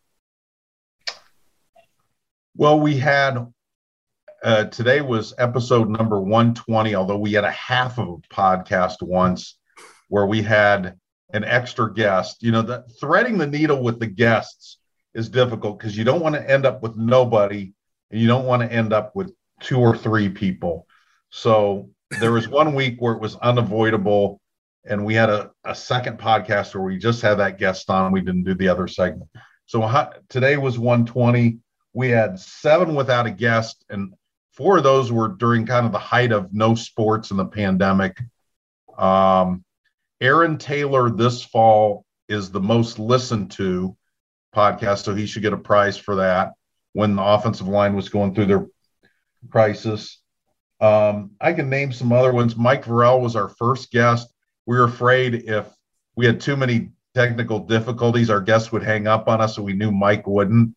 Well, 2.57 2.79
we 2.79 2.97
had 2.97 3.53
uh, 4.45 4.67
today 4.67 5.01
was 5.01 5.35
episode 5.39 5.89
number 5.89 6.21
120, 6.21 6.95
although 6.95 7.19
we 7.19 7.33
had 7.33 7.45
a 7.45 7.51
half 7.51 7.99
of 7.99 8.09
a 8.09 8.17
podcast 8.35 9.03
once 9.03 9.59
where 10.09 10.27
we 10.27 10.43
had 10.43 10.99
an 11.33 11.45
extra 11.45 11.93
guest. 11.93 12.43
You 12.43 12.53
know, 12.53 12.63
that 12.63 12.85
threading 13.01 13.39
the 13.39 13.47
needle 13.47 13.83
with 13.83 13.99
the 13.99 14.07
guests 14.07 14.79
is 15.15 15.29
difficult 15.29 15.79
because 15.79 15.97
you 15.97 16.05
don't 16.05 16.21
want 16.21 16.35
to 16.35 16.51
end 16.51 16.67
up 16.67 16.83
with 16.83 16.97
nobody 16.97 17.73
and 18.11 18.21
you 18.21 18.29
don't 18.29 18.45
want 18.45 18.63
to 18.63 18.73
end 18.73 18.93
up 18.93 19.17
with 19.17 19.35
two 19.61 19.79
or 19.79 19.97
three 19.97 20.29
people. 20.29 20.87
So 21.37 21.91
there 22.21 22.31
was 22.31 22.47
one 22.47 22.77
week 22.77 23.03
where 23.03 23.13
it 23.13 23.21
was 23.21 23.35
unavoidable. 23.35 24.41
And 24.85 25.05
we 25.05 25.15
had 25.15 25.31
a, 25.31 25.51
a 25.65 25.75
second 25.75 26.17
podcast 26.17 26.75
where 26.75 26.85
we 26.85 26.97
just 26.97 27.23
had 27.23 27.35
that 27.35 27.59
guest 27.59 27.91
on. 27.91 28.13
We 28.13 28.21
didn't 28.21 28.45
do 28.45 28.55
the 28.55 28.69
other 28.69 28.87
segment. 28.87 29.29
So 29.67 30.11
today 30.29 30.57
was 30.59 30.79
120. 30.79 31.59
We 31.93 32.11
had 32.11 32.39
seven 32.39 32.95
without 32.95 33.27
a 33.27 33.33
guest, 33.33 33.85
and 33.91 34.15
four 34.53 34.79
of 34.79 34.85
those 34.85 35.11
were 35.11 35.29
during 35.29 35.67
kind 35.67 35.87
of 35.87 35.91
the 35.91 35.99
height 35.99 36.31
of 36.31 36.55
no 36.55 36.77
sports 36.77 37.33
in 37.33 37.37
the 37.37 37.47
pandemic. 37.47 38.21
Um, 38.97 39.65
Aaron 40.21 40.57
Taylor 40.57 41.11
this 41.11 41.45
fall 41.45 42.05
is 42.29 42.53
the 42.53 42.61
most 42.61 43.01
listened 43.01 43.51
to 43.53 43.97
podcast, 44.55 45.03
so 45.03 45.15
he 45.15 45.27
should 45.27 45.43
get 45.43 45.53
a 45.53 45.57
prize 45.57 45.97
for 45.97 46.17
that 46.17 46.53
when 46.93 47.17
the 47.17 47.25
offensive 47.25 47.67
line 47.67 47.97
was 47.97 48.09
going 48.09 48.35
through 48.35 48.47
their 48.47 48.67
crisis. 49.51 50.21
Um, 50.81 51.33
I 51.41 51.53
can 51.53 51.71
name 51.71 51.93
some 51.93 52.13
other 52.13 52.33
ones. 52.33 52.57
Mike 52.57 52.85
Vorel 52.85 53.21
was 53.21 53.37
our 53.37 53.49
first 53.49 53.91
guest. 53.91 54.33
We 54.67 54.77
were 54.77 54.85
afraid 54.85 55.35
if 55.35 55.67
we 56.17 56.27
had 56.27 56.41
too 56.41 56.57
many 56.57 56.91
technical 57.15 57.61
difficulties, 57.61 58.31
our 58.31 58.41
guests 58.41 58.73
would 58.73 58.83
hang 58.83 59.07
up 59.07 59.29
on 59.29 59.41
us, 59.41 59.57
so 59.57 59.63
we 59.63 59.73
knew 59.73 59.93
Mike 59.93 60.27
wouldn't. 60.27 60.75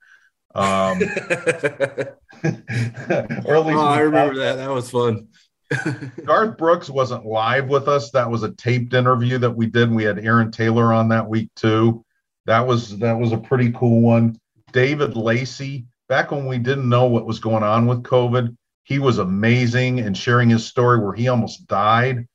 Um, 0.55 1.01
or 1.01 2.17
at 2.43 3.65
least 3.65 3.77
oh, 3.77 3.85
I 3.85 3.99
remember 3.99 4.35
that. 4.35 4.55
That 4.57 4.71
was 4.71 4.89
fun. 4.89 5.27
Garth 6.25 6.57
Brooks 6.57 6.89
wasn't 6.89 7.25
live 7.25 7.67
with 7.67 7.87
us. 7.87 8.11
That 8.11 8.29
was 8.29 8.43
a 8.43 8.51
taped 8.53 8.93
interview 8.93 9.37
that 9.39 9.51
we 9.51 9.65
did. 9.65 9.91
We 9.91 10.03
had 10.03 10.19
Aaron 10.19 10.51
Taylor 10.51 10.93
on 10.93 11.09
that 11.09 11.27
week 11.27 11.49
too. 11.55 12.05
That 12.45 12.65
was 12.65 12.97
that 12.99 13.17
was 13.17 13.33
a 13.33 13.37
pretty 13.37 13.71
cool 13.73 14.01
one. 14.01 14.39
David 14.71 15.15
Lacey, 15.15 15.85
back 16.07 16.31
when 16.31 16.45
we 16.45 16.57
didn't 16.57 16.87
know 16.87 17.05
what 17.05 17.25
was 17.25 17.39
going 17.39 17.63
on 17.63 17.85
with 17.87 18.03
COVID, 18.03 18.55
he 18.87 18.99
was 18.99 19.17
amazing 19.17 19.99
and 19.99 20.17
sharing 20.17 20.49
his 20.49 20.65
story 20.65 20.97
where 20.97 21.13
he 21.13 21.27
almost 21.27 21.67
died 21.67 22.25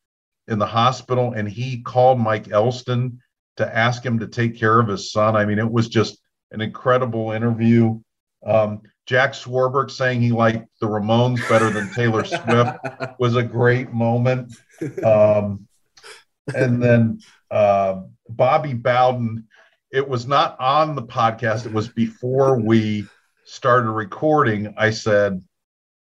in 0.49 0.59
the 0.59 0.67
hospital 0.67 1.33
and 1.33 1.49
he 1.49 1.81
called 1.81 2.21
Mike 2.21 2.51
Elston 2.51 3.23
to 3.57 3.75
ask 3.77 4.05
him 4.05 4.19
to 4.19 4.27
take 4.27 4.59
care 4.59 4.79
of 4.79 4.87
his 4.87 5.11
son. 5.11 5.35
I 5.35 5.47
mean, 5.47 5.59
it 5.59 5.73
was 5.73 5.89
just 5.89 6.19
an 6.51 6.61
incredible 6.61 7.33
interview. 7.33 7.99
Um, 8.47 8.83
Jack 9.07 9.33
Swarbrick 9.33 9.91
saying 9.91 10.21
he 10.21 10.31
liked 10.31 10.69
the 10.79 10.87
Ramones 10.87 11.41
better 11.49 11.71
than 11.71 11.91
Taylor 11.95 12.23
Swift 12.23 12.79
was 13.19 13.35
a 13.35 13.43
great 13.43 13.91
moment. 13.95 14.55
Um, 15.03 15.67
and 16.55 16.83
then 16.83 17.21
uh, 17.51 18.03
Bobby 18.29 18.75
Bowden, 18.75 19.49
it 19.91 20.07
was 20.07 20.27
not 20.27 20.61
on 20.61 20.97
the 20.97 21.03
podcast, 21.03 21.65
it 21.65 21.73
was 21.73 21.89
before 21.89 22.61
we 22.61 23.07
started 23.47 23.91
recording. 23.91 24.75
I 24.77 24.91
said, 24.91 25.43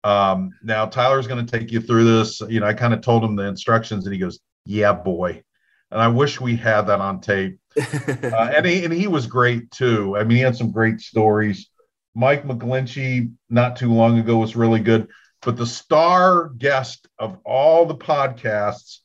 um, 0.04 0.52
now 0.64 0.86
Tyler's 0.86 1.28
going 1.28 1.46
to 1.46 1.60
take 1.60 1.72
you 1.72 1.80
through 1.80 2.04
this. 2.04 2.42
You 2.42 2.60
know, 2.60 2.68
I 2.68 2.74
kind 2.74 2.94
of 2.94 3.02
told 3.02 3.24
him 3.24 3.36
the 3.36 3.48
instructions, 3.48 4.06
and 4.06 4.14
he 4.14 4.20
goes, 4.20 4.40
"Yeah, 4.66 4.94
boy." 4.94 5.44
And 5.92 6.02
I 6.02 6.08
wish 6.08 6.42
we 6.42 6.56
had 6.56 6.84
that 6.84 7.00
on 7.00 7.22
tape. 7.22 7.60
uh, 7.78 8.52
and 8.56 8.66
he 8.66 8.84
and 8.84 8.94
he 8.94 9.08
was 9.08 9.28
great 9.28 9.72
too. 9.72 10.18
I 10.18 10.24
mean, 10.24 10.38
he 10.38 10.44
had 10.44 10.56
some 10.56 10.72
great 10.72 11.00
stories. 11.00 11.70
Mike 12.16 12.46
McGlinchey, 12.46 13.32
not 13.50 13.76
too 13.76 13.92
long 13.92 14.20
ago, 14.20 14.38
was 14.38 14.56
really 14.56 14.80
good. 14.80 15.08
But 15.42 15.58
the 15.58 15.66
star 15.66 16.50
guest 16.50 17.08
of 17.20 17.38
all 17.44 17.86
the 17.86 17.96
podcasts 17.96 19.00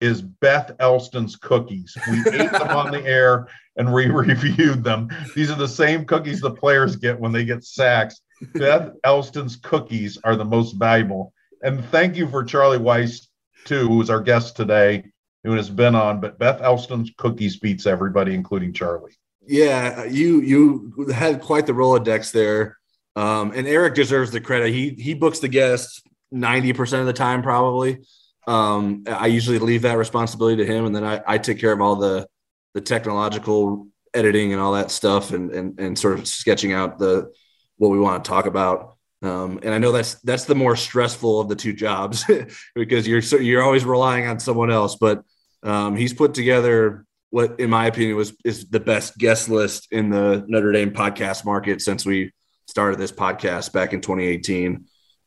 is 0.00 0.22
Beth 0.22 0.72
Elston's 0.78 1.36
cookies. 1.36 1.96
We 2.10 2.20
ate 2.32 2.52
them 2.52 2.68
on 2.68 2.92
the 2.92 3.04
air 3.04 3.48
and 3.76 3.92
we 3.92 4.06
reviewed 4.10 4.84
them. 4.84 5.08
These 5.34 5.50
are 5.50 5.56
the 5.56 5.68
same 5.68 6.04
cookies 6.04 6.40
the 6.40 6.50
players 6.50 6.96
get 6.96 7.18
when 7.18 7.32
they 7.32 7.44
get 7.44 7.64
sacks. 7.64 8.20
Beth 8.54 8.92
Elston's 9.04 9.56
cookies 9.56 10.18
are 10.24 10.36
the 10.36 10.44
most 10.44 10.72
valuable. 10.72 11.32
And 11.62 11.84
thank 11.86 12.16
you 12.16 12.28
for 12.28 12.44
Charlie 12.44 12.78
Weis, 12.78 13.26
too, 13.64 13.88
who 13.88 13.96
was 13.96 14.10
our 14.10 14.20
guest 14.20 14.56
today, 14.56 15.04
who 15.44 15.52
has 15.52 15.70
been 15.70 15.94
on. 15.94 16.20
But 16.20 16.38
Beth 16.38 16.60
Elston's 16.60 17.10
cookies 17.16 17.56
beats 17.58 17.86
everybody, 17.86 18.34
including 18.34 18.72
Charlie. 18.72 19.16
Yeah, 19.46 20.04
you 20.04 20.40
you 20.40 21.06
had 21.14 21.40
quite 21.40 21.66
the 21.66 21.72
Rolodex 21.72 22.32
there. 22.32 22.78
Um, 23.14 23.52
and 23.54 23.66
Eric 23.66 23.94
deserves 23.94 24.30
the 24.30 24.40
credit. 24.40 24.72
He 24.72 24.90
he 24.90 25.14
books 25.14 25.38
the 25.38 25.48
guests 25.48 26.02
90% 26.34 27.00
of 27.00 27.06
the 27.06 27.12
time, 27.12 27.42
probably. 27.42 28.04
Um, 28.46 29.04
I 29.06 29.26
usually 29.26 29.58
leave 29.58 29.82
that 29.82 29.98
responsibility 29.98 30.64
to 30.64 30.66
him, 30.66 30.84
and 30.84 30.94
then 30.94 31.04
I, 31.04 31.22
I 31.26 31.38
take 31.38 31.58
care 31.58 31.72
of 31.72 31.80
all 31.80 31.96
the 31.96 32.26
the 32.74 32.80
technological 32.80 33.88
editing 34.12 34.52
and 34.52 34.60
all 34.60 34.72
that 34.72 34.90
stuff 34.90 35.32
and 35.32 35.50
and 35.50 35.80
and 35.80 35.98
sort 35.98 36.18
of 36.18 36.26
sketching 36.26 36.72
out 36.72 36.98
the 36.98 37.32
what 37.76 37.88
we 37.88 37.98
want 37.98 38.24
to 38.24 38.28
talk 38.28 38.46
about. 38.46 38.96
Um, 39.22 39.60
and 39.62 39.72
I 39.72 39.78
know 39.78 39.92
that's 39.92 40.14
that's 40.20 40.44
the 40.44 40.54
more 40.54 40.76
stressful 40.76 41.40
of 41.40 41.48
the 41.48 41.56
two 41.56 41.72
jobs 41.72 42.24
because 42.74 43.08
you're 43.08 43.22
so, 43.22 43.36
you're 43.36 43.62
always 43.62 43.84
relying 43.84 44.26
on 44.26 44.38
someone 44.38 44.70
else. 44.70 44.96
But 44.96 45.22
um, 45.62 45.96
he's 45.96 46.12
put 46.12 46.34
together 46.34 47.04
what, 47.30 47.58
in 47.58 47.70
my 47.70 47.86
opinion, 47.86 48.16
was 48.16 48.36
is 48.44 48.68
the 48.68 48.80
best 48.80 49.16
guest 49.18 49.48
list 49.48 49.88
in 49.90 50.10
the 50.10 50.44
Notre 50.46 50.72
Dame 50.72 50.90
podcast 50.90 51.44
market 51.44 51.80
since 51.80 52.04
we 52.04 52.32
started 52.66 52.98
this 52.98 53.12
podcast 53.12 53.72
back 53.72 53.92
in 53.92 54.00
2018. 54.00 54.84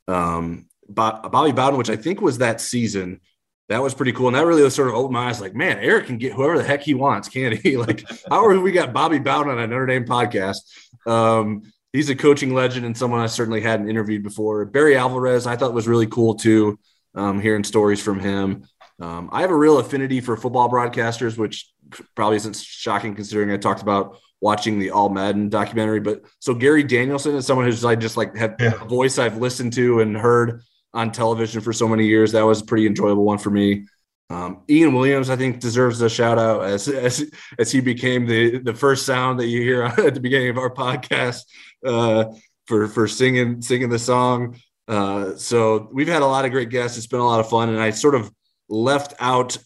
Um, 0.08 0.68
Bobby 0.88 1.52
Bowden, 1.52 1.78
which 1.78 1.90
I 1.90 1.96
think 1.96 2.22
was 2.22 2.40
that 2.40 2.62
season, 2.62 3.22
that 3.70 3.84
was 3.84 3.94
pretty 3.94 4.12
cool. 4.12 4.28
And 4.28 4.36
that 4.36 4.46
really 4.46 4.64
was 4.64 4.74
sort 4.74 4.88
of 4.88 4.96
opened 4.96 5.14
my 5.14 5.30
eyes 5.30 5.40
like, 5.40 5.54
man, 5.54 5.78
Eric 5.78 6.08
can 6.08 6.18
get 6.18 6.34
whoever 6.34 6.58
the 6.58 6.64
heck 6.64 6.82
he 6.82 6.96
wants, 6.96 7.30
can't 7.30 7.56
he? 7.56 7.78
like, 7.78 8.04
how 8.30 8.44
are 8.46 8.60
we 8.60 8.72
got 8.72 8.94
Bobby 8.94 9.20
Bowden 9.20 9.52
on 9.52 9.60
a 9.60 9.68
Notre 9.68 9.86
Dame 9.86 10.06
podcast? 10.06 10.58
Um, 11.06 11.72
he's 11.94 12.10
a 12.10 12.16
coaching 12.16 12.54
legend 12.54 12.86
and 12.86 12.98
someone 12.98 13.20
I 13.20 13.28
certainly 13.28 13.62
hadn't 13.62 13.90
interviewed 13.90 14.24
before. 14.24 14.66
Barry 14.66 14.96
Alvarez, 14.96 15.48
I 15.48 15.56
thought 15.56 15.74
was 15.74 15.88
really 15.88 16.08
cool 16.08 16.36
too, 16.36 16.80
um, 17.16 17.40
hearing 17.40 17.64
stories 17.64 18.02
from 18.02 18.20
him. 18.20 18.64
Um, 19.00 19.30
I 19.32 19.42
have 19.42 19.52
a 19.52 19.56
real 19.56 19.80
affinity 19.80 20.20
for 20.22 20.36
football 20.36 20.70
broadcasters, 20.70 21.38
which 21.38 21.72
probably 22.16 22.38
isn't 22.38 22.56
shocking 22.56 23.16
considering 23.16 23.52
I 23.52 23.58
talked 23.58 23.82
about 23.82 24.18
watching 24.42 24.80
the 24.80 24.92
All 24.92 25.10
Madden 25.10 25.50
documentary. 25.50 26.00
But 26.00 26.24
so 26.40 26.54
Gary 26.54 26.84
Danielson 26.84 27.36
is 27.36 27.46
someone 27.46 27.66
who's 27.66 27.84
I 27.86 27.96
just 27.96 28.18
like 28.18 28.36
have 28.36 28.56
yeah. 28.60 28.74
a 28.82 28.86
voice 28.86 29.18
I've 29.18 29.38
listened 29.38 29.74
to 29.74 30.02
and 30.02 30.16
heard 30.16 30.62
on 30.94 31.12
television 31.12 31.62
for 31.62 31.74
so 31.74 31.88
many 31.88 32.08
years. 32.08 32.32
That 32.32 32.46
was 32.46 32.62
a 32.62 32.66
pretty 32.66 32.88
enjoyable 32.88 33.24
one 33.24 33.38
for 33.38 33.50
me. 33.50 33.86
Um, 34.32 34.62
Ian 34.70 34.94
Williams, 34.94 35.30
I 35.30 35.36
think, 35.36 35.60
deserves 35.60 36.02
a 36.02 36.10
shout 36.10 36.38
out 36.38 36.64
as, 36.64 36.88
as 36.88 37.30
as 37.58 37.72
he 37.72 37.80
became 37.82 38.28
the 38.28 38.60
the 38.60 38.74
first 38.74 39.06
sound 39.06 39.40
that 39.40 39.48
you 39.48 39.62
hear 39.62 39.84
at 39.98 40.14
the 40.14 40.20
beginning 40.20 40.50
of 40.50 40.58
our 40.58 40.74
podcast 40.74 41.46
uh, 41.86 42.26
for 42.68 42.88
for 42.88 43.08
singing 43.08 43.62
singing 43.62 43.90
the 43.90 44.00
song. 44.00 44.60
Uh, 44.88 45.36
so 45.36 45.90
we've 45.92 46.08
had 46.08 46.22
a 46.22 46.28
lot 46.28 46.46
of 46.46 46.52
great 46.52 46.70
guests. 46.70 46.98
It's 46.98 47.08
been 47.08 47.20
a 47.20 47.26
lot 47.26 47.40
of 47.40 47.50
fun, 47.50 47.70
and 47.70 47.80
I 47.80 47.90
sort 47.90 48.16
of 48.16 48.32
left 48.70 49.14
out 49.20 49.58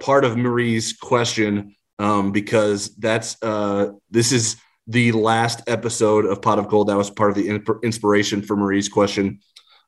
part 0.00 0.24
of 0.24 0.36
Marie's 0.36 0.92
question 0.92 1.74
um, 1.98 2.32
because 2.32 2.94
that's 2.96 3.36
uh, 3.42 3.92
this 4.10 4.32
is 4.32 4.56
the 4.86 5.12
last 5.12 5.62
episode 5.66 6.26
of 6.26 6.42
Pot 6.42 6.58
of 6.58 6.68
Gold. 6.68 6.88
That 6.88 6.96
was 6.96 7.10
part 7.10 7.30
of 7.30 7.36
the 7.36 7.78
inspiration 7.82 8.42
for 8.42 8.56
Marie's 8.56 8.88
question. 8.88 9.40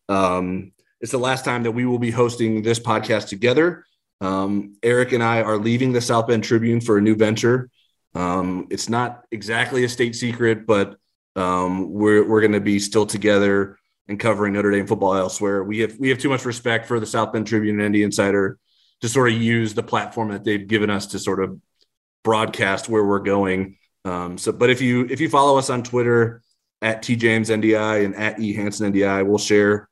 Um, 0.08 0.72
it's 1.00 1.12
the 1.12 1.18
last 1.18 1.44
time 1.44 1.64
that 1.64 1.72
we 1.72 1.84
will 1.84 1.98
be 1.98 2.10
hosting 2.10 2.62
this 2.62 2.78
podcast 2.78 3.28
together. 3.28 3.84
Um, 4.20 4.76
Eric 4.82 5.12
and 5.12 5.22
I 5.22 5.42
are 5.42 5.58
leaving 5.58 5.92
the 5.92 6.00
South 6.00 6.28
Bend 6.28 6.44
Tribune 6.44 6.80
for 6.80 6.98
a 6.98 7.02
new 7.02 7.14
venture. 7.14 7.70
Um, 8.14 8.68
it's 8.70 8.88
not 8.88 9.24
exactly 9.30 9.84
a 9.84 9.88
state 9.88 10.14
secret, 10.14 10.66
but 10.66 10.96
um, 11.36 11.92
we're 11.92 12.26
we're 12.28 12.40
going 12.40 12.52
to 12.52 12.60
be 12.60 12.78
still 12.78 13.06
together 13.06 13.78
and 14.08 14.20
covering 14.20 14.52
Notre 14.52 14.70
Dame 14.70 14.86
football 14.86 15.14
elsewhere. 15.14 15.64
We 15.64 15.80
have 15.80 15.98
we 15.98 16.10
have 16.10 16.18
too 16.18 16.28
much 16.28 16.44
respect 16.44 16.86
for 16.86 17.00
the 17.00 17.06
South 17.06 17.32
Bend 17.32 17.46
Tribune 17.46 17.80
and 17.80 17.94
ND 17.94 18.02
Insider 18.02 18.58
to 19.00 19.08
sort 19.08 19.32
of 19.32 19.40
use 19.40 19.74
the 19.74 19.82
platform 19.82 20.30
that 20.30 20.44
they've 20.44 20.66
given 20.66 20.90
us 20.90 21.08
to 21.08 21.18
sort 21.18 21.42
of 21.42 21.58
broadcast 22.22 22.88
where 22.88 23.04
we're 23.04 23.18
going. 23.18 23.76
Um, 24.04 24.38
so, 24.38 24.52
but 24.52 24.70
if 24.70 24.80
you 24.80 25.06
if 25.10 25.20
you 25.20 25.28
follow 25.28 25.58
us 25.58 25.70
on 25.70 25.82
Twitter 25.82 26.42
at 26.82 27.02
tjamesndi 27.02 28.04
and 28.04 28.14
at 28.14 28.36
ehansenndi, 28.36 29.26
we'll 29.26 29.38
share 29.38 29.88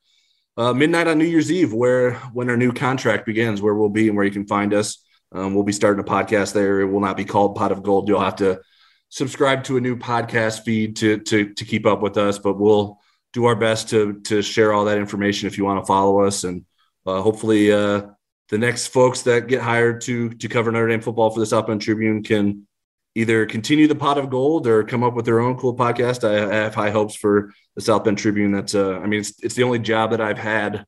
uh, 0.57 0.73
midnight 0.73 1.07
on 1.07 1.17
New 1.17 1.25
Year's 1.25 1.51
Eve, 1.51 1.73
where 1.73 2.15
when 2.33 2.49
our 2.49 2.57
new 2.57 2.71
contract 2.71 3.25
begins, 3.25 3.61
where 3.61 3.73
we'll 3.73 3.89
be 3.89 4.07
and 4.07 4.15
where 4.15 4.25
you 4.25 4.31
can 4.31 4.45
find 4.45 4.73
us. 4.73 5.03
Um, 5.31 5.55
we'll 5.55 5.63
be 5.63 5.71
starting 5.71 5.99
a 5.99 6.07
podcast 6.07 6.53
there. 6.53 6.81
It 6.81 6.85
will 6.85 6.99
not 6.99 7.17
be 7.17 7.25
called 7.25 7.55
Pot 7.55 7.71
of 7.71 7.81
Gold. 7.81 8.07
You'll 8.07 8.19
have 8.19 8.35
to 8.35 8.61
subscribe 9.09 9.63
to 9.63 9.77
a 9.77 9.81
new 9.81 9.97
podcast 9.97 10.63
feed 10.63 10.97
to 10.97 11.17
to 11.19 11.53
to 11.53 11.65
keep 11.65 11.85
up 11.85 12.01
with 12.01 12.17
us. 12.17 12.37
But 12.37 12.59
we'll 12.59 12.99
do 13.31 13.45
our 13.45 13.55
best 13.55 13.89
to 13.89 14.19
to 14.21 14.41
share 14.43 14.73
all 14.73 14.85
that 14.85 14.99
information 14.99 15.47
if 15.47 15.57
you 15.57 15.65
want 15.65 15.81
to 15.81 15.87
follow 15.87 16.21
us, 16.21 16.43
and 16.43 16.65
uh, 17.05 17.21
hopefully 17.21 17.71
uh, 17.71 18.03
the 18.49 18.59
next 18.59 18.87
folks 18.87 19.23
that 19.23 19.47
get 19.47 19.61
hired 19.61 20.01
to 20.01 20.29
to 20.29 20.47
cover 20.47 20.71
Notre 20.71 20.87
Dame 20.87 21.01
football 21.01 21.31
for 21.31 21.39
the 21.39 21.47
South 21.47 21.65
Bend 21.65 21.81
Tribune 21.81 22.21
can 22.21 22.67
either 23.15 23.45
continue 23.45 23.87
the 23.87 23.95
pot 23.95 24.17
of 24.17 24.29
gold 24.29 24.67
or 24.67 24.83
come 24.83 25.03
up 25.03 25.13
with 25.13 25.25
their 25.25 25.39
own 25.39 25.57
cool 25.57 25.75
podcast. 25.75 26.23
I, 26.27 26.55
have 26.55 26.75
high 26.75 26.89
hopes 26.89 27.15
for 27.15 27.51
the 27.75 27.81
South 27.81 28.03
Bend 28.03 28.17
Tribune. 28.17 28.51
That's 28.51 28.75
uh, 28.75 28.99
I 28.99 29.07
mean, 29.07 29.19
it's 29.19 29.33
it's 29.43 29.55
the 29.55 29.63
only 29.63 29.79
job 29.79 30.11
that 30.11 30.21
I've 30.21 30.37
had 30.37 30.85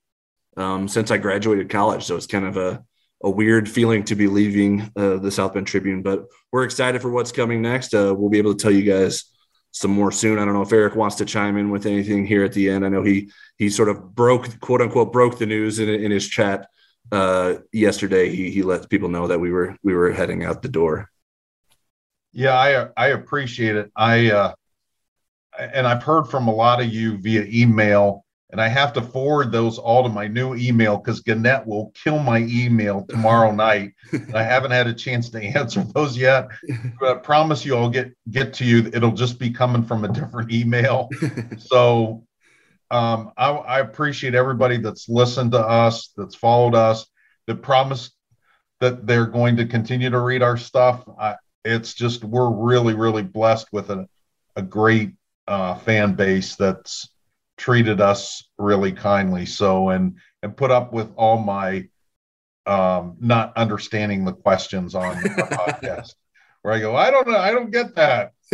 um, 0.57 0.88
since 0.88 1.11
I 1.11 1.17
graduated 1.17 1.69
college, 1.69 2.03
so 2.03 2.15
it's 2.15 2.28
kind 2.28 2.45
of 2.45 2.57
a 2.57 2.84
a 3.23 3.30
weird 3.30 3.69
feeling 3.69 4.03
to 4.03 4.15
be 4.15 4.28
leaving 4.28 4.91
uh, 4.95 5.17
the 5.17 5.32
South 5.32 5.53
Bend 5.53 5.67
Tribune. 5.67 6.01
But 6.01 6.26
we're 6.51 6.63
excited 6.63 7.01
for 7.01 7.09
what's 7.09 7.32
coming 7.32 7.61
next. 7.61 7.93
Uh, 7.93 8.13
we'll 8.15 8.30
be 8.30 8.38
able 8.38 8.53
to 8.53 8.61
tell 8.61 8.71
you 8.71 8.84
guys 8.84 9.26
some 9.71 9.91
more 9.91 10.11
soon. 10.11 10.39
I 10.39 10.45
don't 10.45 10.53
know 10.53 10.61
if 10.61 10.71
Eric 10.71 10.95
wants 10.95 11.17
to 11.17 11.26
chime 11.26 11.57
in 11.57 11.69
with 11.69 11.86
anything 11.86 12.26
here 12.26 12.43
at 12.43 12.53
the 12.53 12.69
end. 12.69 12.86
I 12.86 12.89
know 12.89 13.03
he 13.03 13.32
he 13.57 13.69
sort 13.69 13.89
of 13.89 14.15
broke 14.15 14.59
quote 14.59 14.82
unquote 14.82 15.11
broke 15.11 15.38
the 15.38 15.45
news 15.45 15.80
in, 15.80 15.89
in 15.89 16.11
his 16.11 16.28
chat 16.28 16.67
uh, 17.11 17.55
yesterday. 17.71 18.34
He 18.34 18.51
he 18.51 18.63
let 18.63 18.89
people 18.89 19.09
know 19.09 19.28
that 19.28 19.39
we 19.39 19.51
were 19.51 19.78
we 19.84 19.93
were 19.93 20.11
heading 20.11 20.43
out 20.43 20.61
the 20.61 20.69
door. 20.69 21.09
Yeah, 22.36 22.53
I 22.53 22.89
I 22.97 23.07
appreciate 23.11 23.77
it. 23.77 23.91
I 23.95 24.29
uh, 24.29 24.53
and 25.57 25.88
I've 25.88 26.03
heard 26.03 26.25
from 26.25 26.49
a 26.49 26.53
lot 26.53 26.81
of 26.81 26.88
you 26.88 27.17
via 27.17 27.45
email, 27.47 28.25
and 28.49 28.59
I 28.59 28.67
have 28.67 28.91
to 28.93 29.01
forward 29.01 29.53
those 29.53 29.77
all 29.77 30.03
to 30.03 30.09
my 30.09 30.27
new 30.27 30.53
email 30.53 30.97
because 30.97 31.21
Gannett 31.21 31.65
will 31.65 31.93
kill 32.03 32.19
my 32.19 32.39
email 32.39 33.05
tomorrow 33.07 33.51
night. 33.55 33.93
I 34.33 34.43
haven't 34.43 34.71
had 34.71 34.86
a 34.86 34.93
chance 34.93 35.29
to 35.29 35.41
answer 35.41 35.81
those 35.95 36.17
yet, 36.17 36.49
but 36.99 37.09
I 37.09 37.19
promise 37.21 37.63
you 37.63 37.77
I'll 37.77 37.89
get 37.89 38.11
get 38.29 38.53
to 38.55 38.65
you. 38.65 38.91
It'll 38.93 39.13
just 39.13 39.39
be 39.39 39.49
coming 39.49 39.83
from 39.83 40.03
a 40.03 40.09
different 40.09 40.51
email. 40.51 41.07
so 41.57 42.25
um, 42.91 43.31
I, 43.38 43.51
I 43.51 43.79
appreciate 43.79 44.36
everybody 44.36 44.75
that's 44.75 45.07
listened 45.07 45.53
to 45.53 45.65
us, 45.65 46.09
that's 46.17 46.36
followed 46.36 46.75
us, 46.75 47.05
that 47.47 47.61
promised 47.61 48.11
that 48.81 49.07
they're 49.07 49.25
going 49.25 49.55
to 49.55 49.65
continue 49.65 50.09
to 50.09 50.19
read 50.19 50.43
our 50.43 50.57
stuff. 50.57 51.07
I, 51.17 51.36
it's 51.66 51.93
just 51.93 52.24
we're 52.24 52.49
really 52.49 52.93
really 52.93 53.24
blessed 53.24 53.68
with 53.74 53.89
a, 53.89 54.07
a 54.55 54.61
great 54.61 55.11
uh, 55.47 55.76
fan 55.76 56.13
base 56.16 56.55
that's 56.55 57.09
treated 57.57 57.99
us 58.01 58.47
really 58.57 58.91
kindly 58.91 59.45
so 59.45 59.89
and 59.89 60.18
and 60.43 60.55
put 60.55 60.72
up 60.72 60.93
with 60.93 61.11
all 61.16 61.38
my 61.38 61.88
um, 62.68 63.18
not 63.20 63.55
understanding 63.57 64.26
the 64.26 64.34
questions 64.34 64.95
on 64.95 65.22
the 65.22 65.30
podcast 65.30 66.13
where 66.61 66.74
i 66.74 66.80
go 66.80 66.95
i 66.95 67.11
don't 67.11 67.28
know 67.28 67.38
i 67.38 67.51
don't 67.51 67.72
get 67.72 67.95
that 67.95 68.32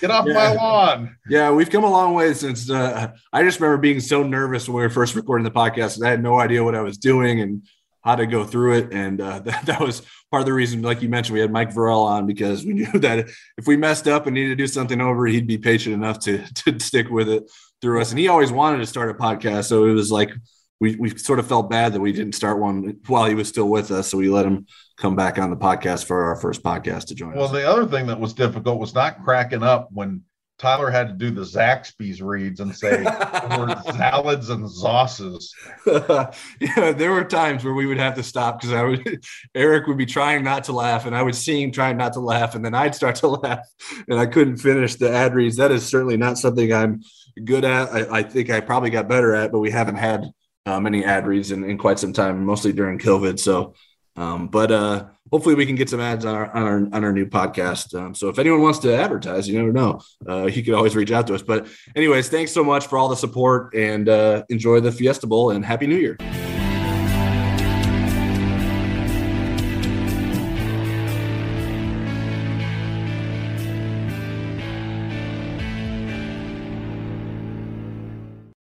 get 0.00 0.10
off 0.10 0.26
Yeah. 0.26 0.32
my 0.34 0.52
lawn 0.54 1.16
Yeah, 1.28 1.50
we've 1.50 1.70
come 1.70 1.84
a 1.84 1.90
long 1.90 2.12
way 2.14 2.34
since. 2.34 2.68
Uh, 2.70 3.12
I 3.32 3.42
just 3.42 3.58
remember 3.60 3.80
being 3.80 4.00
so 4.00 4.22
nervous 4.22 4.68
when 4.68 4.76
we 4.76 4.82
were 4.82 4.90
first 4.90 5.14
recording 5.14 5.44
the 5.44 5.50
podcast. 5.50 6.04
I 6.04 6.10
had 6.10 6.22
no 6.22 6.38
idea 6.38 6.62
what 6.62 6.74
I 6.74 6.82
was 6.82 6.98
doing 6.98 7.40
and 7.40 7.66
how 8.04 8.14
to 8.14 8.26
go 8.26 8.44
through 8.44 8.78
it, 8.78 8.92
and 8.92 9.20
uh, 9.20 9.38
that, 9.44 9.66
that 9.66 9.80
was 9.80 10.02
part 10.30 10.42
of 10.42 10.46
the 10.46 10.52
reason. 10.52 10.82
Like 10.82 11.02
you 11.02 11.08
mentioned, 11.08 11.34
we 11.34 11.40
had 11.40 11.50
Mike 11.50 11.72
Vorel 11.72 12.04
on 12.04 12.26
because 12.26 12.64
we 12.64 12.72
knew 12.74 12.98
that 13.00 13.28
if 13.58 13.66
we 13.66 13.76
messed 13.76 14.06
up 14.06 14.26
and 14.26 14.34
needed 14.34 14.50
to 14.50 14.56
do 14.56 14.66
something 14.66 15.00
over, 15.00 15.26
he'd 15.26 15.46
be 15.46 15.58
patient 15.58 15.94
enough 15.94 16.20
to 16.20 16.38
to 16.54 16.78
stick 16.78 17.10
with 17.10 17.28
it 17.28 17.50
through 17.80 18.00
us. 18.00 18.10
And 18.10 18.18
he 18.18 18.28
always 18.28 18.52
wanted 18.52 18.78
to 18.78 18.86
start 18.86 19.10
a 19.10 19.14
podcast, 19.14 19.64
so 19.64 19.86
it 19.86 19.92
was 19.92 20.12
like 20.12 20.32
we 20.80 20.96
we 20.96 21.16
sort 21.16 21.38
of 21.38 21.46
felt 21.46 21.70
bad 21.70 21.94
that 21.94 22.00
we 22.00 22.12
didn't 22.12 22.34
start 22.34 22.58
one 22.58 22.98
while 23.06 23.24
he 23.24 23.34
was 23.34 23.48
still 23.48 23.68
with 23.68 23.90
us. 23.90 24.10
So 24.10 24.18
we 24.18 24.28
let 24.28 24.44
him 24.44 24.66
come 24.96 25.16
back 25.16 25.38
on 25.38 25.50
the 25.50 25.56
podcast 25.56 26.04
for 26.04 26.24
our 26.24 26.36
first 26.36 26.62
podcast 26.62 27.06
to 27.06 27.14
join 27.14 27.34
well 27.34 27.46
us. 27.46 27.52
the 27.52 27.68
other 27.68 27.86
thing 27.86 28.06
that 28.06 28.20
was 28.20 28.32
difficult 28.32 28.78
was 28.78 28.94
not 28.94 29.24
cracking 29.24 29.62
up 29.62 29.88
when 29.90 30.22
tyler 30.58 30.90
had 30.90 31.08
to 31.08 31.14
do 31.14 31.30
the 31.30 31.42
zaxby's 31.42 32.22
reads 32.22 32.60
and 32.60 32.74
say 32.74 33.02
salads 33.96 34.50
and 34.50 34.70
sauces 34.70 35.54
yeah, 35.86 36.92
there 36.92 37.12
were 37.12 37.24
times 37.24 37.64
where 37.64 37.74
we 37.74 37.86
would 37.86 37.98
have 37.98 38.14
to 38.14 38.22
stop 38.22 38.60
because 38.60 38.72
I 38.72 38.82
would 38.82 39.24
Eric 39.54 39.86
would 39.86 39.98
be 39.98 40.06
trying 40.06 40.44
not 40.44 40.64
to 40.64 40.72
laugh, 40.72 41.06
and 41.06 41.16
I 41.16 41.22
would 41.22 41.34
see 41.34 41.62
him 41.62 41.72
trying 41.72 41.96
not 41.96 42.14
to 42.14 42.20
laugh, 42.20 42.54
and 42.54 42.64
then 42.64 42.74
I'd 42.74 42.94
start 42.94 43.16
to 43.16 43.28
laugh, 43.28 43.66
and 44.08 44.18
I 44.18 44.26
couldn't 44.26 44.58
finish 44.58 44.96
the 44.96 45.10
ad 45.10 45.34
reads. 45.34 45.56
That 45.56 45.70
is 45.70 45.86
certainly 45.86 46.16
not 46.16 46.38
something 46.38 46.72
I'm 46.72 47.02
good 47.44 47.64
at. 47.64 47.92
I, 47.92 48.18
I 48.18 48.22
think 48.22 48.50
I 48.50 48.60
probably 48.60 48.90
got 48.90 49.08
better 49.08 49.34
at, 49.34 49.52
but 49.52 49.58
we 49.58 49.70
haven't 49.70 49.96
had 49.96 50.24
uh, 50.66 50.80
many 50.80 51.04
ad 51.04 51.26
reads 51.26 51.50
in, 51.50 51.64
in 51.64 51.78
quite 51.78 51.98
some 51.98 52.12
time, 52.12 52.44
mostly 52.44 52.72
during 52.72 52.98
COVID. 52.98 53.38
So, 53.38 53.74
um, 54.16 54.48
but 54.48 54.70
uh, 54.70 55.06
hopefully 55.30 55.54
we 55.54 55.66
can 55.66 55.76
get 55.76 55.88
some 55.88 56.00
ads 56.00 56.24
on 56.24 56.34
our 56.34 56.54
on 56.54 56.62
our 56.62 56.76
on 56.92 57.04
our 57.04 57.12
new 57.12 57.26
podcast. 57.26 57.94
Um, 57.98 58.14
so 58.14 58.28
if 58.28 58.38
anyone 58.38 58.62
wants 58.62 58.78
to 58.80 58.94
advertise, 58.94 59.48
you 59.48 59.58
never 59.58 59.72
know, 59.72 60.00
uh, 60.28 60.46
you 60.46 60.62
could 60.62 60.74
always 60.74 60.94
reach 60.94 61.10
out 61.10 61.26
to 61.28 61.34
us. 61.34 61.42
But 61.42 61.66
anyways, 61.96 62.28
thanks 62.28 62.52
so 62.52 62.64
much 62.64 62.86
for 62.86 62.98
all 62.98 63.08
the 63.08 63.16
support 63.16 63.74
and 63.74 64.08
uh, 64.08 64.44
enjoy 64.48 64.80
the 64.80 64.92
Fiesta 64.92 65.26
Bowl 65.26 65.50
and 65.50 65.64
Happy 65.64 65.86
New 65.86 65.96
Year. 65.96 66.16